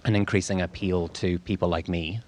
an 0.06 0.16
increasing 0.16 0.62
appeal 0.62 1.08
to 1.08 1.38
people 1.40 1.68
like 1.68 1.90
me 1.90 2.20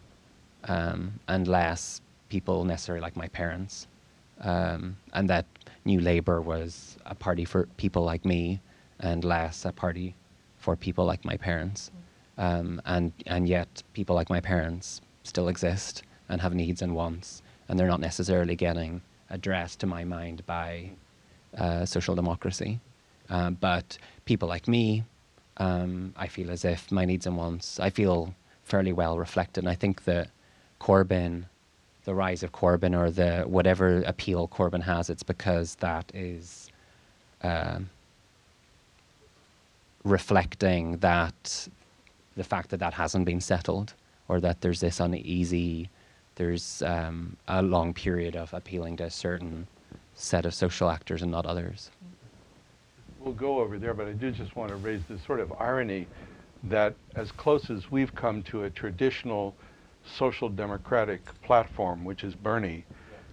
um, 0.65 1.19
and 1.27 1.49
less 1.49 2.03
people 2.29 2.65
necessarily 2.65 3.01
like 3.01 3.17
my 3.17 3.29
parents, 3.29 3.87
um, 4.43 4.95
and 5.15 5.31
that 5.31 5.47
New 5.87 6.01
Labour 6.01 6.43
was 6.43 6.99
a 7.07 7.15
party 7.15 7.47
for 7.47 7.65
people 7.79 8.05
like 8.05 8.27
me 8.27 8.61
and 9.01 9.25
less 9.25 9.65
a 9.65 9.73
party 9.73 10.15
for 10.59 10.77
people 10.77 11.07
like 11.07 11.25
my 11.25 11.39
parents. 11.39 11.91
Um, 12.37 12.81
and, 12.85 13.13
and 13.27 13.49
yet, 13.49 13.83
people 13.93 14.15
like 14.17 14.31
my 14.31 14.41
parents 14.41 15.01
still 15.23 15.49
exist 15.49 16.03
and 16.29 16.41
have 16.41 16.55
needs 16.55 16.83
and 16.83 16.95
wants, 16.95 17.43
and 17.69 17.79
they're 17.79 17.89
not 17.89 18.01
necessarily 18.01 18.57
getting 18.57 19.01
addressed, 19.31 19.81
to 19.81 19.87
my 19.87 20.05
mind, 20.05 20.45
by 20.47 20.91
uh, 21.59 21.85
social 21.85 22.15
democracy. 22.15 22.81
Um, 23.31 23.57
but 23.61 23.99
people 24.25 24.49
like 24.49 24.69
me, 24.69 25.05
um, 25.59 26.13
I 26.17 26.27
feel 26.27 26.51
as 26.51 26.65
if 26.65 26.91
my 26.91 27.05
needs 27.05 27.27
and 27.27 27.37
wants, 27.37 27.81
I 27.81 27.91
feel 27.91 28.35
fairly 28.65 28.93
well 28.93 29.19
reflected. 29.19 29.65
And 29.65 29.71
I 29.71 29.75
think 29.75 30.05
that 30.05 30.29
Corbyn, 30.81 31.45
the 32.05 32.15
rise 32.15 32.43
of 32.43 32.53
Corbyn, 32.53 32.99
or 32.99 33.11
the 33.11 33.43
whatever 33.43 34.03
appeal 34.03 34.49
Corbyn 34.49 34.83
has, 34.83 35.09
it's 35.09 35.23
because 35.23 35.77
that 35.77 36.11
is 36.15 36.71
uh, 37.43 37.79
reflecting 40.05 40.99
that 40.99 41.69
the 42.37 42.45
fact 42.45 42.71
that 42.71 42.81
that 42.81 42.95
hasn't 42.95 43.25
been 43.25 43.41
settled 43.41 43.95
or 44.29 44.41
that 44.41 44.61
there's 44.61 44.81
this 44.81 45.01
uneasy, 45.01 45.89
there's 46.37 46.83
um, 46.83 47.37
a 47.49 47.63
long 47.63 47.93
period 47.93 48.37
of 48.37 48.53
appealing 48.55 48.97
to 48.97 49.05
a 49.05 49.11
certain 49.11 49.67
set 50.15 50.47
of 50.47 50.55
social 50.55 50.91
actors 50.91 51.23
and 51.23 51.31
not 51.31 51.47
others. 51.47 51.91
We'll 53.21 53.35
go 53.35 53.59
over 53.59 53.79
there, 53.79 53.95
but 53.95 54.07
I 54.07 54.13
do 54.13 54.31
just 54.31 54.55
want 54.57 54.71
to 54.71 54.77
raise 54.77 55.03
this 55.09 55.23
sort 55.25 55.41
of 55.41 55.53
irony 55.59 56.07
that 56.65 56.95
as 57.15 57.33
close 57.33 57.71
as 57.71 57.91
we've 57.91 58.15
come 58.15 58.43
to 58.45 58.65
a 58.65 58.71
traditional 58.71 59.55
social 60.05 60.49
democratic 60.49 61.23
platform, 61.43 62.05
which 62.05 62.25
is 62.25 62.35
Bernie, 62.35 62.85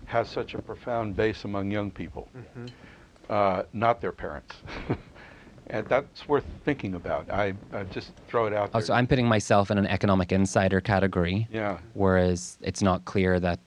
has 0.06 0.30
such 0.30 0.54
a 0.54 0.62
profound 0.62 1.16
base 1.16 1.43
among 1.45 1.72
young 1.72 1.91
people, 1.91 2.28
mm-hmm. 2.36 2.66
uh, 3.30 3.64
not 3.74 4.02
their 4.02 4.12
parents. 4.12 4.56
and 5.72 5.88
that's 5.88 6.28
worth 6.28 6.44
thinking 6.66 6.96
about. 6.96 7.30
I, 7.32 7.54
I 7.74 7.84
just 7.84 8.12
throw 8.28 8.46
it 8.46 8.54
out 8.54 8.72
there. 8.72 8.82
Also, 8.82 8.94
I'm 8.94 9.08
putting 9.08 9.26
myself 9.26 9.72
in 9.72 9.78
an 9.78 9.88
economic 9.88 10.32
insider 10.32 10.82
category. 10.82 11.48
Yeah. 11.52 11.78
Whereas 11.94 12.58
it's 12.62 12.82
not 12.82 13.06
clear 13.06 13.40
that 13.40 13.60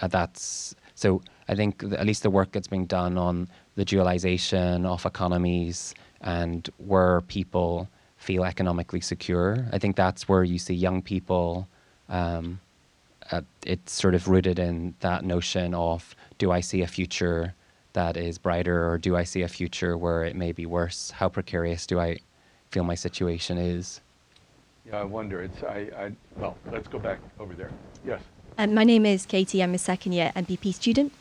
uh, 0.00 0.08
that's 0.08 0.74
so. 0.94 1.22
I 1.46 1.54
think 1.54 1.82
at 1.82 2.06
least 2.06 2.22
the 2.22 2.30
work 2.30 2.52
that's 2.52 2.68
being 2.68 2.86
done 2.86 3.18
on 3.18 3.48
the 3.74 3.84
dualization 3.84 4.86
of 4.86 5.04
economies 5.04 5.94
and 6.22 6.68
where 6.78 7.20
people 7.22 7.86
feel 8.16 8.44
economically 8.44 9.02
secure. 9.02 9.68
I 9.70 9.78
think 9.78 9.94
that's 9.94 10.26
where 10.26 10.42
you 10.42 10.58
see 10.58 10.72
young 10.72 11.02
people. 11.02 11.68
Um, 12.08 12.60
uh, 13.30 13.42
it's 13.66 13.92
sort 13.92 14.14
of 14.14 14.28
rooted 14.28 14.58
in 14.58 14.94
that 15.00 15.24
notion 15.24 15.74
of 15.74 16.16
do 16.38 16.50
I 16.50 16.60
see 16.60 16.80
a 16.80 16.86
future 16.86 17.54
that 17.94 18.16
is 18.16 18.38
brighter, 18.38 18.88
or 18.88 18.98
do 18.98 19.16
I 19.16 19.24
see 19.24 19.42
a 19.42 19.48
future 19.48 19.96
where 19.96 20.24
it 20.24 20.36
may 20.36 20.52
be 20.52 20.66
worse? 20.66 21.10
How 21.10 21.28
precarious 21.28 21.86
do 21.86 21.98
I 21.98 22.18
feel 22.70 22.84
my 22.84 22.94
situation 22.94 23.56
is? 23.56 24.00
Yeah, 24.86 25.00
I 25.00 25.04
wonder. 25.04 25.42
It's 25.42 25.62
I. 25.62 25.88
I 25.96 26.12
well, 26.36 26.56
let's 26.70 26.88
go 26.88 26.98
back 26.98 27.18
over 27.40 27.54
there. 27.54 27.70
Yes. 28.04 28.20
Um, 28.58 28.74
my 28.74 28.84
name 28.84 29.06
is 29.06 29.24
Katie. 29.24 29.62
I'm 29.62 29.74
a 29.74 29.78
second 29.78 30.12
year 30.12 30.30
MPP 30.36 30.74
student. 30.74 31.12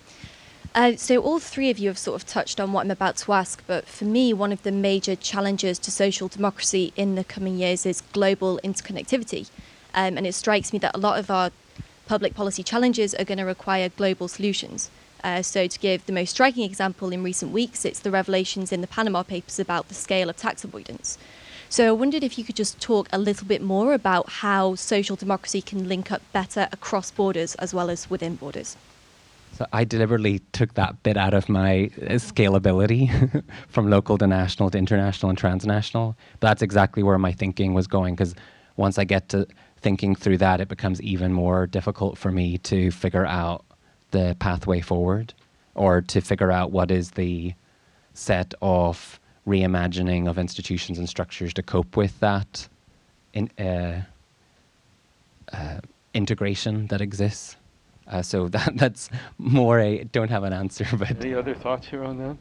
Uh, 0.75 0.95
so 0.95 1.21
all 1.21 1.39
three 1.39 1.69
of 1.69 1.77
you 1.77 1.87
have 1.87 1.99
sort 1.99 2.19
of 2.19 2.27
touched 2.27 2.59
on 2.59 2.73
what 2.73 2.81
I'm 2.81 2.91
about 2.91 3.15
to 3.17 3.33
ask, 3.33 3.63
but 3.67 3.87
for 3.87 4.05
me, 4.05 4.33
one 4.33 4.51
of 4.51 4.63
the 4.63 4.71
major 4.71 5.15
challenges 5.15 5.77
to 5.79 5.91
social 5.91 6.27
democracy 6.27 6.91
in 6.95 7.13
the 7.13 7.23
coming 7.23 7.57
years 7.57 7.85
is 7.85 8.01
global 8.11 8.59
interconnectivity, 8.63 9.49
um, 9.93 10.17
and 10.17 10.25
it 10.25 10.33
strikes 10.33 10.73
me 10.73 10.79
that 10.79 10.95
a 10.95 10.97
lot 10.97 11.19
of 11.19 11.29
our 11.29 11.51
public 12.07 12.33
policy 12.33 12.63
challenges 12.63 13.13
are 13.13 13.23
going 13.23 13.37
to 13.37 13.45
require 13.45 13.87
global 13.89 14.27
solutions. 14.27 14.89
Uh, 15.23 15.41
so, 15.41 15.67
to 15.67 15.79
give 15.79 16.05
the 16.05 16.11
most 16.11 16.31
striking 16.31 16.63
example 16.63 17.11
in 17.11 17.23
recent 17.23 17.51
weeks, 17.51 17.85
it's 17.85 17.99
the 17.99 18.11
revelations 18.11 18.71
in 18.71 18.81
the 18.81 18.87
Panama 18.87 19.23
Papers 19.23 19.59
about 19.59 19.87
the 19.87 19.93
scale 19.93 20.29
of 20.29 20.35
tax 20.35 20.63
avoidance. 20.63 21.17
So, 21.69 21.87
I 21.89 21.91
wondered 21.91 22.23
if 22.23 22.37
you 22.37 22.43
could 22.43 22.55
just 22.55 22.81
talk 22.81 23.07
a 23.13 23.17
little 23.17 23.47
bit 23.47 23.61
more 23.61 23.93
about 23.93 24.29
how 24.29 24.75
social 24.75 25.15
democracy 25.15 25.61
can 25.61 25.87
link 25.87 26.11
up 26.11 26.21
better 26.33 26.67
across 26.71 27.09
borders 27.11 27.55
as 27.55 27.73
well 27.73 27.89
as 27.89 28.09
within 28.09 28.35
borders. 28.35 28.75
So 29.53 29.67
I 29.71 29.83
deliberately 29.83 30.39
took 30.51 30.73
that 30.73 31.03
bit 31.03 31.15
out 31.15 31.35
of 31.35 31.47
my 31.47 31.91
uh, 32.01 32.15
scalability 32.15 33.43
from 33.67 33.87
local 33.87 34.17
to 34.17 34.25
national 34.25 34.71
to 34.71 34.77
international 34.79 35.29
and 35.29 35.37
transnational. 35.37 36.17
That's 36.39 36.63
exactly 36.63 37.03
where 37.03 37.19
my 37.19 37.31
thinking 37.31 37.75
was 37.75 37.85
going 37.85 38.15
because 38.15 38.33
once 38.77 38.97
I 38.97 39.03
get 39.03 39.29
to 39.29 39.45
thinking 39.77 40.15
through 40.15 40.39
that, 40.39 40.59
it 40.59 40.69
becomes 40.69 40.99
even 41.03 41.31
more 41.33 41.67
difficult 41.67 42.17
for 42.17 42.31
me 42.31 42.57
to 42.59 42.89
figure 42.89 43.27
out 43.27 43.63
the 44.13 44.37
pathway 44.39 44.79
forward 44.79 45.33
or 45.75 46.01
to 46.01 46.21
figure 46.21 46.51
out 46.51 46.71
what 46.71 46.89
is 46.89 47.11
the 47.11 47.53
set 48.13 48.53
of 48.61 49.19
reimagining 49.45 50.29
of 50.29 50.37
institutions 50.37 50.97
and 50.97 51.09
structures 51.09 51.53
to 51.53 51.61
cope 51.61 51.97
with 51.97 52.17
that 52.21 52.69
in, 53.33 53.49
uh, 53.59 54.01
uh, 55.51 55.79
integration 56.13 56.87
that 56.87 57.01
exists. 57.01 57.57
Uh, 58.07 58.21
so 58.21 58.47
that 58.55 58.77
that's 58.77 59.09
more 59.37 59.79
a 59.79 60.03
don't 60.05 60.29
have 60.29 60.43
an 60.43 60.53
answer. 60.53 60.85
But 60.97 61.11
any 61.11 61.33
other 61.33 61.55
thoughts 61.55 61.87
here 61.87 62.03
on 62.03 62.17
that? 62.19 62.37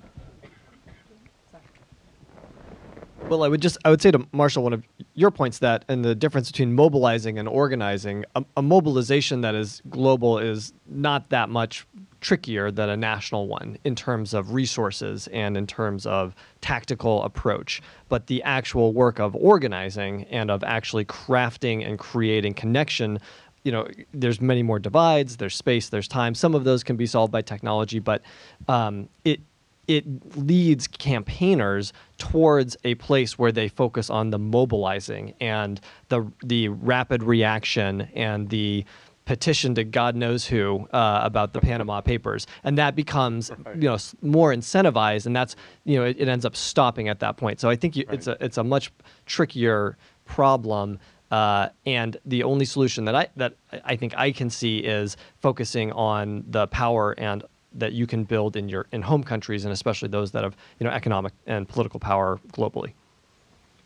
Well, 3.29 3.45
I 3.45 3.49
would 3.49 3.63
just 3.63 3.79
I 3.85 3.91
would 3.91 4.03
say 4.03 4.11
to 4.11 4.27
Marshall 4.33 4.63
one 4.63 4.73
of 4.73 4.85
your 5.15 5.31
points 5.31 5.59
that 5.59 5.85
and 5.89 6.05
the 6.05 6.15
difference 6.15 6.51
between 6.51 6.75
mobilizing 6.75 7.39
and 7.39 7.49
organizing 7.49 8.25
a, 8.35 8.45
a, 8.57 8.63
mobilization 8.63 9.41
that 9.41 9.55
is 9.55 9.81
global 9.89 10.39
is 10.39 10.73
not 10.87 11.31
that 11.31 11.49
much 11.49 11.87
trickier 12.21 12.71
than 12.71 12.89
a 12.89 12.97
national 12.97 13.49
one 13.49 13.79
in 13.85 13.95
terms 13.95 14.35
of 14.35 14.53
resources 14.53 15.29
and 15.29 15.57
in 15.57 15.67
terms 15.67 16.05
of 16.05 16.35
tactical 16.61 17.23
approach. 17.23 17.81
But 18.09 18.27
the 18.27 18.43
actual 18.43 18.93
work 18.93 19.19
of 19.19 19.35
organizing 19.35 20.25
and 20.25 20.51
of 20.51 20.63
actually 20.63 21.05
crafting 21.05 21.87
and 21.87 21.99
creating 21.99 22.55
connection 22.55 23.19
you 23.65 23.71
know 23.71 23.87
there's 24.13 24.41
many 24.41 24.63
more 24.63 24.81
divides 24.81 25.37
there's 25.37 25.55
space 25.57 25.89
there's 25.89 26.09
time. 26.09 26.35
Some 26.35 26.55
of 26.55 26.65
those 26.65 26.83
can 26.83 26.97
be 26.97 27.07
solved 27.07 27.33
by 27.33 27.43
technology 27.43 27.99
but 27.99 28.23
um, 28.69 29.09
it 29.25 29.41
it 29.89 30.37
leads 30.37 30.87
campaigners 30.87 31.93
towards 32.19 32.77
a 32.85 32.95
place 32.97 33.39
where 33.39 33.53
they 33.53 33.69
focus 33.69 34.11
on 34.11 34.31
the 34.31 34.39
mobilizing 34.39 35.35
and 35.41 35.81
the 36.09 36.31
the 36.45 36.69
rapid 36.69 37.23
reaction 37.23 38.03
and 38.15 38.49
the 38.51 38.85
petition 39.25 39.75
to 39.75 39.85
God 39.85 40.17
knows 40.17 40.47
who 40.47 40.87
uh, 40.93 41.21
about 41.23 41.53
the 41.53 41.61
Panama 41.61 42.01
Papers, 42.01 42.47
and 42.65 42.77
that 42.79 42.95
becomes 42.95 43.51
you 43.75 43.89
know 43.89 43.99
more 44.21 44.53
incentivized, 44.55 45.27
and 45.27 45.35
that's 45.35 45.57
you 45.85 45.99
know 45.99 46.05
it, 46.05 46.17
it 46.19 46.29
ends 46.29 46.45
up 46.45 46.57
stopping 46.57 47.09
at 47.09 47.21
that 47.21 47.37
point. 47.37 47.61
So 47.61 47.69
I 47.69 47.77
think 47.77 47.97
you, 47.97 48.05
right. 48.07 48.15
it's 48.15 48.27
a 48.27 48.37
it's 48.41 48.59
a 48.59 48.65
much 48.65 48.93
trickier 49.27 49.97
problem. 50.25 50.99
Uh, 51.31 51.71
and 51.87 52.19
the 52.27 52.43
only 52.43 52.67
solution 52.67 53.07
that 53.07 53.15
I 53.15 53.29
that 53.37 53.55
I 53.85 53.97
think 53.97 54.15
I 54.17 54.33
can 54.33 54.51
see 54.51 54.79
is 54.79 55.17
focusing 55.41 55.91
on 55.93 56.45
the 56.47 56.67
power 56.67 57.13
and 57.13 57.43
that 57.75 57.93
you 57.93 58.07
can 58.07 58.25
build 58.25 58.57
in 58.57 58.69
your 58.69 58.87
in 58.93 59.03
home 59.03 59.25
countries 59.25 59.65
and 59.65 59.73
especially 59.73 60.09
those 60.09 60.31
that 60.33 60.45
have 60.45 60.57
you 60.79 60.85
know 60.85 60.91
economic 60.93 61.33
and 61.47 61.69
political 61.69 62.01
power 62.01 62.41
globally. 62.53 62.93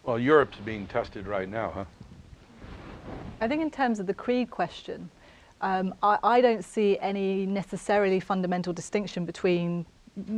Well, 0.03 0.19
Europe's 0.19 0.59
being 0.59 0.87
tested 0.87 1.27
right 1.27 1.49
now, 1.49 1.73
huh? 1.75 1.85
I 3.41 3.49
think 3.49 3.61
in 3.61 3.71
terms 3.71 3.99
of 3.99 4.07
the 4.07 4.15
creed 4.15 4.51
question, 4.51 5.11
um, 5.61 5.95
I, 6.03 6.19
I 6.23 6.41
don't 6.41 6.65
see 6.65 6.99
any 7.01 7.47
necessarily 7.47 8.21
fundamental 8.21 8.73
distinction 8.73 9.25
between 9.25 9.85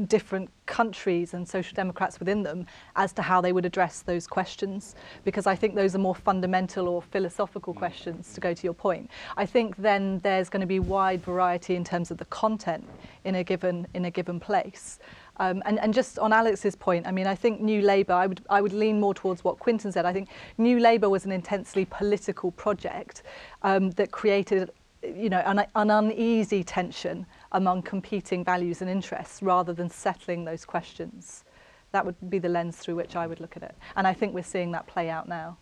different 0.06 0.50
countries 0.66 1.34
and 1.34 1.48
social 1.48 1.74
democrats 1.74 2.18
within 2.18 2.42
them 2.42 2.66
as 2.96 3.12
to 3.12 3.22
how 3.22 3.40
they 3.40 3.52
would 3.52 3.64
address 3.64 4.02
those 4.02 4.26
questions 4.26 4.96
because 5.24 5.46
I 5.46 5.54
think 5.54 5.74
those 5.74 5.94
are 5.94 5.98
more 5.98 6.14
fundamental 6.14 6.88
or 6.88 7.00
philosophical 7.00 7.72
questions 7.72 8.32
to 8.34 8.40
go 8.40 8.52
to 8.52 8.64
your 8.64 8.74
point. 8.74 9.10
I 9.36 9.46
think 9.46 9.76
then 9.76 10.18
there's 10.20 10.48
going 10.48 10.62
to 10.62 10.66
be 10.66 10.80
wide 10.80 11.22
variety 11.22 11.76
in 11.76 11.84
terms 11.84 12.10
of 12.10 12.18
the 12.18 12.24
content 12.26 12.88
in 13.24 13.36
a 13.36 13.44
given 13.44 13.86
in 13.94 14.06
a 14.06 14.10
given 14.10 14.40
place. 14.40 14.98
Um, 15.40 15.62
and, 15.66 15.78
and 15.78 15.94
just 15.94 16.18
on 16.18 16.32
Alex's 16.32 16.74
point, 16.74 17.06
I 17.06 17.12
mean, 17.12 17.28
I 17.28 17.36
think 17.36 17.60
New 17.60 17.80
Labour, 17.82 18.12
I 18.12 18.26
would, 18.26 18.42
I 18.50 18.60
would 18.60 18.72
lean 18.72 18.98
more 18.98 19.14
towards 19.14 19.44
what 19.44 19.60
Quinton 19.60 19.92
said. 19.92 20.04
I 20.04 20.12
think 20.12 20.28
New 20.58 20.80
Labour 20.80 21.08
was 21.08 21.24
an 21.24 21.30
intensely 21.30 21.84
political 21.84 22.50
project 22.50 23.22
um, 23.62 23.90
that 23.92 24.10
created 24.10 24.70
you 25.02 25.28
know, 25.28 25.42
an, 25.46 25.64
an 25.76 25.90
uneasy 25.90 26.64
tension 26.64 27.24
among 27.52 27.82
competing 27.82 28.44
values 28.44 28.82
and 28.82 28.90
interests 28.90 29.42
rather 29.42 29.72
than 29.72 29.90
settling 29.90 30.44
those 30.44 30.64
questions. 30.64 31.44
That 31.92 32.04
would 32.04 32.16
be 32.28 32.38
the 32.38 32.48
lens 32.48 32.76
through 32.76 32.96
which 32.96 33.16
I 33.16 33.26
would 33.26 33.40
look 33.40 33.56
at 33.56 33.62
it. 33.62 33.74
And 33.96 34.06
I 34.06 34.12
think 34.12 34.34
we're 34.34 34.42
seeing 34.42 34.72
that 34.72 34.86
play 34.86 35.08
out 35.08 35.28
now. 35.28 35.56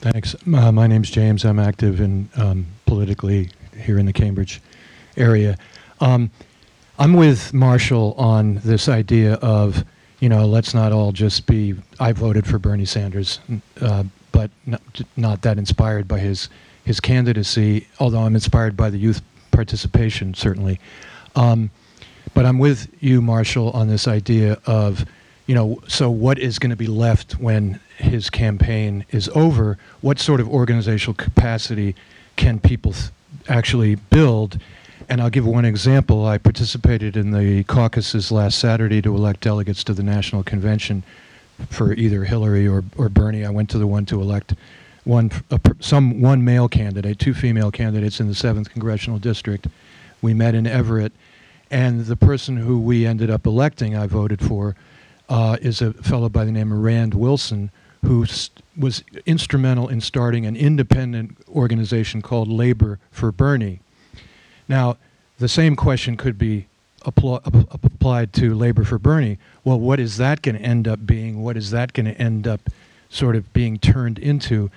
Thanks. 0.00 0.34
Uh, 0.52 0.72
my 0.72 0.88
name's 0.88 1.10
James. 1.10 1.44
I'm 1.44 1.60
active 1.60 2.00
in 2.00 2.28
um, 2.36 2.66
politically 2.86 3.50
here 3.76 3.98
in 3.98 4.06
the 4.06 4.12
Cambridge 4.12 4.60
area. 5.16 5.56
Um, 6.00 6.28
I'm 6.98 7.12
with 7.12 7.54
Marshall 7.54 8.14
on 8.18 8.56
this 8.64 8.88
idea 8.88 9.34
of, 9.34 9.84
you 10.18 10.28
know, 10.28 10.44
let's 10.44 10.74
not 10.74 10.90
all 10.90 11.12
just 11.12 11.46
be. 11.46 11.76
I 12.00 12.10
voted 12.10 12.48
for 12.48 12.58
Bernie 12.58 12.84
Sanders, 12.84 13.38
uh, 13.80 14.02
but 14.32 14.50
not, 14.66 14.82
not 15.16 15.42
that 15.42 15.56
inspired 15.56 16.08
by 16.08 16.18
his 16.18 16.48
his 16.84 17.00
candidacy, 17.00 17.86
although 17.98 18.20
I'm 18.20 18.34
inspired 18.34 18.76
by 18.76 18.90
the 18.90 18.98
youth 18.98 19.22
participation, 19.50 20.34
certainly. 20.34 20.80
Um, 21.36 21.70
but 22.34 22.46
I'm 22.46 22.58
with 22.58 22.88
you, 23.00 23.20
Marshall, 23.20 23.70
on 23.70 23.88
this 23.88 24.08
idea 24.08 24.58
of, 24.66 25.04
you 25.46 25.54
know, 25.54 25.82
so 25.88 26.10
what 26.10 26.38
is 26.38 26.58
going 26.58 26.70
to 26.70 26.76
be 26.76 26.86
left 26.86 27.38
when 27.38 27.80
his 27.98 28.30
campaign 28.30 29.04
is 29.10 29.28
over? 29.34 29.78
What 30.00 30.18
sort 30.18 30.40
of 30.40 30.48
organizational 30.48 31.14
capacity 31.14 31.94
can 32.36 32.58
people 32.58 32.92
th- 32.92 33.10
actually 33.48 33.96
build? 33.96 34.58
And 35.08 35.20
I'll 35.20 35.30
give 35.30 35.46
one 35.46 35.64
example. 35.64 36.26
I 36.26 36.38
participated 36.38 37.16
in 37.16 37.32
the 37.32 37.64
caucuses 37.64 38.32
last 38.32 38.58
Saturday 38.58 39.02
to 39.02 39.14
elect 39.14 39.40
delegates 39.40 39.84
to 39.84 39.94
the 39.94 40.02
National 40.02 40.42
Convention 40.42 41.02
for 41.70 41.92
either 41.92 42.24
Hillary 42.24 42.66
or, 42.66 42.84
or 42.96 43.08
Bernie. 43.08 43.44
I 43.44 43.50
went 43.50 43.68
to 43.70 43.78
the 43.78 43.86
one 43.86 44.06
to 44.06 44.20
elect 44.20 44.54
one 45.04 45.30
a, 45.50 45.60
some 45.80 46.20
one 46.20 46.44
male 46.44 46.68
candidate, 46.68 47.18
two 47.18 47.34
female 47.34 47.70
candidates 47.70 48.20
in 48.20 48.28
the 48.28 48.34
seventh 48.34 48.70
congressional 48.70 49.18
district. 49.18 49.66
We 50.20 50.34
met 50.34 50.54
in 50.54 50.66
Everett, 50.66 51.12
and 51.70 52.06
the 52.06 52.16
person 52.16 52.58
who 52.58 52.78
we 52.78 53.06
ended 53.06 53.30
up 53.30 53.46
electing, 53.46 53.96
I 53.96 54.06
voted 54.06 54.40
for, 54.40 54.76
uh, 55.28 55.56
is 55.60 55.82
a 55.82 55.92
fellow 55.94 56.28
by 56.28 56.44
the 56.44 56.52
name 56.52 56.70
of 56.70 56.78
Rand 56.78 57.14
Wilson, 57.14 57.70
who 58.04 58.26
st- 58.26 58.62
was 58.76 59.02
instrumental 59.26 59.88
in 59.88 60.00
starting 60.00 60.46
an 60.46 60.56
independent 60.56 61.38
organization 61.48 62.22
called 62.22 62.48
Labor 62.48 62.98
for 63.10 63.32
Bernie. 63.32 63.80
Now, 64.68 64.96
the 65.38 65.48
same 65.48 65.74
question 65.74 66.16
could 66.16 66.38
be 66.38 66.66
appl- 67.04 67.40
applied 67.72 68.32
to 68.34 68.54
Labor 68.54 68.84
for 68.84 68.98
Bernie. 68.98 69.38
Well, 69.64 69.80
what 69.80 69.98
is 69.98 70.16
that 70.18 70.42
going 70.42 70.56
to 70.56 70.62
end 70.62 70.86
up 70.86 71.04
being? 71.06 71.42
What 71.42 71.56
is 71.56 71.70
that 71.70 71.92
going 71.92 72.06
to 72.06 72.20
end 72.20 72.46
up 72.46 72.60
sort 73.08 73.34
of 73.34 73.52
being 73.52 73.78
turned 73.78 74.18
into? 74.18 74.70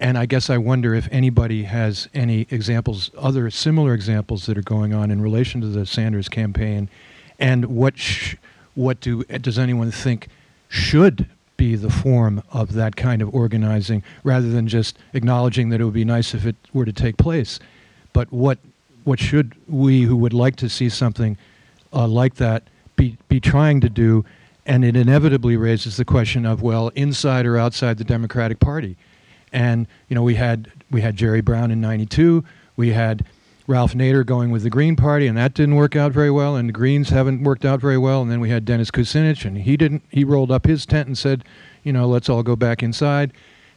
And 0.00 0.16
I 0.16 0.24
guess 0.24 0.48
I 0.48 0.56
wonder 0.56 0.94
if 0.94 1.08
anybody 1.12 1.64
has 1.64 2.08
any 2.14 2.46
examples, 2.50 3.10
other 3.18 3.50
similar 3.50 3.92
examples 3.92 4.46
that 4.46 4.56
are 4.56 4.62
going 4.62 4.94
on 4.94 5.10
in 5.10 5.20
relation 5.20 5.60
to 5.60 5.66
the 5.66 5.84
Sanders 5.84 6.26
campaign, 6.26 6.88
and 7.38 7.66
what 7.66 7.98
sh- 7.98 8.36
what 8.74 9.00
do 9.00 9.24
does 9.24 9.58
anyone 9.58 9.90
think 9.90 10.28
should 10.70 11.26
be 11.58 11.76
the 11.76 11.90
form 11.90 12.42
of 12.50 12.72
that 12.72 12.96
kind 12.96 13.20
of 13.20 13.34
organizing, 13.34 14.02
rather 14.24 14.48
than 14.48 14.68
just 14.68 14.96
acknowledging 15.12 15.68
that 15.68 15.82
it 15.82 15.84
would 15.84 15.92
be 15.92 16.06
nice 16.06 16.32
if 16.32 16.46
it 16.46 16.56
were 16.72 16.86
to 16.86 16.94
take 16.94 17.18
place, 17.18 17.60
but 18.14 18.32
what 18.32 18.58
what 19.04 19.20
should 19.20 19.52
we 19.68 20.02
who 20.04 20.16
would 20.16 20.32
like 20.32 20.56
to 20.56 20.70
see 20.70 20.88
something 20.88 21.36
uh, 21.92 22.06
like 22.06 22.36
that 22.36 22.62
be 22.96 23.18
be 23.28 23.38
trying 23.38 23.82
to 23.82 23.90
do? 23.90 24.24
And 24.64 24.82
it 24.82 24.96
inevitably 24.96 25.58
raises 25.58 25.98
the 25.98 26.06
question 26.06 26.46
of 26.46 26.62
well, 26.62 26.88
inside 26.94 27.44
or 27.44 27.58
outside 27.58 27.98
the 27.98 28.04
Democratic 28.04 28.60
Party 28.60 28.96
and 29.52 29.86
you 30.08 30.14
know, 30.14 30.22
we 30.22 30.34
had 30.34 30.70
we 30.90 31.00
had 31.00 31.16
Jerry 31.16 31.40
Brown 31.40 31.70
in 31.70 31.80
'92. 31.80 32.44
We 32.76 32.92
had 32.92 33.24
Ralph 33.66 33.94
Nader 33.94 34.26
going 34.26 34.50
with 34.50 34.62
the 34.62 34.70
Green 34.70 34.96
Party, 34.96 35.26
and 35.26 35.36
that 35.36 35.54
didn't 35.54 35.76
work 35.76 35.94
out 35.94 36.12
very 36.12 36.30
well. 36.30 36.56
And 36.56 36.68
the 36.68 36.72
Greens 36.72 37.10
haven't 37.10 37.42
worked 37.42 37.64
out 37.64 37.80
very 37.80 37.98
well. 37.98 38.22
And 38.22 38.30
then 38.30 38.40
we 38.40 38.50
had 38.50 38.64
Dennis 38.64 38.90
Kucinich, 38.90 39.44
and 39.44 39.58
he 39.58 39.76
didn't. 39.76 40.02
He 40.10 40.24
rolled 40.24 40.50
up 40.50 40.66
his 40.66 40.84
tent 40.84 41.06
and 41.06 41.16
said, 41.16 41.44
you 41.82 41.92
know, 41.92 42.08
let's 42.08 42.28
all 42.28 42.42
go 42.42 42.56
back 42.56 42.82
inside. 42.82 43.32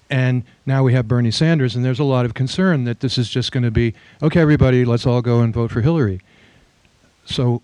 And 0.09 0.43
now 0.65 0.83
we 0.83 0.93
have 0.93 1.07
Bernie 1.07 1.31
Sanders, 1.31 1.75
and 1.75 1.83
there's 1.83 1.99
a 1.99 2.03
lot 2.03 2.25
of 2.25 2.33
concern 2.33 2.83
that 2.83 2.99
this 2.99 3.17
is 3.17 3.29
just 3.29 3.51
going 3.51 3.63
to 3.63 3.71
be 3.71 3.93
okay. 4.21 4.41
Everybody, 4.41 4.85
let's 4.85 5.05
all 5.05 5.21
go 5.21 5.41
and 5.41 5.53
vote 5.53 5.71
for 5.71 5.81
Hillary. 5.81 6.21
So, 7.25 7.61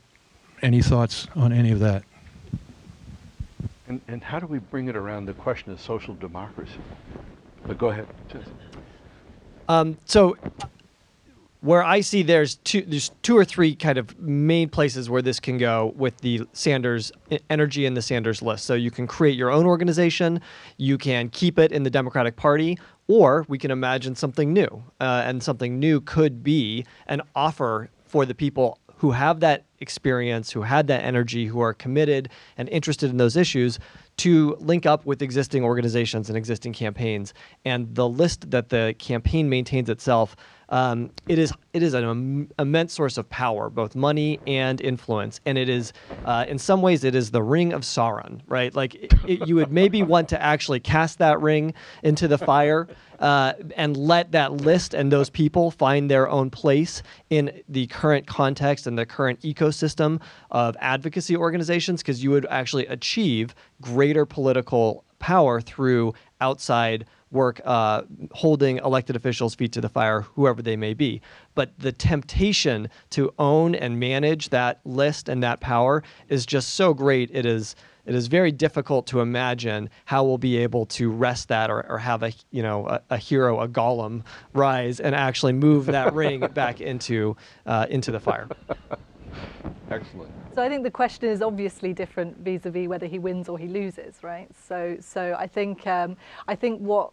any 0.62 0.82
thoughts 0.82 1.28
on 1.36 1.52
any 1.52 1.72
of 1.72 1.80
that? 1.80 2.04
And, 3.88 4.02
and 4.08 4.24
how 4.24 4.40
do 4.40 4.46
we 4.46 4.60
bring 4.60 4.88
it 4.88 4.96
around 4.96 5.26
the 5.26 5.34
question 5.34 5.72
of 5.72 5.82
social 5.82 6.14
democracy? 6.16 6.80
But 7.66 7.78
go 7.78 7.90
ahead. 7.90 8.08
Um, 9.68 9.98
so 10.06 10.36
where 11.62 11.84
I 11.84 12.02
see 12.02 12.24
there's 12.24 12.56
two 12.56 12.82
there's 12.82 13.12
two 13.22 13.38
or 13.38 13.44
three 13.44 13.76
kind 13.76 13.98
of 13.98 14.18
main 14.20 14.70
places 14.70 15.10
where 15.10 15.22
this 15.22 15.40
can 15.40 15.58
go 15.58 15.94
with 15.98 16.18
the 16.20 16.48
Sanders 16.54 17.12
energy 17.50 17.86
in 17.86 17.94
the 17.94 18.02
Sanders 18.02 18.42
list. 18.42 18.66
So 18.66 18.74
you 18.74 18.92
can 18.92 19.08
create 19.08 19.38
your 19.38 19.52
own 19.52 19.66
organization, 19.66 20.42
you 20.78 20.98
can 20.98 21.30
keep 21.30 21.60
it 21.60 21.72
in 21.72 21.84
the 21.84 21.90
Democratic 21.90 22.36
Party, 22.36 22.80
or 23.08 23.46
we 23.48 23.58
can 23.58 23.72
imagine 23.72 24.16
something 24.16 24.54
new. 24.54 24.84
Uh, 25.02 25.24
and 25.26 25.44
something 25.44 25.80
new 25.80 26.00
could 26.02 26.44
be 26.44 26.86
an 27.08 27.22
offer 27.36 27.90
for 28.06 28.26
the 28.26 28.34
people 28.34 28.80
who 28.98 29.12
have 29.12 29.40
that 29.40 29.66
experience, 29.80 30.52
who 30.52 30.62
had 30.62 30.88
that 30.88 31.04
energy, 31.04 31.46
who 31.46 31.62
are 31.62 31.74
committed 31.74 32.30
and 32.58 32.68
interested 32.70 33.10
in 33.10 33.18
those 33.18 33.38
issues 33.38 33.80
to 34.20 34.58
link 34.60 34.86
up 34.86 35.06
with 35.06 35.22
existing 35.22 35.64
organizations 35.64 36.30
and 36.30 36.38
existing 36.38 36.74
campaigns. 36.74 37.34
And 37.64 37.96
the 37.96 38.08
list 38.08 38.52
that 38.52 38.70
the 38.70 38.94
campaign 39.00 39.50
maintains 39.50 39.90
itself 39.90 40.36
um, 40.70 41.12
it 41.28 41.38
is 41.40 41.52
it 41.74 41.84
is 41.84 41.94
an 41.94 42.04
Im- 42.04 42.52
immense 42.58 42.94
source 42.94 43.18
of 43.18 43.30
power, 43.30 43.70
both 43.70 43.96
money 43.96 44.40
and 44.48 44.80
influence, 44.82 45.40
and 45.46 45.58
it 45.58 45.70
is 45.70 45.94
uh, 46.26 46.46
in 46.48 46.58
some 46.58 46.82
ways 46.82 47.04
it 47.04 47.16
is 47.16 47.32
the 47.32 47.44
ring 47.44 47.74
of 47.74 47.82
Sauron, 47.82 48.42
right? 48.48 48.74
Like 48.74 48.96
it, 48.96 49.14
it, 49.28 49.48
you 49.48 49.56
would 49.56 49.72
maybe 49.72 50.04
want 50.04 50.30
to 50.30 50.42
actually 50.42 50.80
cast 50.80 51.18
that 51.20 51.42
ring 51.42 51.74
into 52.04 52.28
the 52.28 52.38
fire 52.38 52.88
uh, 53.20 53.54
and 53.76 53.98
let 53.98 54.32
that 54.32 54.54
list 54.54 54.94
and 54.94 55.12
those 55.12 55.30
people 55.30 55.72
find 55.72 56.10
their 56.10 56.30
own 56.30 56.50
place 56.50 57.04
in 57.30 57.62
the 57.68 57.88
current 57.88 58.28
context 58.28 58.88
and 58.88 58.98
the 58.98 59.06
current 59.06 59.42
ecosystem 59.42 60.22
of 60.52 60.76
advocacy 60.80 61.36
organizations, 61.36 62.02
because 62.02 62.24
you 62.24 62.32
would 62.32 62.46
actually 62.50 62.86
achieve 62.88 63.54
greater 63.82 64.26
political 64.26 65.04
power 65.20 65.60
through 65.60 66.14
outside 66.42 67.06
work 67.32 67.62
uh, 67.66 68.04
holding 68.32 68.78
elected 68.78 69.16
officials' 69.16 69.56
feet 69.56 69.72
to 69.74 69.82
the 69.82 69.90
fire, 69.90 70.22
whoever 70.22 70.62
they 70.62 70.76
may 70.76 70.94
be. 70.94 71.22
But 71.56 71.78
the 71.80 71.92
temptation 71.92 72.90
to 73.12 73.34
own 73.38 73.76
and 73.76 74.00
manage 74.00 74.50
that 74.50 74.80
list 74.86 75.30
and 75.30 75.44
that 75.44 75.60
power 75.60 76.04
is 76.28 76.46
just 76.46 76.76
so 76.76 76.94
great. 76.94 77.30
It 77.34 77.46
is 77.46 77.76
it 78.06 78.16
is 78.16 78.26
very 78.26 78.52
difficult 78.52 79.06
to 79.08 79.20
imagine 79.20 79.88
how 80.06 80.24
we'll 80.24 80.40
be 80.40 80.58
able 80.58 80.88
to 80.88 81.12
wrest 81.12 81.50
that 81.50 81.70
or, 81.70 81.86
or 81.88 82.00
have 82.00 82.24
a 82.24 82.34
you 82.50 82.64
know 82.64 82.88
a, 82.88 83.02
a 83.12 83.18
hero, 83.18 83.60
a 83.60 83.68
Gollum, 83.68 84.24
rise 84.54 85.00
and 85.00 85.14
actually 85.14 85.54
move 85.54 85.86
that 85.86 86.14
ring 86.16 86.48
back 86.54 86.82
into 86.82 87.38
uh, 87.68 87.86
into 87.90 88.12
the 88.12 88.20
fire. 88.20 88.48
Excellent. 89.92 90.32
So 90.56 90.64
I 90.64 90.70
think 90.70 90.84
the 90.84 90.92
question 90.92 91.30
is 91.30 91.42
obviously 91.42 91.94
different 91.94 92.38
vis-a-vis 92.40 92.88
whether 92.88 93.06
he 93.06 93.20
wins 93.20 93.48
or 93.48 93.58
he 93.58 93.68
loses, 93.68 94.24
right? 94.24 94.50
So 94.68 94.98
so 95.00 95.36
I 95.38 95.48
think 95.48 95.86
um, 95.86 96.18
I 96.48 96.56
think 96.56 96.80
what 96.82 97.12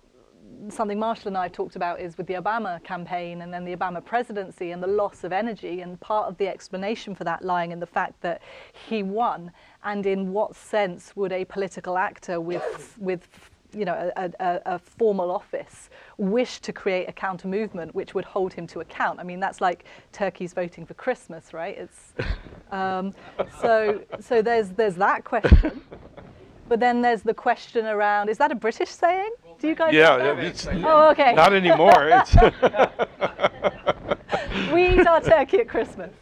something 0.68 0.98
Marshall 0.98 1.28
and 1.28 1.36
I 1.36 1.44
have 1.44 1.52
talked 1.52 1.76
about 1.76 2.00
is 2.00 2.16
with 2.16 2.26
the 2.26 2.34
Obama 2.34 2.82
campaign 2.82 3.42
and 3.42 3.52
then 3.52 3.64
the 3.64 3.76
Obama 3.76 4.04
presidency 4.04 4.70
and 4.70 4.82
the 4.82 4.86
loss 4.86 5.24
of 5.24 5.32
energy. 5.32 5.80
And 5.80 6.00
part 6.00 6.28
of 6.28 6.36
the 6.38 6.48
explanation 6.48 7.14
for 7.14 7.24
that 7.24 7.44
lying 7.44 7.72
in 7.72 7.80
the 7.80 7.86
fact 7.86 8.20
that 8.22 8.42
he 8.88 9.02
won. 9.02 9.52
And 9.84 10.06
in 10.06 10.32
what 10.32 10.56
sense 10.56 11.14
would 11.16 11.32
a 11.32 11.44
political 11.44 11.98
actor 11.98 12.40
with, 12.40 12.96
with 12.98 13.28
you 13.72 13.84
know, 13.84 14.12
a, 14.16 14.30
a, 14.40 14.60
a, 14.66 14.78
formal 14.78 15.30
office 15.30 15.90
wish 16.16 16.60
to 16.60 16.72
create 16.72 17.08
a 17.08 17.12
counter 17.12 17.48
movement 17.48 17.94
which 17.94 18.14
would 18.14 18.24
hold 18.24 18.52
him 18.52 18.66
to 18.68 18.80
account. 18.80 19.20
I 19.20 19.22
mean, 19.22 19.40
that's 19.40 19.60
like 19.60 19.84
turkeys 20.12 20.52
voting 20.54 20.86
for 20.86 20.94
Christmas, 20.94 21.52
right? 21.52 21.76
It's 21.76 22.14
um, 22.70 23.12
so 23.60 24.02
so 24.20 24.40
there's 24.40 24.70
there's 24.70 24.94
that 24.96 25.24
question, 25.24 25.82
but 26.68 26.80
then 26.80 27.02
there's 27.02 27.22
the 27.22 27.34
question 27.34 27.86
around: 27.86 28.28
is 28.28 28.38
that 28.38 28.50
a 28.50 28.54
British 28.54 28.90
saying? 28.90 29.30
Do 29.60 29.68
you 29.68 29.74
guys? 29.74 29.94
Yeah, 29.94 30.38
it's, 30.38 30.66
oh, 30.66 31.10
okay. 31.10 31.34
Not 31.34 31.54
anymore. 31.54 32.22
we 34.72 34.88
eat 34.88 35.06
our 35.06 35.20
turkey 35.20 35.60
at 35.60 35.68
Christmas. 35.68 36.12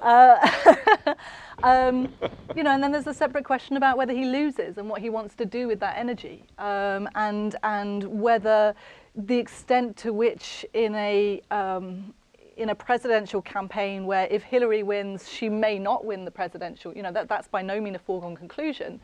Uh, 0.00 1.14
um, 1.62 2.12
you 2.54 2.62
know, 2.62 2.70
and 2.70 2.82
then 2.82 2.92
there's 2.92 3.06
a 3.06 3.14
separate 3.14 3.44
question 3.44 3.76
about 3.76 3.96
whether 3.96 4.12
he 4.12 4.24
loses 4.24 4.78
and 4.78 4.88
what 4.88 5.00
he 5.00 5.10
wants 5.10 5.34
to 5.34 5.44
do 5.44 5.66
with 5.66 5.80
that 5.80 5.96
energy, 5.98 6.44
um, 6.58 7.08
and 7.16 7.56
and 7.64 8.04
whether 8.04 8.74
the 9.16 9.36
extent 9.36 9.96
to 9.96 10.12
which 10.12 10.64
in 10.74 10.94
a 10.94 11.40
um, 11.50 12.14
in 12.56 12.70
a 12.70 12.74
presidential 12.74 13.42
campaign 13.42 14.06
where 14.06 14.28
if 14.30 14.42
Hillary 14.42 14.82
wins, 14.82 15.28
she 15.28 15.48
may 15.48 15.78
not 15.78 16.04
win 16.04 16.24
the 16.24 16.30
presidential. 16.30 16.94
You 16.94 17.02
know, 17.02 17.12
that, 17.12 17.28
that's 17.28 17.48
by 17.48 17.62
no 17.62 17.80
means 17.80 17.96
a 17.96 17.98
foregone 17.98 18.36
conclusion 18.36 19.00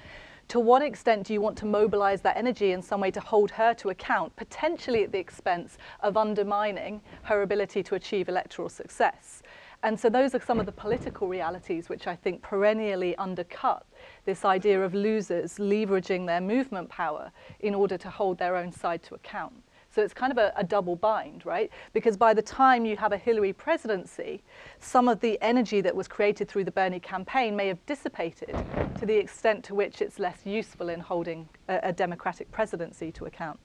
to 0.53 0.61
what 0.61 0.83
extent 0.83 1.27
do 1.27 1.33
you 1.33 1.41
want 1.41 1.57
to 1.57 1.65
mobilize 1.65 2.21
that 2.21 2.37
energy 2.37 2.73
in 2.73 2.83
some 2.83 3.01
way 3.01 3.11
to 3.11 3.21
hold 3.21 3.51
her 3.51 3.73
to 3.73 3.89
account, 3.89 4.37
potentially 4.37 5.03
at 5.03 5.11
the 5.11 5.19
expense 5.19 5.79
of 6.01 6.19
undermining 6.19 7.01
her 7.23 7.41
ability 7.41 7.83
to 7.83 7.95
achieve 7.95 8.29
electoral 8.29 8.69
success? 8.69 9.43
And 9.83 9.99
so 9.99 10.11
those 10.11 10.35
are 10.35 10.43
some 10.43 10.61
of 10.61 10.67
the 10.67 10.73
political 10.73 11.27
realities 11.27 11.89
which 11.89 12.07
I 12.07 12.15
think 12.15 12.43
perennially 12.43 13.17
undercut 13.17 13.87
this 14.27 14.45
idea 14.45 14.85
of 14.85 14.93
losers 14.93 15.57
leveraging 15.57 16.27
their 16.27 16.43
movement 16.43 16.91
power 16.91 17.33
in 17.61 17.75
order 17.75 17.97
to 17.97 18.11
hold 18.11 18.37
their 18.37 18.55
own 18.55 18.73
side 18.73 19.03
to 19.05 19.15
account. 19.15 19.55
So 19.95 20.03
it's 20.03 20.15
kind 20.15 20.33
of 20.33 20.39
a, 20.39 20.53
a, 20.57 20.65
double 20.65 20.97
bind, 20.97 21.45
right? 21.45 21.71
Because 21.93 22.17
by 22.17 22.33
the 22.33 22.41
time 22.41 22.87
you 22.87 22.97
have 22.97 23.13
a 23.13 23.19
Hillary 23.19 23.53
presidency, 23.53 24.43
some 24.81 25.07
of 25.07 25.21
the 25.21 25.39
energy 25.43 25.83
that 25.83 25.95
was 25.95 26.09
created 26.09 26.49
through 26.49 26.65
the 26.65 26.71
Bernie 26.71 26.99
campaign 26.99 27.55
may 27.55 27.69
have 27.69 27.85
dissipated 27.85 28.57
to 28.99 29.05
the 29.05 29.15
extent 29.15 29.63
to 29.65 29.75
which 29.75 30.01
it's 30.01 30.19
less 30.19 30.47
useful 30.47 30.89
in 30.89 30.99
holding 30.99 31.47
a, 31.69 31.81
a 31.83 31.93
Democratic 31.93 32.51
presidency 32.51 33.13
to 33.13 33.27
account. 33.27 33.61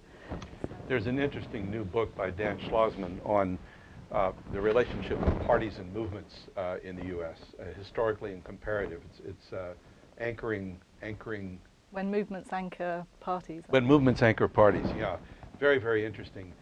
There's 0.89 1.07
an 1.07 1.17
interesting 1.17 1.71
new 1.71 1.85
book 1.85 2.13
by 2.15 2.31
Dan 2.31 2.59
Schlozman 2.59 3.25
on 3.25 3.57
uh, 4.11 4.33
the 4.51 4.59
relationship 4.59 5.21
of 5.25 5.45
parties 5.45 5.77
and 5.77 5.93
movements 5.93 6.35
uh, 6.57 6.75
in 6.83 6.97
the 6.97 7.05
U.S., 7.07 7.37
uh, 7.57 7.63
historically 7.77 8.33
and 8.33 8.43
comparative. 8.43 9.01
It's, 9.11 9.21
it's 9.25 9.53
uh, 9.53 9.73
anchoring, 10.17 10.79
anchoring. 11.01 11.59
When 11.91 12.11
movements 12.11 12.51
anchor 12.51 13.05
parties. 13.21 13.63
When 13.69 13.85
movements 13.85 14.21
anchor 14.21 14.49
parties, 14.49 14.87
yeah 14.97 15.17
very, 15.59 15.79
very 15.79 16.05
interesting. 16.05 16.53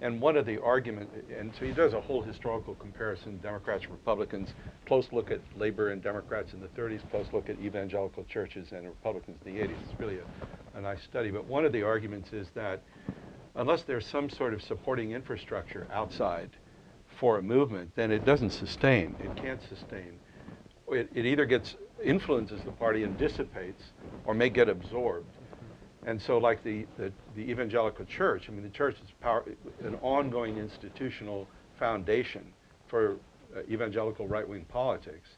And 0.00 0.20
one 0.20 0.36
of 0.36 0.46
the 0.46 0.60
arguments, 0.60 1.14
and 1.38 1.52
so 1.56 1.64
he 1.64 1.70
does 1.70 1.92
a 1.92 2.00
whole 2.00 2.22
historical 2.22 2.74
comparison, 2.74 3.38
Democrats, 3.38 3.84
and 3.84 3.92
Republicans, 3.92 4.52
close 4.86 5.12
look 5.12 5.30
at 5.30 5.40
labor 5.56 5.90
and 5.90 6.02
Democrats 6.02 6.52
in 6.54 6.60
the 6.60 6.66
30s, 6.68 7.00
close 7.10 7.26
look 7.32 7.48
at 7.48 7.56
evangelical 7.60 8.24
churches 8.24 8.72
and 8.72 8.84
Republicans 8.84 9.38
in 9.44 9.54
the 9.54 9.60
80s. 9.60 9.70
It's 9.70 10.00
really 10.00 10.18
a, 10.18 10.78
a 10.78 10.80
nice 10.80 11.02
study. 11.02 11.30
But 11.30 11.44
one 11.44 11.64
of 11.64 11.72
the 11.72 11.84
arguments 11.84 12.32
is 12.32 12.48
that 12.54 12.82
unless 13.54 13.82
there's 13.82 14.06
some 14.06 14.28
sort 14.28 14.54
of 14.54 14.62
supporting 14.62 15.12
infrastructure 15.12 15.86
outside 15.92 16.50
for 17.06 17.38
a 17.38 17.42
movement, 17.42 17.92
then 17.94 18.10
it 18.10 18.24
doesn't 18.24 18.50
sustain. 18.50 19.14
It 19.22 19.36
can't 19.36 19.60
sustain. 19.68 20.18
It, 20.88 21.10
it 21.14 21.26
either 21.26 21.44
gets 21.44 21.76
influences 22.02 22.60
the 22.64 22.72
party 22.72 23.04
and 23.04 23.16
dissipates, 23.16 23.82
or 24.26 24.34
may 24.34 24.48
get 24.48 24.68
absorbed. 24.68 25.31
And 26.04 26.20
so, 26.20 26.38
like 26.38 26.64
the, 26.64 26.84
the, 26.98 27.12
the, 27.36 27.42
evangelical 27.42 28.04
church, 28.04 28.46
I 28.48 28.52
mean, 28.52 28.64
the 28.64 28.70
church 28.70 28.96
is 28.96 29.10
power, 29.20 29.44
an 29.84 29.96
ongoing 30.02 30.58
institutional 30.58 31.46
foundation 31.78 32.44
for 32.88 33.16
uh, 33.56 33.60
evangelical 33.70 34.26
right 34.26 34.48
wing 34.48 34.66
politics. 34.68 35.28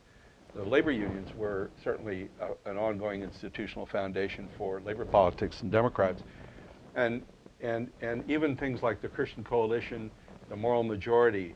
The 0.55 0.65
labor 0.65 0.91
unions 0.91 1.31
were 1.37 1.71
certainly 1.83 2.29
uh, 2.41 2.49
an 2.65 2.79
ongoing 2.79 3.23
institutional 3.23 3.85
foundation 3.87 4.49
for 4.57 4.81
labor 4.81 5.05
politics 5.05 5.61
and 5.61 5.71
Democrats. 5.71 6.23
And, 6.95 7.23
and, 7.61 7.91
and 8.01 8.29
even 8.31 8.57
things 8.57 8.83
like 8.83 9.03
the 9.03 9.09
Christian 9.09 9.45
Coalition, 9.45 10.11
the 10.49 10.57
Moral 10.57 10.83
Majority, 10.83 11.55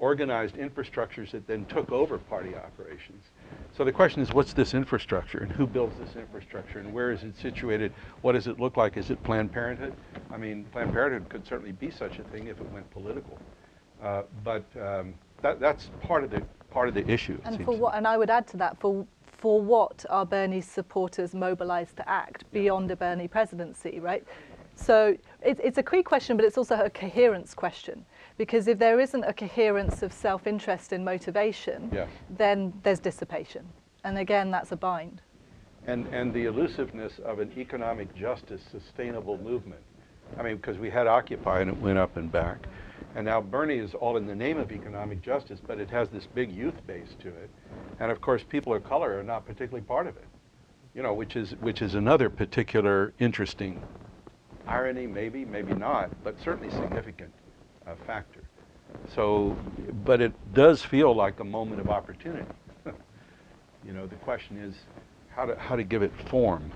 organized 0.00 0.56
infrastructures 0.56 1.30
that 1.30 1.46
then 1.46 1.64
took 1.66 1.92
over 1.92 2.18
party 2.18 2.56
operations. 2.56 3.22
So 3.76 3.84
the 3.84 3.92
question 3.92 4.22
is, 4.22 4.32
what's 4.32 4.52
this 4.52 4.74
infrastructure, 4.74 5.38
and 5.38 5.52
who 5.52 5.66
builds 5.66 5.96
this 5.98 6.16
infrastructure, 6.16 6.80
and 6.80 6.92
where 6.92 7.12
is 7.12 7.22
it 7.22 7.36
situated? 7.36 7.92
What 8.22 8.32
does 8.32 8.46
it 8.46 8.58
look 8.58 8.76
like? 8.76 8.96
Is 8.96 9.10
it 9.10 9.22
Planned 9.22 9.52
Parenthood? 9.52 9.94
I 10.32 10.36
mean, 10.36 10.64
Planned 10.72 10.92
Parenthood 10.92 11.28
could 11.28 11.46
certainly 11.46 11.72
be 11.72 11.90
such 11.90 12.18
a 12.18 12.24
thing 12.24 12.48
if 12.48 12.58
it 12.60 12.72
went 12.72 12.90
political, 12.90 13.38
uh, 14.02 14.22
but 14.42 14.64
um, 14.80 15.14
that, 15.42 15.60
that's 15.60 15.90
part 16.02 16.24
of 16.24 16.30
the 16.30 16.42
part 16.70 16.88
of 16.88 16.94
the 16.94 17.08
issue. 17.08 17.38
And 17.44 17.64
for 17.64 17.76
what? 17.76 17.94
And 17.94 18.06
I 18.06 18.16
would 18.16 18.30
add 18.30 18.46
to 18.48 18.56
that 18.56 18.80
for. 18.80 19.06
For 19.40 19.58
what 19.58 20.04
are 20.10 20.26
Bernie's 20.26 20.68
supporters 20.68 21.34
mobilized 21.34 21.96
to 21.96 22.06
act 22.06 22.44
beyond 22.52 22.90
a 22.90 22.96
Bernie 22.96 23.26
presidency, 23.26 23.98
right? 23.98 24.22
So 24.74 25.16
it, 25.40 25.58
it's 25.64 25.78
a 25.78 25.82
key 25.82 26.02
question, 26.02 26.36
but 26.36 26.44
it's 26.44 26.58
also 26.58 26.78
a 26.78 26.90
coherence 26.90 27.54
question. 27.54 28.04
Because 28.36 28.68
if 28.68 28.78
there 28.78 29.00
isn't 29.00 29.24
a 29.24 29.32
coherence 29.32 30.02
of 30.02 30.12
self 30.12 30.46
interest 30.46 30.92
in 30.92 31.04
motivation, 31.04 31.90
yeah. 31.92 32.06
then 32.30 32.72
there's 32.82 33.00
dissipation. 33.00 33.66
And 34.04 34.18
again, 34.18 34.50
that's 34.50 34.72
a 34.72 34.76
bind. 34.76 35.20
And, 35.86 36.06
and 36.08 36.32
the 36.32 36.44
elusiveness 36.44 37.18
of 37.24 37.40
an 37.40 37.52
economic 37.56 38.14
justice 38.14 38.62
sustainable 38.70 39.38
movement. 39.38 39.82
I 40.38 40.42
mean, 40.42 40.56
because 40.56 40.78
we 40.78 40.90
had 40.90 41.06
Occupy 41.06 41.60
and 41.60 41.70
it 41.70 41.76
went 41.80 41.98
up 41.98 42.16
and 42.16 42.30
back. 42.30 42.66
And 43.14 43.24
now 43.24 43.40
Bernie 43.40 43.78
is 43.78 43.94
all 43.94 44.16
in 44.16 44.26
the 44.26 44.34
name 44.34 44.58
of 44.58 44.70
economic 44.70 45.20
justice, 45.22 45.58
but 45.66 45.80
it 45.80 45.90
has 45.90 46.08
this 46.10 46.26
big 46.26 46.52
youth 46.52 46.86
base 46.86 47.08
to 47.20 47.28
it. 47.28 47.50
And 47.98 48.12
of 48.12 48.20
course, 48.20 48.44
people 48.48 48.74
of 48.74 48.84
color 48.84 49.18
are 49.18 49.22
not 49.22 49.46
particularly 49.46 49.84
part 49.84 50.06
of 50.06 50.16
it, 50.16 50.26
you 50.94 51.02
know, 51.02 51.12
which 51.12 51.34
is, 51.34 51.52
which 51.60 51.82
is 51.82 51.94
another 51.94 52.30
particular 52.30 53.12
interesting 53.18 53.82
irony, 54.68 55.06
maybe, 55.06 55.44
maybe 55.44 55.74
not, 55.74 56.10
but 56.22 56.36
certainly 56.40 56.70
significant 56.70 57.32
uh, 57.90 57.94
factor. 58.06 58.40
So, 59.14 59.56
but 60.04 60.20
it 60.20 60.32
does 60.54 60.82
feel 60.82 61.14
like 61.14 61.40
a 61.40 61.44
moment 61.44 61.80
of 61.80 61.88
opportunity. 61.88 62.46
you 63.84 63.92
know, 63.92 64.06
the 64.06 64.16
question 64.16 64.56
is 64.58 64.74
how 65.28 65.46
to, 65.46 65.56
how 65.56 65.76
to 65.76 65.84
give 65.84 66.02
it 66.02 66.12
form. 66.28 66.70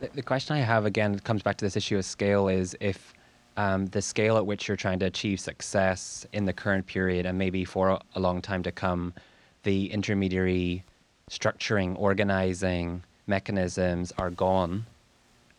The, 0.00 0.10
the, 0.14 0.22
question 0.22 0.56
I 0.56 0.60
have, 0.60 0.86
again, 0.86 1.18
comes 1.20 1.42
back 1.42 1.56
to 1.58 1.64
this 1.64 1.76
issue 1.76 1.98
of 1.98 2.04
scale 2.04 2.48
is 2.48 2.76
if 2.80 3.14
um, 3.56 3.86
the 3.86 4.02
scale 4.02 4.36
at 4.36 4.44
which 4.44 4.66
you're 4.66 4.76
trying 4.76 4.98
to 5.00 5.06
achieve 5.06 5.38
success 5.38 6.26
in 6.32 6.44
the 6.44 6.52
current 6.52 6.86
period 6.86 7.26
and 7.26 7.38
maybe 7.38 7.64
for 7.64 8.00
a 8.14 8.20
long 8.20 8.42
time 8.42 8.62
to 8.64 8.72
come, 8.72 9.14
the 9.62 9.92
intermediary 9.92 10.84
structuring, 11.30 11.96
organizing 11.98 13.02
mechanisms 13.26 14.12
are 14.18 14.30
gone. 14.30 14.84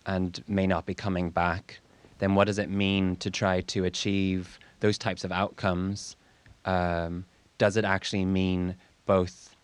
and 0.06 0.44
may 0.50 0.68
not 0.68 0.86
be 0.86 0.94
coming 0.94 1.30
back, 1.30 1.80
then 2.20 2.36
what 2.36 2.46
does 2.46 2.60
it 2.60 2.70
mean 2.70 3.16
to 3.16 3.32
try 3.32 3.62
to 3.62 3.86
achieve 3.86 4.60
those 4.84 4.98
types 4.98 5.24
of 5.24 5.32
outcomes? 5.32 6.18
Um, 6.66 7.26
does 7.58 7.78
it 7.78 7.86
actually 7.86 8.26
mean 8.26 8.76
both 9.06 9.56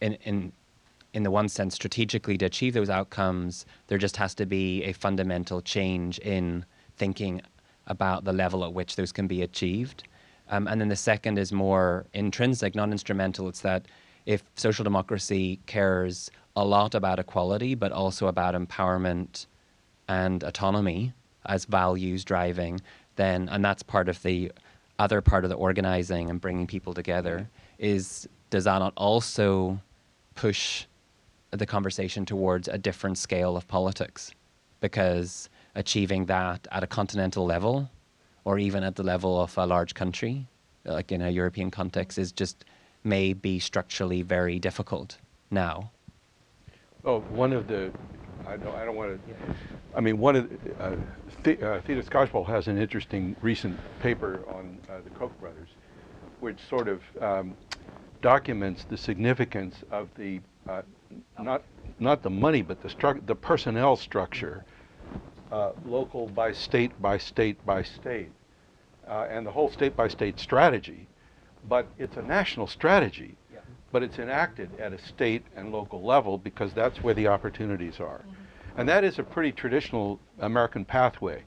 in, 0.00 0.12
in 0.24 0.52
in 1.14 1.22
the 1.22 1.30
one 1.30 1.48
sense 1.48 1.74
strategically 1.74 2.36
to 2.36 2.44
achieve 2.44 2.74
those 2.74 2.90
outcomes 2.90 3.64
there 3.86 3.96
just 3.98 4.18
has 4.18 4.34
to 4.34 4.44
be 4.44 4.84
a 4.84 4.92
fundamental 4.92 5.60
change 5.62 6.18
in 6.18 6.64
thinking 6.96 7.40
about 7.86 8.24
the 8.24 8.32
level 8.32 8.62
at 8.64 8.72
which 8.74 8.96
those 8.96 9.12
can 9.12 9.26
be 9.26 9.40
achieved 9.42 10.04
um, 10.50 10.68
and 10.68 10.78
then 10.80 10.88
the 10.88 11.02
second 11.12 11.38
is 11.38 11.52
more 11.52 12.04
intrinsic 12.12 12.74
non 12.74 12.92
instrumental 12.92 13.48
it's 13.48 13.62
that 13.62 13.86
if 14.26 14.42
social 14.56 14.84
democracy 14.84 15.58
cares 15.64 16.30
a 16.54 16.64
lot 16.64 16.94
about 16.94 17.18
equality 17.18 17.74
but 17.74 17.92
also 17.92 18.26
about 18.26 18.54
empowerment 18.54 19.46
and 20.08 20.44
autonomy 20.44 21.12
as 21.46 21.64
values 21.64 22.24
driving 22.24 22.78
then 23.18 23.48
and 23.50 23.62
that's 23.62 23.82
part 23.82 24.08
of 24.08 24.22
the 24.22 24.50
other 24.98 25.20
part 25.20 25.44
of 25.44 25.50
the 25.50 25.56
organizing 25.56 26.30
and 26.30 26.40
bringing 26.40 26.66
people 26.66 26.94
together 26.94 27.48
is 27.78 28.26
does 28.50 28.64
that 28.64 28.78
not 28.78 28.94
also 28.96 29.78
push 30.34 30.86
the 31.50 31.66
conversation 31.66 32.24
towards 32.24 32.68
a 32.68 32.78
different 32.78 33.18
scale 33.18 33.56
of 33.56 33.68
politics? 33.68 34.32
Because 34.80 35.50
achieving 35.74 36.26
that 36.26 36.66
at 36.72 36.82
a 36.82 36.86
continental 36.86 37.44
level 37.44 37.90
or 38.44 38.58
even 38.58 38.82
at 38.82 38.96
the 38.96 39.02
level 39.02 39.40
of 39.40 39.56
a 39.58 39.66
large 39.66 39.94
country, 39.94 40.46
like 40.84 41.12
in 41.12 41.20
a 41.20 41.28
European 41.28 41.70
context, 41.70 42.18
is 42.18 42.32
just 42.32 42.64
may 43.04 43.32
be 43.32 43.58
structurally 43.58 44.22
very 44.22 44.58
difficult 44.58 45.18
now. 45.50 45.90
Oh, 47.04 47.20
one 47.20 47.52
of 47.52 47.66
the, 47.66 47.92
I 48.46 48.56
don't, 48.56 48.74
I 48.74 48.84
don't 48.84 48.96
want 48.96 49.20
to, 49.26 49.34
I 49.94 50.00
mean, 50.00 50.18
one 50.18 50.36
of, 50.36 50.64
the, 50.64 50.82
uh, 50.82 50.96
the, 51.42 51.74
uh, 51.74 51.80
Theda 51.82 52.02
Skocpol 52.02 52.46
has 52.46 52.68
an 52.68 52.78
interesting 52.78 53.36
recent 53.40 53.78
paper 54.00 54.42
on 54.48 54.78
uh, 54.88 54.98
the 55.02 55.10
Koch 55.10 55.38
brothers, 55.40 55.68
which 56.40 56.58
sort 56.68 56.88
of 56.88 57.02
um, 57.20 57.54
documents 58.22 58.84
the 58.84 58.96
significance 58.96 59.76
of 59.90 60.08
the 60.16 60.40
uh, 60.68 60.82
not 61.40 61.62
not 61.98 62.22
the 62.22 62.30
money, 62.30 62.62
but 62.62 62.82
the 62.82 62.88
stru- 62.88 63.24
the 63.26 63.34
personnel 63.34 63.96
structure, 63.96 64.64
uh, 65.50 65.72
local 65.86 66.28
by 66.28 66.52
state 66.52 67.00
by 67.00 67.18
state 67.18 67.64
by 67.64 67.82
state, 67.82 68.30
uh, 69.08 69.26
and 69.30 69.46
the 69.46 69.50
whole 69.50 69.70
state 69.70 69.96
by 69.96 70.08
state 70.08 70.38
strategy. 70.38 71.06
But 71.68 71.86
it's 71.98 72.16
a 72.16 72.22
national 72.22 72.66
strategy, 72.66 73.36
yeah. 73.52 73.60
but 73.90 74.02
it's 74.02 74.18
enacted 74.18 74.70
at 74.78 74.92
a 74.92 74.98
state 74.98 75.44
and 75.56 75.72
local 75.72 76.02
level 76.02 76.38
because 76.38 76.72
that's 76.72 77.02
where 77.02 77.14
the 77.14 77.28
opportunities 77.28 78.00
are, 78.00 78.18
mm-hmm. 78.18 78.37
And 78.78 78.88
that 78.88 79.04
is 79.04 79.18
a 79.18 79.22
pretty 79.22 79.52
traditional 79.52 80.18
American 80.38 80.84
pathway 80.84 81.42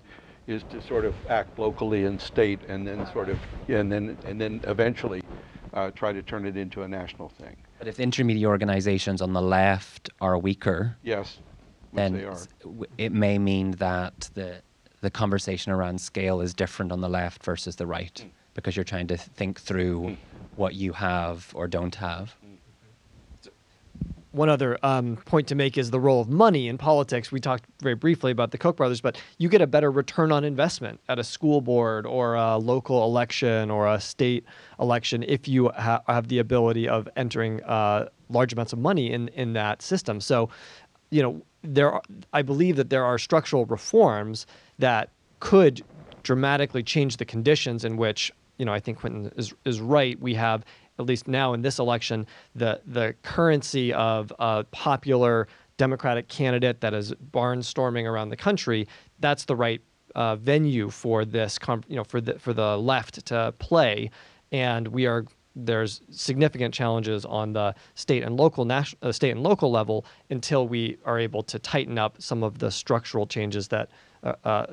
is 0.48 0.64
to 0.64 0.82
sort 0.82 1.06
of 1.06 1.16
act 1.30 1.58
locally 1.58 2.06
and 2.06 2.20
state 2.20 2.60
and 2.68 2.86
then 2.86 3.10
sort 3.12 3.30
of 3.30 3.40
and 3.68 3.92
then 3.92 4.18
and 4.26 4.40
then 4.40 4.60
eventually 4.66 5.24
uh, 5.74 5.90
try 5.92 6.12
to 6.12 6.22
turn 6.22 6.46
it 6.46 6.58
into 6.58 6.84
a 6.84 6.88
national 6.88 7.30
thing. 7.30 7.56
But 7.80 7.88
if 7.88 8.00
intermediate 8.00 8.46
organizations 8.46 9.22
on 9.22 9.32
the 9.34 9.42
left 9.42 10.10
are 10.20 10.38
weaker, 10.38 10.98
yes, 11.04 11.40
then 11.94 12.30
it 12.98 13.14
may 13.14 13.40
mean 13.40 13.72
that 13.72 14.30
the 14.34 14.62
the 15.00 15.10
conversation 15.10 15.72
around 15.72 16.00
scale 16.00 16.42
is 16.42 16.54
different 16.54 16.92
on 16.92 17.02
the 17.02 17.10
left 17.10 17.44
versus 17.44 17.78
the 17.78 17.88
right 17.88 18.24
mm. 18.26 18.30
because 18.54 18.76
you're 18.76 18.84
trying 18.84 19.08
to 19.08 19.18
think 19.18 19.60
through 19.60 20.02
mm. 20.02 20.18
what 20.58 20.76
you 20.76 20.94
have 20.94 21.50
or 21.56 21.68
don't 21.68 21.96
have 21.96 22.36
one 24.32 24.50
other 24.50 24.78
um, 24.84 25.18
point 25.18 25.48
to 25.48 25.56
make 25.56 25.78
is 25.78 25.92
the 25.92 26.00
role 26.00 26.22
of 26.22 26.30
money 26.30 26.68
in 26.68 26.78
politics. 26.78 27.32
We 27.32 27.40
talked 27.40 27.66
very 27.82 27.96
briefly 27.96 28.32
about 28.32 28.52
the 28.52 28.58
Koch 28.58 28.78
brothers, 28.78 29.02
but 29.02 29.22
you 29.38 29.50
get 29.50 29.62
a 29.62 29.68
better 29.68 29.92
return 29.92 30.32
on 30.32 30.44
investment 30.44 31.00
at 31.10 31.20
a 31.20 31.24
school 31.24 31.60
board 31.60 32.06
or 32.06 32.36
a 32.36 32.58
local 32.58 33.04
election 33.04 33.70
or 33.70 33.88
a 33.88 34.00
state 34.00 34.46
election 34.80 35.24
if 35.24 35.48
you 35.48 35.70
ha- 35.70 36.02
have 36.08 36.30
the 36.30 36.40
ability 36.40 36.88
of 36.88 37.10
entering 37.18 37.62
uh, 37.64 38.08
large 38.30 38.54
amounts 38.54 38.72
of 38.72 38.80
money 38.80 39.12
in 39.12 39.28
in 39.30 39.54
that 39.54 39.82
system. 39.82 40.22
So, 40.22 40.50
you 41.10 41.22
know, 41.22 41.42
there 41.64 41.92
are, 41.92 42.02
I 42.32 42.42
believe 42.42 42.78
that 42.78 42.90
there 42.90 43.06
are 43.06 43.18
structural 43.18 43.66
reforms 43.66 44.46
that 44.80 45.10
could 45.40 45.84
dramatically 46.24 46.84
change 46.84 47.18
the 47.18 47.26
conditions 47.26 47.84
in 47.84 47.98
which 47.98 48.32
you 48.58 48.66
know 48.66 48.74
I 48.74 48.80
think 48.80 49.00
Quinton 49.00 49.32
is 49.36 49.54
is 49.66 49.82
right. 49.82 50.20
We 50.22 50.36
have 50.36 50.64
at 51.02 51.08
least 51.08 51.28
now 51.28 51.54
in 51.54 51.62
this 51.62 51.80
election, 51.80 52.26
the 52.56 52.82
the 52.86 53.16
currency 53.24 53.92
of 53.94 54.32
a 54.40 54.64
popular 54.72 55.48
Democratic 55.78 56.28
candidate 56.28 56.80
that 56.82 56.94
is 56.94 57.14
barnstorming 57.32 58.06
around 58.06 58.30
the 58.30 58.38
country, 58.38 58.88
that's 59.20 59.46
the 59.46 59.56
right 59.56 59.82
uh, 60.16 60.36
venue 60.36 60.90
for 60.90 61.26
this, 61.26 61.58
you 61.88 61.96
know, 61.96 62.04
for 62.04 62.22
the 62.22 62.38
for 62.40 62.54
the 62.54 62.78
left 62.78 63.26
to 63.26 63.54
play, 63.58 64.12
and 64.52 64.88
we 64.88 65.06
are 65.06 65.26
there's 65.56 66.02
significant 66.10 66.74
challenges 66.74 67.26
on 67.26 67.54
the 67.54 67.76
state 67.96 68.24
and 68.24 68.38
local 68.38 68.64
national 68.64 69.10
uh, 69.10 69.12
state 69.12 69.32
and 69.32 69.44
local 69.44 69.70
level 69.70 70.06
until 70.30 70.68
we 70.68 70.98
are 71.06 71.20
able 71.20 71.44
to 71.44 71.60
tighten 71.60 71.98
up 71.98 72.22
some 72.22 72.44
of 72.44 72.60
the 72.60 72.72
structural 72.72 73.28
changes 73.28 73.68
that 73.68 73.90
uh, 74.24 74.34
uh, 74.44 74.66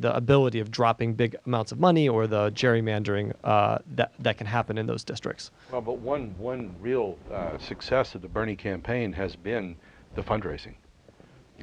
the 0.00 0.14
ability 0.16 0.60
of 0.60 0.70
dropping 0.70 1.14
big 1.14 1.36
amounts 1.46 1.72
of 1.72 1.78
money 1.78 2.08
or 2.08 2.26
the 2.26 2.50
gerrymandering 2.52 3.34
uh, 3.44 3.78
that 3.86 4.12
that 4.18 4.38
can 4.38 4.46
happen 4.46 4.78
in 4.78 4.86
those 4.86 5.04
districts. 5.04 5.50
Well, 5.70 5.82
but 5.82 5.98
one 5.98 6.34
one 6.38 6.74
real 6.80 7.18
uh, 7.30 7.58
success 7.58 8.14
of 8.14 8.22
the 8.22 8.28
Bernie 8.28 8.56
campaign 8.56 9.12
has 9.12 9.36
been 9.36 9.76
the 10.14 10.22
fundraising. 10.22 10.74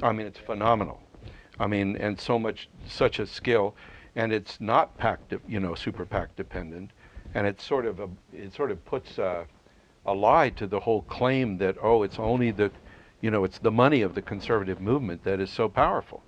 I 0.03 0.11
mean, 0.11 0.27
it's 0.27 0.39
phenomenal. 0.39 1.01
I 1.59 1.67
mean, 1.67 1.95
and 1.97 2.19
so 2.19 2.39
much 2.39 2.69
such 2.87 3.19
a 3.19 3.25
skill, 3.25 3.75
and 4.15 4.31
it's 4.31 4.59
not 4.61 4.97
PAC, 4.97 5.19
you 5.47 5.59
know, 5.59 5.75
super 5.75 6.05
PAC 6.05 6.35
dependent, 6.35 6.91
and 7.33 7.45
it 7.47 7.61
sort 7.61 7.85
of 7.85 7.99
a, 7.99 8.09
it 8.33 8.53
sort 8.53 8.71
of 8.71 8.83
puts 8.85 9.17
a, 9.17 9.45
a 10.05 10.13
lie 10.13 10.49
to 10.51 10.67
the 10.67 10.79
whole 10.79 11.01
claim 11.03 11.57
that 11.57 11.75
oh, 11.81 12.03
it's 12.03 12.19
only 12.19 12.51
the, 12.51 12.71
you 13.19 13.31
know, 13.31 13.43
it's 13.43 13.59
the 13.59 13.71
money 13.71 14.01
of 14.01 14.15
the 14.15 14.21
conservative 14.21 14.79
movement 14.79 15.23
that 15.23 15.39
is 15.39 15.49
so 15.49 15.67
powerful. 15.67 16.23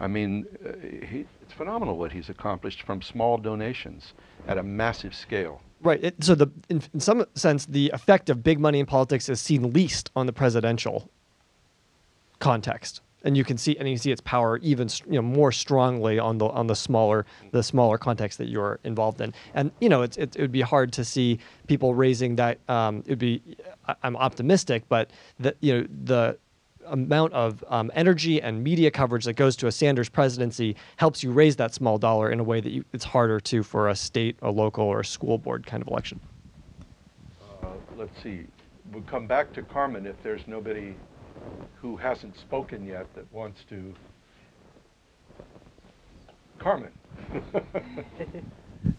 I 0.00 0.06
mean, 0.08 0.46
uh, 0.64 1.06
he, 1.06 1.24
it's 1.42 1.52
phenomenal 1.52 1.96
what 1.96 2.12
he's 2.12 2.28
accomplished 2.28 2.82
from 2.82 3.00
small 3.00 3.38
donations 3.38 4.12
at 4.48 4.58
a 4.58 4.62
massive 4.62 5.14
scale. 5.14 5.60
Right. 5.80 6.02
It, 6.02 6.24
so 6.24 6.34
the 6.34 6.48
in, 6.68 6.82
in, 6.92 7.00
some 7.00 7.24
sense, 7.34 7.66
the 7.66 7.90
effect 7.90 8.30
of 8.30 8.42
big 8.42 8.58
money 8.58 8.80
in 8.80 8.86
politics 8.86 9.28
is 9.28 9.40
seen 9.40 9.72
least 9.72 10.10
on 10.16 10.26
the 10.26 10.32
presidential 10.32 11.10
context, 12.38 13.02
and 13.22 13.36
you 13.36 13.44
can 13.44 13.58
see 13.58 13.76
and 13.76 13.88
you 13.88 13.98
see 13.98 14.10
its 14.10 14.22
power 14.22 14.56
even 14.58 14.88
you 15.06 15.12
know 15.12 15.22
more 15.22 15.52
strongly 15.52 16.18
on 16.18 16.38
the 16.38 16.46
on 16.46 16.66
the 16.66 16.74
smaller 16.74 17.26
the 17.52 17.62
smaller 17.62 17.98
context 17.98 18.38
that 18.38 18.48
you're 18.48 18.80
involved 18.84 19.20
in. 19.20 19.34
And 19.52 19.72
you 19.80 19.90
know, 19.90 20.02
it, 20.02 20.16
it 20.16 20.36
would 20.38 20.52
be 20.52 20.62
hard 20.62 20.92
to 20.94 21.04
see 21.04 21.38
people 21.66 21.94
raising 21.94 22.36
that. 22.36 22.58
Um, 22.68 23.02
it 23.06 23.10
would 23.10 23.18
be. 23.18 23.42
I'm 24.02 24.16
optimistic, 24.16 24.84
but 24.88 25.10
that 25.40 25.56
you 25.60 25.80
know 25.80 25.86
the 26.04 26.38
amount 26.86 27.32
of 27.32 27.64
um, 27.68 27.90
energy 27.94 28.40
and 28.40 28.62
media 28.62 28.90
coverage 28.90 29.24
that 29.24 29.34
goes 29.34 29.56
to 29.56 29.66
a 29.66 29.72
Sanders 29.72 30.08
presidency 30.08 30.76
helps 30.96 31.22
you 31.22 31.32
raise 31.32 31.56
that 31.56 31.74
small 31.74 31.98
dollar 31.98 32.30
in 32.30 32.40
a 32.40 32.44
way 32.44 32.60
that 32.60 32.70
you, 32.70 32.84
it's 32.92 33.04
harder 33.04 33.40
to 33.40 33.62
for 33.62 33.88
a 33.88 33.96
state, 33.96 34.36
a 34.42 34.50
local, 34.50 34.84
or 34.84 35.00
a 35.00 35.04
school 35.04 35.38
board 35.38 35.66
kind 35.66 35.82
of 35.82 35.88
election. 35.88 36.20
Uh, 37.62 37.68
let's 37.96 38.22
see. 38.22 38.46
We'll 38.92 39.02
come 39.02 39.26
back 39.26 39.52
to 39.54 39.62
Carmen 39.62 40.06
if 40.06 40.22
there's 40.22 40.46
nobody 40.46 40.94
who 41.80 41.96
hasn't 41.96 42.38
spoken 42.38 42.86
yet 42.86 43.12
that 43.14 43.30
wants 43.32 43.64
to. 43.70 43.94
Carmen. 46.58 46.92
All 47.34 47.62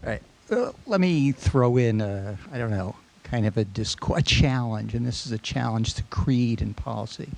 right. 0.02 0.22
Uh, 0.50 0.72
let 0.86 1.00
me 1.00 1.32
throw 1.32 1.76
in, 1.76 2.00
I 2.00 2.58
don't 2.58 2.70
know, 2.70 2.94
kind 3.26 3.44
of 3.44 3.56
a, 3.56 3.64
disco- 3.64 4.14
a 4.14 4.22
challenge, 4.22 4.94
and 4.94 5.04
this 5.04 5.26
is 5.26 5.32
a 5.32 5.38
challenge 5.38 5.94
to 5.94 6.02
creed 6.04 6.62
and 6.62 6.76
policy. 6.76 7.28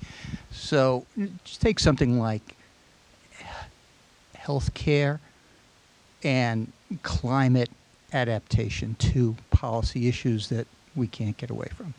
So 0.51 1.05
just 1.43 1.61
take 1.61 1.79
something 1.79 2.19
like 2.19 2.55
healthcare 4.37 5.19
and 6.23 6.71
climate 7.01 7.69
adaptation, 8.13 8.95
two 8.99 9.35
policy 9.49 10.07
issues 10.07 10.49
that 10.49 10.67
we 10.95 11.07
can't 11.07 11.37
get 11.37 11.49
away 11.49 11.69
from. 11.75 11.95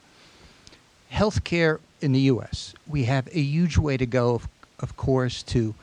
Healthcare 1.13 1.81
in 2.01 2.13
the 2.13 2.21
U.S., 2.21 2.75
we 2.87 3.05
have 3.05 3.27
a 3.29 3.41
huge 3.41 3.77
way 3.77 3.97
to 3.97 4.07
go, 4.07 4.37
of, 4.37 4.49
of 4.79 4.97
course, 4.97 5.43
to 5.45 5.75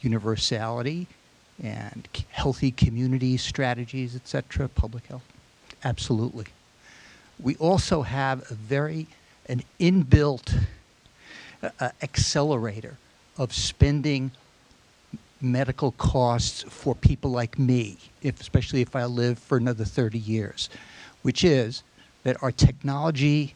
universality 0.00 1.08
and 1.60 2.06
healthy 2.30 2.70
community 2.70 3.36
strategies, 3.36 4.14
etc., 4.14 4.68
public 4.68 5.06
health. 5.06 5.24
Absolutely 5.82 6.46
we 7.40 7.56
also 7.56 8.02
have 8.02 8.50
a 8.50 8.54
very 8.54 9.06
an 9.46 9.62
inbuilt 9.80 10.54
uh, 11.62 11.70
uh, 11.80 11.90
accelerator 12.02 12.96
of 13.38 13.52
spending 13.52 14.30
medical 15.40 15.92
costs 15.92 16.64
for 16.68 16.94
people 16.94 17.30
like 17.30 17.58
me, 17.58 17.96
if, 18.22 18.40
especially 18.40 18.82
if 18.82 18.94
I 18.96 19.04
live 19.04 19.38
for 19.38 19.56
another 19.56 19.84
30 19.84 20.18
years, 20.18 20.68
which 21.22 21.44
is 21.44 21.82
that 22.24 22.42
our 22.42 22.52
technology, 22.52 23.54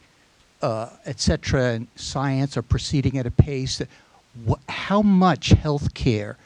uh, 0.61 0.89
et 1.05 1.19
cetera, 1.19 1.73
and 1.73 1.87
science 1.95 2.55
are 2.57 2.61
proceeding 2.61 3.17
at 3.17 3.25
a 3.25 3.31
pace 3.31 3.77
that 3.77 3.89
how 4.69 5.01
much 5.01 5.49
health 5.49 5.93
care 5.93 6.37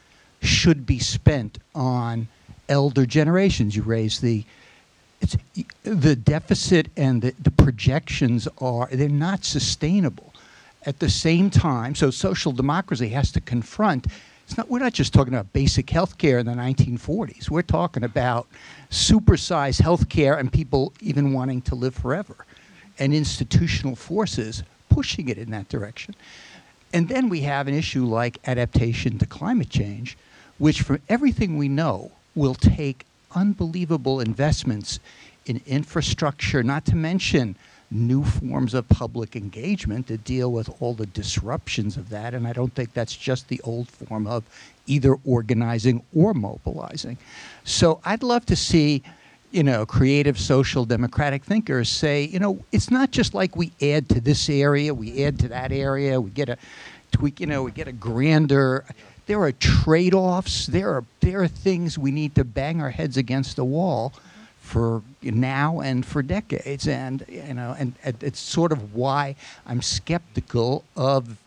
should 0.41 0.85
be 0.85 0.99
spent 0.99 1.59
on 1.73 2.27
elder 2.67 3.05
generations. 3.05 3.75
You 3.75 3.83
raise 3.83 4.19
the 4.19 4.43
it's 5.21 5.37
the 5.83 6.15
deficit 6.15 6.87
and 6.95 7.21
the, 7.21 7.33
the 7.41 7.51
projections 7.51 8.47
are 8.59 8.87
they're 8.91 9.09
not 9.09 9.45
sustainable. 9.45 10.33
At 10.85 10.99
the 10.99 11.09
same 11.09 11.49
time, 11.49 11.95
so 11.95 12.11
social 12.11 12.51
democracy 12.51 13.09
has 13.09 13.31
to 13.33 13.41
confront 13.41 14.07
it's 14.47 14.55
not, 14.55 14.69
we're 14.69 14.79
not 14.79 14.93
just 14.93 15.13
talking 15.13 15.33
about 15.33 15.51
basic 15.51 15.89
health 15.89 16.17
care 16.17 16.39
in 16.39 16.45
the 16.45 16.53
1940s. 16.53 17.49
We're 17.49 17.63
talking 17.63 18.05
about 18.05 18.47
supersized 18.89 19.81
health 19.81 20.07
care 20.07 20.37
and 20.37 20.51
people 20.51 20.93
even 21.01 21.33
wanting 21.33 21.61
to 21.63 21.75
live 21.75 21.93
forever 21.93 22.45
and 22.97 23.13
institutional 23.13 23.97
forces 23.97 24.63
pushing 24.87 25.27
it 25.27 25.37
in 25.37 25.51
that 25.51 25.67
direction. 25.67 26.15
And 26.93 27.09
then 27.09 27.27
we 27.27 27.41
have 27.41 27.67
an 27.67 27.73
issue 27.73 28.05
like 28.05 28.37
adaptation 28.47 29.17
to 29.17 29.25
climate 29.25 29.69
change, 29.69 30.17
which, 30.59 30.81
from 30.81 31.01
everything 31.09 31.57
we 31.57 31.67
know, 31.67 32.11
will 32.33 32.55
take 32.55 33.05
unbelievable 33.37 34.19
investments 34.19 34.99
in 35.45 35.61
infrastructure, 35.65 36.63
not 36.63 36.85
to 36.85 36.95
mention 36.95 37.55
new 37.89 38.23
forms 38.23 38.73
of 38.73 38.87
public 38.89 39.35
engagement 39.35 40.07
to 40.07 40.17
deal 40.17 40.51
with 40.51 40.69
all 40.81 40.93
the 40.93 41.05
disruptions 41.05 41.95
of 41.95 42.09
that. 42.09 42.33
And 42.33 42.45
I 42.45 42.51
don't 42.51 42.73
think 42.73 42.93
that's 42.93 43.15
just 43.15 43.47
the 43.47 43.61
old 43.63 43.87
form 43.87 44.27
of 44.27 44.43
either 44.87 45.15
organizing 45.23 46.03
or 46.13 46.33
mobilizing. 46.33 47.17
So 47.63 48.01
I'd 48.03 48.23
love 48.23 48.45
to 48.47 48.57
see, 48.57 49.03
you 49.51 49.63
know, 49.63 49.85
creative 49.85 50.37
social 50.37 50.83
democratic 50.83 51.45
thinkers 51.45 51.87
say, 51.87 52.25
you 52.25 52.39
know, 52.39 52.59
it's 52.73 52.91
not 52.91 53.11
just 53.11 53.33
like 53.33 53.55
we 53.55 53.71
add 53.81 54.09
to 54.09 54.19
this 54.19 54.49
area, 54.49 54.93
we 54.93 55.23
add 55.23 55.39
to 55.39 55.47
that 55.47 55.71
area, 55.71 56.19
we 56.19 56.31
get 56.31 56.49
a 56.49 56.57
tweak, 57.11 57.39
you 57.39 57.47
know, 57.47 57.63
we 57.63 57.71
get 57.71 57.87
a 57.87 57.91
grander 57.91 58.85
there 59.27 59.41
are 59.41 59.51
trade-offs. 59.51 60.67
There 60.67 60.89
are 60.89 61.03
there 61.19 61.41
are 61.43 61.47
things 61.47 61.97
we 61.97 62.11
need 62.11 62.33
to 62.35 62.43
bang 62.43 62.81
our 62.81 62.89
heads 62.89 63.17
against 63.17 63.57
the 63.57 63.65
wall 63.65 64.13
for 64.61 65.01
now 65.21 65.81
and 65.81 66.05
for 66.05 66.21
decades. 66.21 66.87
And 66.87 67.23
you 67.27 67.53
know, 67.53 67.75
and, 67.77 67.93
and 68.03 68.23
it's 68.23 68.39
sort 68.39 68.71
of 68.71 68.95
why 68.95 69.35
I'm 69.65 69.81
skeptical 69.81 70.85
of, 70.95 71.37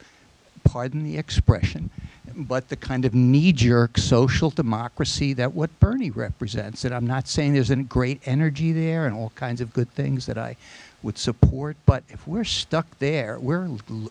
pardon 0.63 1.05
the 1.05 1.17
expression, 1.17 1.89
but 2.37 2.69
the 2.69 2.77
kind 2.77 3.07
of 3.07 3.15
knee-jerk 3.15 3.97
social 3.97 4.51
democracy 4.51 5.33
that 5.33 5.55
what 5.55 5.71
Bernie 5.81 6.11
represents. 6.11 6.85
And 6.85 6.95
I'm 6.95 7.07
not 7.07 7.29
saying 7.29 7.55
there's 7.55 7.71
a 7.71 7.77
great 7.77 8.21
energy 8.27 8.73
there 8.73 9.07
and 9.07 9.15
all 9.15 9.33
kinds 9.37 9.63
of 9.63 9.73
good 9.73 9.91
things 9.95 10.27
that 10.27 10.37
I 10.37 10.57
would 11.03 11.19
support. 11.19 11.77
But 11.87 12.05
if 12.09 12.27
we're 12.27 12.45
stuck 12.45 12.99
there, 12.99 13.39
we're 13.39 13.69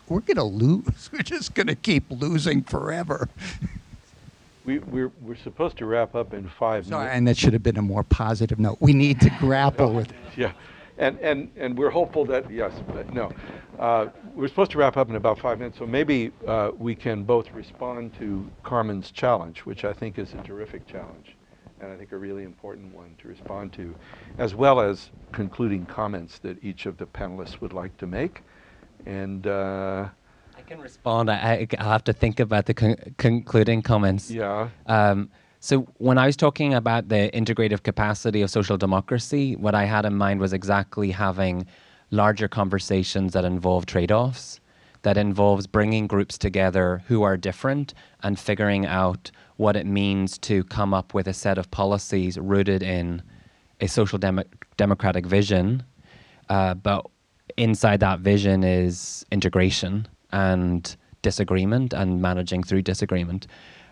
we're 0.08 0.20
going 0.20 0.36
to 0.36 0.44
lose. 0.44 1.10
We're 1.12 1.22
just 1.22 1.54
going 1.54 1.66
to 1.66 1.74
keep 1.74 2.04
losing 2.10 2.62
forever. 2.62 3.28
We, 4.64 4.78
we're, 4.78 5.10
we're 5.22 5.36
supposed 5.36 5.78
to 5.78 5.86
wrap 5.86 6.14
up 6.14 6.34
in 6.34 6.48
five 6.48 6.86
Sorry, 6.86 7.00
minutes. 7.04 7.16
and 7.16 7.28
that 7.28 7.36
should 7.36 7.54
have 7.54 7.62
been 7.62 7.78
a 7.78 7.82
more 7.82 8.04
positive 8.04 8.58
note. 8.58 8.76
We 8.80 8.92
need 8.92 9.20
to 9.22 9.30
grapple 9.38 9.92
with. 9.92 10.10
It. 10.10 10.16
Yeah, 10.36 10.52
and, 10.98 11.18
and, 11.18 11.50
and 11.56 11.76
we're 11.76 11.90
hopeful 11.90 12.24
that, 12.26 12.50
yes, 12.50 12.72
but 12.86 13.12
no. 13.12 13.32
Uh, 13.78 14.08
we're 14.34 14.48
supposed 14.48 14.70
to 14.72 14.78
wrap 14.78 14.96
up 14.96 15.08
in 15.08 15.16
about 15.16 15.40
five 15.40 15.58
minutes, 15.58 15.78
so 15.78 15.86
maybe 15.86 16.30
uh, 16.46 16.70
we 16.78 16.94
can 16.94 17.24
both 17.24 17.50
respond 17.52 18.14
to 18.18 18.48
Carmen's 18.62 19.10
challenge, 19.10 19.60
which 19.60 19.84
I 19.84 19.92
think 19.92 20.18
is 20.18 20.34
a 20.34 20.42
terrific 20.42 20.86
challenge 20.86 21.34
and 21.80 21.92
I 21.92 21.96
think 21.96 22.12
a 22.12 22.16
really 22.16 22.44
important 22.44 22.94
one 22.94 23.14
to 23.18 23.28
respond 23.28 23.72
to, 23.74 23.94
as 24.38 24.54
well 24.54 24.80
as 24.80 25.10
concluding 25.32 25.86
comments 25.86 26.38
that 26.40 26.62
each 26.62 26.86
of 26.86 26.96
the 26.98 27.06
panelists 27.06 27.60
would 27.60 27.72
like 27.72 27.96
to 27.98 28.06
make. 28.06 28.42
And 29.06 29.46
uh, 29.46 30.08
I 30.56 30.62
can 30.62 30.80
respond. 30.80 31.30
I, 31.30 31.66
I 31.78 31.84
have 31.84 32.04
to 32.04 32.12
think 32.12 32.38
about 32.38 32.66
the 32.66 32.74
con- 32.74 33.14
concluding 33.16 33.82
comments. 33.82 34.30
Yeah. 34.30 34.68
Um, 34.86 35.30
so 35.58 35.80
when 35.98 36.18
I 36.18 36.26
was 36.26 36.36
talking 36.36 36.74
about 36.74 37.08
the 37.08 37.30
integrative 37.34 37.82
capacity 37.82 38.42
of 38.42 38.50
social 38.50 38.76
democracy, 38.76 39.56
what 39.56 39.74
I 39.74 39.84
had 39.84 40.04
in 40.04 40.16
mind 40.16 40.40
was 40.40 40.52
exactly 40.52 41.10
having 41.10 41.66
larger 42.10 42.48
conversations 42.48 43.32
that 43.32 43.44
involve 43.44 43.86
trade-offs, 43.86 44.60
that 45.02 45.16
involves 45.16 45.66
bringing 45.66 46.06
groups 46.06 46.36
together 46.36 47.02
who 47.06 47.22
are 47.22 47.36
different 47.36 47.94
and 48.22 48.38
figuring 48.38 48.84
out 48.86 49.30
what 49.60 49.76
it 49.76 49.84
means 49.84 50.38
to 50.38 50.64
come 50.64 50.94
up 50.94 51.12
with 51.12 51.28
a 51.28 51.34
set 51.34 51.58
of 51.58 51.70
policies 51.70 52.38
rooted 52.38 52.82
in 52.82 53.22
a 53.82 53.86
social 53.86 54.18
demo- 54.18 54.50
democratic 54.78 55.26
vision. 55.26 55.82
Uh, 56.48 56.72
but 56.72 57.04
inside 57.58 58.00
that 58.00 58.20
vision 58.20 58.64
is 58.64 59.26
integration 59.30 60.08
and 60.32 60.96
disagreement 61.20 61.92
and 61.92 62.22
managing 62.22 62.62
through 62.62 62.80
disagreement. 62.80 63.46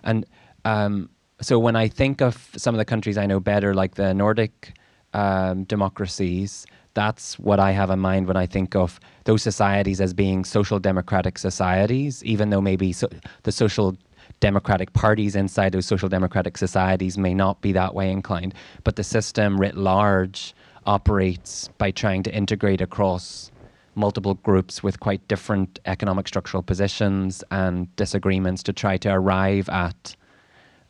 And 0.05 0.25
um, 0.65 1.11
so 1.43 1.59
when 1.59 1.77
I 1.77 1.87
think 1.87 2.23
of 2.23 2.49
some 2.57 2.75
of 2.75 2.79
the 2.79 2.87
countries 2.87 3.19
I 3.19 3.27
know 3.27 3.39
better, 3.39 3.75
like 3.75 3.97
the 3.97 4.15
Nordic 4.15 4.73
um, 5.13 5.65
democracies, 5.65 6.65
that's 6.95 7.39
what 7.39 7.61
I 7.61 7.73
have 7.73 7.91
in 7.91 7.99
mind 7.99 8.27
when 8.27 8.39
I 8.39 8.47
think 8.47 8.75
of 8.75 8.99
those 9.25 9.43
societies 9.43 10.01
as 10.01 10.15
being 10.15 10.47
social 10.47 10.79
democratic 10.79 11.37
societies, 11.37 12.25
even 12.25 12.49
though 12.49 12.63
maybe 12.63 12.91
so 12.95 13.07
the 13.43 13.53
social 13.53 13.99
democratic 14.41 14.93
parties 14.93 15.35
inside 15.35 15.73
those 15.73 15.87
social 15.87 16.09
democratic 16.09 16.57
societies 16.57 17.19
may 17.19 17.35
not 17.35 17.61
be 17.61 17.73
that 17.73 17.95
way 17.95 18.11
inclined, 18.11 18.55
but 18.85 18.97
the 18.97 19.05
system 19.05 19.61
writ 19.61 19.77
large 19.77 20.55
operates 20.87 21.69
by 21.79 21.91
trying 21.91 22.23
to 22.23 22.35
integrate 22.35 22.81
across 22.81 23.51
multiple 23.95 24.35
groups 24.35 24.83
with 24.83 25.01
quite 25.01 25.27
different 25.29 25.81
economic 25.87 26.29
structural 26.29 26.63
positions 26.63 27.43
and 27.51 27.95
disagreements 27.97 28.63
to 28.63 28.73
try 28.73 28.97
to 28.97 29.09
arrive 29.09 29.69
at 29.69 30.15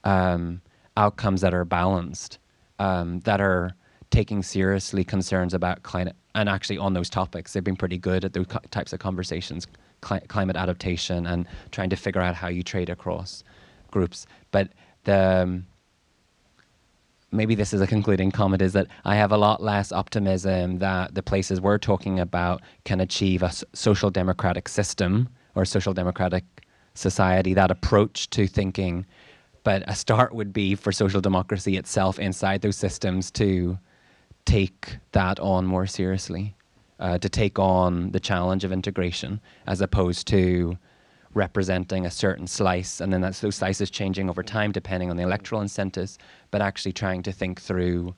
um, 0.04 0.60
outcomes 0.96 1.40
that 1.40 1.54
are 1.54 1.64
balanced, 1.64 2.38
um, 2.78 3.20
that 3.20 3.40
are 3.40 3.72
taking 4.10 4.42
seriously 4.42 5.04
concerns 5.04 5.54
about 5.54 5.82
climate. 5.82 6.16
And 6.34 6.48
actually, 6.48 6.78
on 6.78 6.92
those 6.92 7.10
topics, 7.10 7.52
they've 7.52 7.64
been 7.64 7.76
pretty 7.76 7.98
good 7.98 8.24
at 8.24 8.34
those 8.34 8.46
types 8.70 8.92
of 8.92 9.00
conversations 9.00 9.66
cli- 10.00 10.20
climate 10.28 10.56
adaptation 10.56 11.26
and 11.26 11.46
trying 11.70 11.90
to 11.90 11.96
figure 11.96 12.20
out 12.20 12.34
how 12.34 12.48
you 12.48 12.62
trade 12.62 12.88
across 12.88 13.44
groups. 13.90 14.26
But 14.50 14.70
the 15.04 15.42
um, 15.42 15.66
maybe 17.30 17.54
this 17.54 17.72
is 17.72 17.80
a 17.80 17.86
concluding 17.86 18.30
comment 18.30 18.62
is 18.62 18.72
that 18.72 18.86
I 19.04 19.16
have 19.16 19.32
a 19.32 19.36
lot 19.36 19.62
less 19.62 19.92
optimism 19.92 20.78
that 20.78 21.14
the 21.14 21.22
places 21.22 21.60
we're 21.60 21.78
talking 21.78 22.20
about 22.20 22.62
can 22.84 23.00
achieve 23.00 23.42
a 23.42 23.52
social 23.74 24.10
democratic 24.10 24.68
system 24.68 25.28
or 25.54 25.64
social 25.64 25.92
democratic 25.92 26.44
society, 26.94 27.54
that 27.54 27.70
approach 27.70 28.30
to 28.30 28.46
thinking. 28.46 29.06
But 29.64 29.82
a 29.86 29.94
start 29.94 30.34
would 30.34 30.52
be 30.52 30.74
for 30.74 30.92
social 30.92 31.20
democracy 31.20 31.76
itself 31.76 32.18
inside 32.18 32.62
those 32.62 32.76
systems 32.76 33.30
to 33.32 33.78
take 34.44 34.96
that 35.12 35.38
on 35.40 35.66
more 35.66 35.86
seriously 35.86 36.54
uh, 37.00 37.18
to 37.18 37.28
take 37.28 37.58
on 37.58 38.10
the 38.10 38.20
challenge 38.20 38.64
of 38.64 38.72
integration 38.72 39.40
as 39.66 39.80
opposed 39.80 40.26
to 40.28 40.76
representing 41.34 42.06
a 42.06 42.10
certain 42.10 42.46
slice 42.46 43.00
and 43.00 43.12
then 43.12 43.20
that's 43.20 43.40
those 43.40 43.56
slices 43.56 43.90
changing 43.90 44.28
over 44.30 44.42
time 44.42 44.72
depending 44.72 45.10
on 45.10 45.16
the 45.16 45.22
electoral 45.22 45.60
incentives 45.60 46.18
but 46.50 46.62
actually 46.62 46.92
trying 46.92 47.22
to 47.22 47.30
think 47.30 47.60
through 47.60 48.14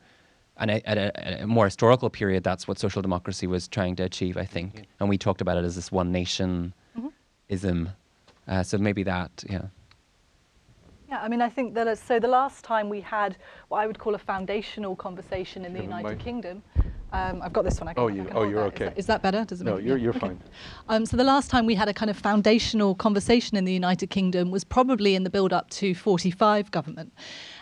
and 0.56 0.70
at 0.70 0.98
a, 0.98 1.42
a, 1.42 1.46
more 1.46 1.64
historical 1.66 2.08
period 2.08 2.44
that's 2.44 2.68
what 2.68 2.78
social 2.78 3.02
democracy 3.02 3.46
was 3.46 3.66
trying 3.66 3.96
to 3.96 4.04
achieve 4.04 4.36
i 4.36 4.44
think 4.44 4.76
yeah. 4.76 4.82
and 5.00 5.08
we 5.08 5.18
talked 5.18 5.40
about 5.40 5.56
it 5.58 5.64
as 5.64 5.74
this 5.74 5.90
one 5.90 6.12
nation 6.12 6.72
mm-hmm. 6.96 7.08
ism 7.48 7.90
uh, 8.46 8.62
so 8.62 8.78
maybe 8.78 9.02
that 9.02 9.44
yeah 9.50 9.66
yeah, 11.10 11.20
I 11.22 11.28
mean, 11.28 11.42
I 11.42 11.48
think 11.48 11.74
that 11.74 11.88
uh, 11.88 11.96
so 11.96 12.20
the 12.20 12.28
last 12.28 12.64
time 12.64 12.88
we 12.88 13.00
had 13.00 13.36
what 13.66 13.78
I 13.78 13.88
would 13.88 13.98
call 13.98 14.14
a 14.14 14.18
foundational 14.18 14.94
conversation 14.94 15.64
in 15.64 15.72
the 15.72 15.82
United 15.82 16.20
Kingdom, 16.20 16.62
um, 17.12 17.42
I've 17.42 17.52
got 17.52 17.64
this 17.64 17.80
one. 17.80 17.88
I 17.88 17.94
can, 17.94 18.02
oh, 18.02 18.08
you, 18.08 18.28
oh, 18.32 18.42
you're 18.44 18.62
that. 18.62 18.74
okay. 18.74 18.84
Is 18.84 18.90
that, 18.90 18.98
is 18.98 19.06
that 19.06 19.22
better? 19.22 19.44
Does 19.44 19.60
it 19.60 19.64
no, 19.64 19.78
you're, 19.78 19.96
you're 19.96 20.10
okay. 20.10 20.20
fine. 20.20 20.42
Um, 20.88 21.06
so 21.06 21.16
the 21.16 21.24
last 21.24 21.50
time 21.50 21.66
we 21.66 21.74
had 21.74 21.88
a 21.88 21.94
kind 21.94 22.10
of 22.10 22.16
foundational 22.16 22.94
conversation 22.94 23.56
in 23.56 23.64
the 23.64 23.72
United 23.72 24.10
Kingdom 24.10 24.50
was 24.50 24.64
probably 24.64 25.14
in 25.14 25.24
the 25.24 25.30
build-up 25.30 25.70
to 25.70 25.94
45 25.94 26.70
government. 26.70 27.12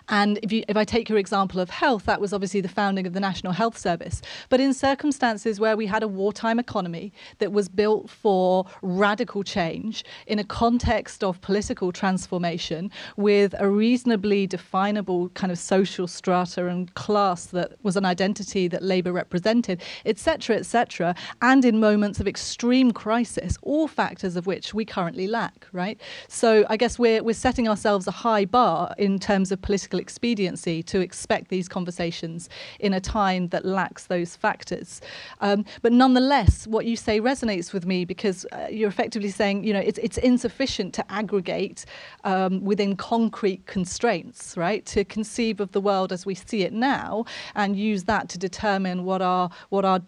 And 0.09 0.39
if, 0.43 0.52
you, 0.52 0.64
if 0.68 0.76
I 0.76 0.85
take 0.85 1.09
your 1.09 1.18
example 1.18 1.60
of 1.60 1.70
health, 1.70 2.05
that 2.05 2.20
was 2.20 2.32
obviously 2.32 2.60
the 2.60 2.68
founding 2.68 3.06
of 3.06 3.12
the 3.12 3.20
National 3.20 3.52
Health 3.52 3.76
Service. 3.76 4.22
But 4.48 4.60
in 4.60 4.72
circumstances 4.72 5.60
where 5.60 5.76
we 5.76 5.86
had 5.86 6.02
a 6.02 6.09
wartime 6.09 6.59
economy 6.59 7.12
that 7.39 7.52
was 7.52 7.68
built 7.68 8.09
for 8.09 8.64
radical 8.82 9.43
change 9.43 10.05
in 10.26 10.39
a 10.39 10.44
context 10.44 11.22
of 11.22 11.40
political 11.40 11.93
transformation 11.93 12.90
with 13.16 13.55
a 13.59 13.68
reasonably 13.68 14.47
definable 14.47 15.28
kind 15.30 15.52
of 15.52 15.59
social 15.59 16.06
strata 16.06 16.66
and 16.66 16.94
class 16.94 17.47
that 17.47 17.72
was 17.82 17.97
an 17.97 18.05
identity 18.05 18.68
that 18.68 18.82
Labour 18.82 19.12
represented, 19.12 19.82
etc., 20.06 20.56
etc., 20.56 21.14
and 21.43 21.64
in 21.64 21.80
moments 21.80 22.20
of 22.20 22.26
extreme 22.26 22.93
crisis, 22.93 23.56
all 23.62 23.86
factors 23.86 24.36
of 24.36 24.47
which 24.47 24.72
we 24.72 24.85
currently 24.85 25.26
lack, 25.26 25.66
right? 25.72 26.01
So 26.28 26.64
I 26.68 26.76
guess 26.76 26.98
we're, 26.98 27.22
we're 27.22 27.35
setting 27.35 27.68
ourselves 27.68 28.06
a 28.06 28.10
high 28.10 28.44
bar 28.44 28.94
in 28.98 29.18
terms 29.18 29.52
of 29.52 29.60
political 29.60 29.98
political 29.99 30.09
expediency 30.09 30.83
to 30.83 31.01
expect 31.01 31.49
these 31.49 31.69
conversations 31.69 32.49
in 32.81 32.95
a 32.95 33.01
time 33.01 33.49
that 33.49 33.65
lacks 33.65 34.07
those 34.07 34.37
factors. 34.37 35.01
Um, 35.41 35.65
but 35.83 35.93
nonetheless, 35.93 36.66
what 36.66 36.85
you 36.85 36.97
say 36.97 37.20
resonates 37.20 37.73
with 37.73 37.85
me 37.87 38.05
because 38.05 38.47
uh, 38.53 38.69
you're 38.70 38.89
effectively 38.89 39.31
saying, 39.31 39.65
you 39.65 39.73
know, 39.73 39.81
it's, 39.81 39.99
it's 39.99 40.19
insufficient 40.19 40.95
to 40.95 41.05
aggregate 41.09 41.85
um, 42.25 42.65
within 42.65 42.97
concrete 42.97 43.66
constraints, 43.66 44.57
right? 44.57 44.85
To 44.87 45.05
conceive 45.05 45.61
of 45.61 45.70
the 45.73 45.81
world 45.81 46.12
as 46.12 46.27
we 46.27 46.35
see 46.35 46.62
it 46.62 46.73
now 46.73 47.25
and 47.55 47.77
use 47.77 48.05
that 48.05 48.29
to 48.31 48.39
determine 48.39 49.05
what 49.05 49.23
our 49.23 49.51
what 49.70 49.85
our 49.85 50.01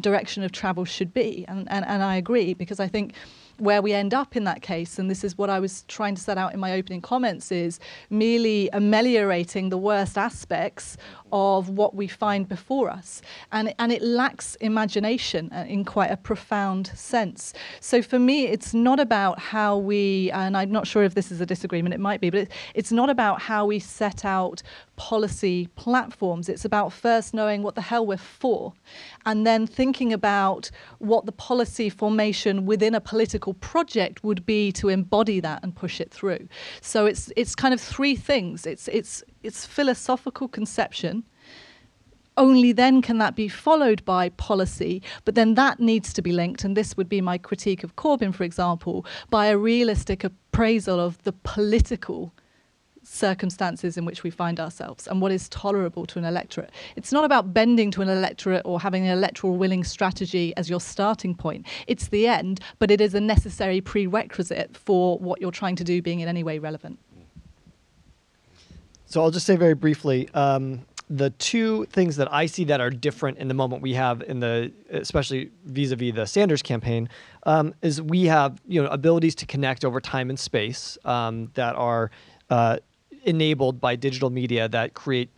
direction 0.00 0.44
of 0.44 0.52
travel 0.52 0.84
should 0.84 1.12
be. 1.12 1.44
And, 1.48 1.66
and, 1.70 1.84
and 1.84 2.02
I 2.02 2.16
agree 2.16 2.54
because 2.54 2.80
I 2.80 2.88
think 2.88 3.14
where 3.58 3.82
we 3.82 3.92
end 3.92 4.14
up 4.14 4.36
in 4.36 4.44
that 4.44 4.62
case, 4.62 4.98
and 4.98 5.10
this 5.10 5.22
is 5.22 5.36
what 5.36 5.50
I 5.50 5.60
was 5.60 5.82
trying 5.88 6.14
to 6.14 6.22
set 6.22 6.38
out 6.38 6.54
in 6.54 6.60
my 6.60 6.72
opening 6.72 7.00
comments, 7.00 7.52
is 7.52 7.78
merely 8.10 8.68
ameliorating 8.72 9.68
the 9.68 9.78
worst 9.78 10.16
aspects 10.16 10.96
of 11.32 11.68
what 11.68 11.94
we 11.94 12.08
find 12.08 12.48
before 12.48 12.90
us. 12.90 13.22
And, 13.52 13.74
and 13.78 13.92
it 13.92 14.02
lacks 14.02 14.54
imagination 14.56 15.50
uh, 15.52 15.64
in 15.68 15.84
quite 15.84 16.10
a 16.10 16.16
profound 16.16 16.88
sense. 16.94 17.54
So 17.80 18.02
for 18.02 18.18
me, 18.18 18.46
it's 18.46 18.74
not 18.74 19.00
about 19.00 19.38
how 19.38 19.76
we, 19.76 20.30
and 20.32 20.56
I'm 20.56 20.70
not 20.70 20.86
sure 20.86 21.02
if 21.04 21.14
this 21.14 21.30
is 21.30 21.40
a 21.40 21.46
disagreement, 21.46 21.94
it 21.94 22.00
might 22.00 22.20
be, 22.20 22.30
but 22.30 22.40
it, 22.40 22.52
it's 22.74 22.92
not 22.92 23.10
about 23.10 23.40
how 23.42 23.66
we 23.66 23.78
set 23.78 24.24
out 24.24 24.62
policy 24.96 25.68
platforms. 25.76 26.48
It's 26.48 26.64
about 26.64 26.92
first 26.92 27.32
knowing 27.32 27.62
what 27.62 27.74
the 27.74 27.80
hell 27.80 28.04
we're 28.04 28.16
for, 28.16 28.72
and 29.24 29.46
then 29.46 29.66
thinking 29.66 30.12
about 30.12 30.70
what 30.98 31.24
the 31.24 31.32
policy 31.32 31.88
formation 31.88 32.66
within 32.66 32.94
a 32.94 33.00
political 33.00 33.54
project 33.54 34.24
would 34.24 34.44
be 34.44 34.72
to 34.72 34.88
embody 34.88 35.40
that 35.40 35.62
and 35.62 35.74
push 35.74 36.00
it 36.00 36.10
through. 36.10 36.48
So 36.80 37.06
it's 37.06 37.32
it's 37.36 37.54
kind 37.54 37.72
of 37.72 37.80
three 37.80 38.16
things. 38.16 38.66
It's 38.66 38.88
it's 38.88 39.22
it's 39.48 39.64
philosophical 39.64 40.46
conception. 40.46 41.24
Only 42.36 42.70
then 42.70 43.02
can 43.02 43.16
that 43.18 43.34
be 43.34 43.48
followed 43.48 44.04
by 44.04 44.28
policy, 44.28 45.02
but 45.24 45.34
then 45.34 45.54
that 45.54 45.80
needs 45.80 46.12
to 46.12 46.22
be 46.22 46.32
linked, 46.32 46.64
and 46.64 46.76
this 46.76 46.96
would 46.96 47.08
be 47.08 47.20
my 47.20 47.38
critique 47.38 47.82
of 47.82 47.96
Corbyn, 47.96 48.32
for 48.32 48.44
example, 48.44 49.06
by 49.30 49.46
a 49.46 49.56
realistic 49.56 50.22
appraisal 50.22 51.00
of 51.00 51.20
the 51.24 51.32
political 51.32 52.32
circumstances 53.02 53.96
in 53.96 54.04
which 54.04 54.22
we 54.22 54.28
find 54.28 54.60
ourselves 54.60 55.06
and 55.06 55.22
what 55.22 55.32
is 55.32 55.48
tolerable 55.48 56.04
to 56.04 56.18
an 56.18 56.26
electorate. 56.26 56.70
It's 56.94 57.10
not 57.10 57.24
about 57.24 57.54
bending 57.54 57.90
to 57.92 58.02
an 58.02 58.10
electorate 58.10 58.62
or 58.66 58.78
having 58.78 59.06
an 59.06 59.16
electoral 59.16 59.56
willing 59.56 59.82
strategy 59.82 60.54
as 60.58 60.68
your 60.68 60.80
starting 60.80 61.34
point. 61.34 61.66
It's 61.86 62.08
the 62.08 62.26
end, 62.28 62.60
but 62.78 62.90
it 62.90 63.00
is 63.00 63.14
a 63.14 63.20
necessary 63.20 63.80
prerequisite 63.80 64.76
for 64.76 65.18
what 65.18 65.40
you're 65.40 65.50
trying 65.50 65.76
to 65.76 65.84
do 65.84 66.02
being 66.02 66.20
in 66.20 66.28
any 66.28 66.44
way 66.44 66.58
relevant. 66.58 66.98
So 69.08 69.22
I'll 69.22 69.30
just 69.30 69.46
say 69.46 69.56
very 69.56 69.72
briefly, 69.72 70.28
um, 70.34 70.84
the 71.08 71.30
two 71.30 71.86
things 71.86 72.16
that 72.16 72.30
I 72.30 72.44
see 72.44 72.64
that 72.64 72.82
are 72.82 72.90
different 72.90 73.38
in 73.38 73.48
the 73.48 73.54
moment 73.54 73.80
we 73.80 73.94
have 73.94 74.20
in 74.20 74.40
the, 74.40 74.70
especially 74.90 75.50
vis-a-vis 75.64 76.14
the 76.14 76.26
Sanders 76.26 76.60
campaign, 76.60 77.08
um, 77.44 77.74
is 77.80 78.02
we 78.02 78.26
have 78.26 78.60
you 78.66 78.82
know 78.82 78.88
abilities 78.90 79.34
to 79.36 79.46
connect 79.46 79.82
over 79.82 79.98
time 79.98 80.28
and 80.28 80.38
space 80.38 80.98
um, 81.06 81.50
that 81.54 81.74
are 81.76 82.10
uh, 82.50 82.76
enabled 83.24 83.80
by 83.80 83.96
digital 83.96 84.28
media 84.28 84.68
that 84.68 84.92
create 84.92 85.30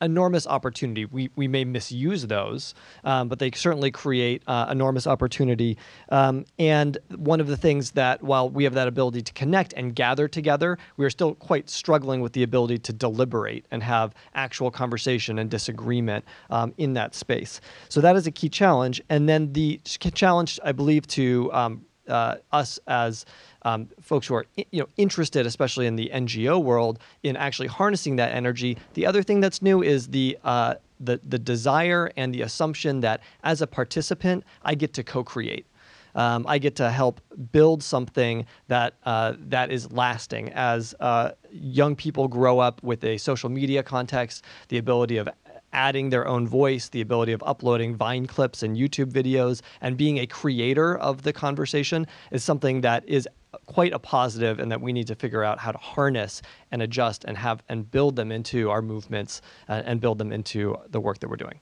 enormous 0.00 0.46
opportunity. 0.46 1.04
We, 1.04 1.30
we 1.36 1.48
may 1.48 1.64
misuse 1.64 2.26
those, 2.26 2.74
um, 3.04 3.28
but 3.28 3.38
they 3.38 3.50
certainly 3.52 3.90
create 3.90 4.42
uh, 4.46 4.66
enormous 4.70 5.06
opportunity. 5.06 5.78
Um, 6.10 6.44
and 6.58 6.98
one 7.16 7.40
of 7.40 7.46
the 7.46 7.56
things 7.56 7.92
that, 7.92 8.22
while 8.22 8.48
we 8.48 8.64
have 8.64 8.74
that 8.74 8.88
ability 8.88 9.22
to 9.22 9.32
connect 9.32 9.72
and 9.74 9.94
gather 9.94 10.28
together, 10.28 10.78
we 10.96 11.04
are 11.04 11.10
still 11.10 11.34
quite 11.34 11.70
struggling 11.70 12.20
with 12.20 12.32
the 12.32 12.42
ability 12.42 12.78
to 12.78 12.92
deliberate 12.92 13.66
and 13.70 13.82
have 13.82 14.14
actual 14.34 14.70
conversation 14.70 15.38
and 15.38 15.50
disagreement 15.50 16.24
um, 16.50 16.72
in 16.78 16.94
that 16.94 17.14
space. 17.14 17.60
So 17.88 18.00
that 18.00 18.16
is 18.16 18.26
a 18.26 18.30
key 18.30 18.48
challenge. 18.48 19.00
And 19.08 19.28
then 19.28 19.52
the 19.52 19.80
challenge, 19.84 20.60
I 20.64 20.72
believe, 20.72 21.06
to 21.08 21.50
um, 21.52 21.84
uh, 22.08 22.36
us 22.50 22.78
as 22.86 23.24
um, 23.62 23.88
folks 24.00 24.26
who 24.26 24.34
are 24.34 24.46
you 24.56 24.80
know 24.80 24.88
interested, 24.96 25.46
especially 25.46 25.86
in 25.86 25.96
the 25.96 26.10
NGO 26.12 26.62
world, 26.62 26.98
in 27.22 27.36
actually 27.36 27.68
harnessing 27.68 28.16
that 28.16 28.32
energy. 28.32 28.76
The 28.94 29.06
other 29.06 29.22
thing 29.22 29.40
that's 29.40 29.62
new 29.62 29.82
is 29.82 30.08
the 30.08 30.38
uh, 30.44 30.74
the 31.00 31.20
the 31.28 31.38
desire 31.38 32.10
and 32.16 32.34
the 32.34 32.42
assumption 32.42 33.00
that 33.00 33.20
as 33.44 33.62
a 33.62 33.66
participant, 33.66 34.44
I 34.62 34.74
get 34.74 34.92
to 34.94 35.04
co-create. 35.04 35.66
Um, 36.14 36.44
I 36.46 36.58
get 36.58 36.76
to 36.76 36.90
help 36.90 37.20
build 37.52 37.82
something 37.82 38.46
that 38.68 38.94
uh, 39.04 39.34
that 39.38 39.70
is 39.70 39.90
lasting. 39.92 40.52
As 40.52 40.94
uh, 41.00 41.32
young 41.50 41.96
people 41.96 42.28
grow 42.28 42.58
up 42.58 42.82
with 42.82 43.02
a 43.04 43.16
social 43.16 43.48
media 43.48 43.82
context, 43.82 44.44
the 44.68 44.78
ability 44.78 45.16
of 45.16 45.28
adding 45.72 46.10
their 46.10 46.26
own 46.28 46.46
voice, 46.46 46.90
the 46.90 47.00
ability 47.00 47.32
of 47.32 47.42
uploading 47.46 47.96
Vine 47.96 48.26
clips 48.26 48.62
and 48.62 48.76
YouTube 48.76 49.10
videos, 49.10 49.62
and 49.80 49.96
being 49.96 50.18
a 50.18 50.26
creator 50.26 50.96
of 50.98 51.22
the 51.22 51.32
conversation 51.32 52.06
is 52.30 52.44
something 52.44 52.82
that 52.82 53.08
is 53.08 53.26
quite 53.66 53.92
a 53.92 53.98
positive 53.98 54.58
and 54.58 54.70
that 54.70 54.80
we 54.80 54.92
need 54.92 55.06
to 55.06 55.14
figure 55.14 55.44
out 55.44 55.58
how 55.58 55.72
to 55.72 55.78
harness 55.78 56.42
and 56.70 56.82
adjust 56.82 57.24
and 57.24 57.36
have 57.36 57.62
and 57.68 57.90
build 57.90 58.16
them 58.16 58.32
into 58.32 58.70
our 58.70 58.82
movements 58.82 59.42
uh, 59.68 59.82
and 59.84 60.00
build 60.00 60.18
them 60.18 60.32
into 60.32 60.76
the 60.90 61.00
work 61.00 61.18
that 61.18 61.28
we're 61.28 61.36
doing. 61.36 61.58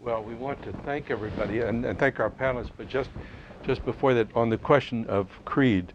Well, 0.00 0.22
we 0.22 0.34
want 0.34 0.62
to 0.64 0.72
thank 0.84 1.10
everybody 1.10 1.60
and, 1.60 1.84
and 1.84 1.98
thank 1.98 2.20
our 2.20 2.30
panelists, 2.30 2.70
but 2.76 2.88
just 2.88 3.10
just 3.64 3.84
before 3.86 4.12
that, 4.14 4.28
on 4.34 4.50
the 4.50 4.58
question 4.58 5.06
of 5.06 5.28
creed, 5.46 5.92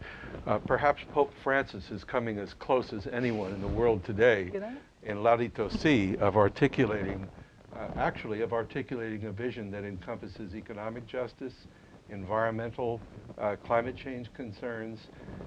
uh, 0.47 0.57
perhaps 0.57 1.03
Pope 1.13 1.31
Francis 1.43 1.91
is 1.91 2.03
coming 2.03 2.39
as 2.39 2.53
close 2.55 2.93
as 2.93 3.05
anyone 3.07 3.53
in 3.53 3.61
the 3.61 3.67
world 3.67 4.03
today 4.03 4.51
in 5.03 5.17
Laudato 5.17 5.71
Si 5.71 6.17
of 6.17 6.35
articulating, 6.35 7.27
uh, 7.75 7.87
actually 7.95 8.41
of 8.41 8.53
articulating 8.53 9.25
a 9.25 9.31
vision 9.31 9.69
that 9.69 9.83
encompasses 9.83 10.55
economic 10.55 11.05
justice, 11.05 11.53
environmental, 12.11 13.01
uh, 13.37 13.55
climate 13.63 13.95
change 13.95 14.31
concerns, 14.33 14.99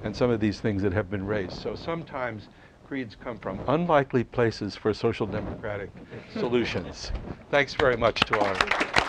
and 0.03 0.15
some 0.15 0.31
of 0.31 0.41
these 0.41 0.61
things 0.61 0.83
that 0.83 0.93
have 0.93 1.11
been 1.11 1.27
raised. 1.27 1.53
So 1.53 1.75
sometimes 1.75 2.49
creeds 2.85 3.15
come 3.15 3.39
from 3.39 3.61
unlikely 3.69 4.25
places 4.25 4.77
for 4.77 4.93
social 4.93 5.27
democratic 5.27 5.91
solutions. 6.33 7.13
Thanks 7.51 7.75
very 7.75 7.97
much 7.97 8.21
to 8.23 8.39
our 8.39 9.02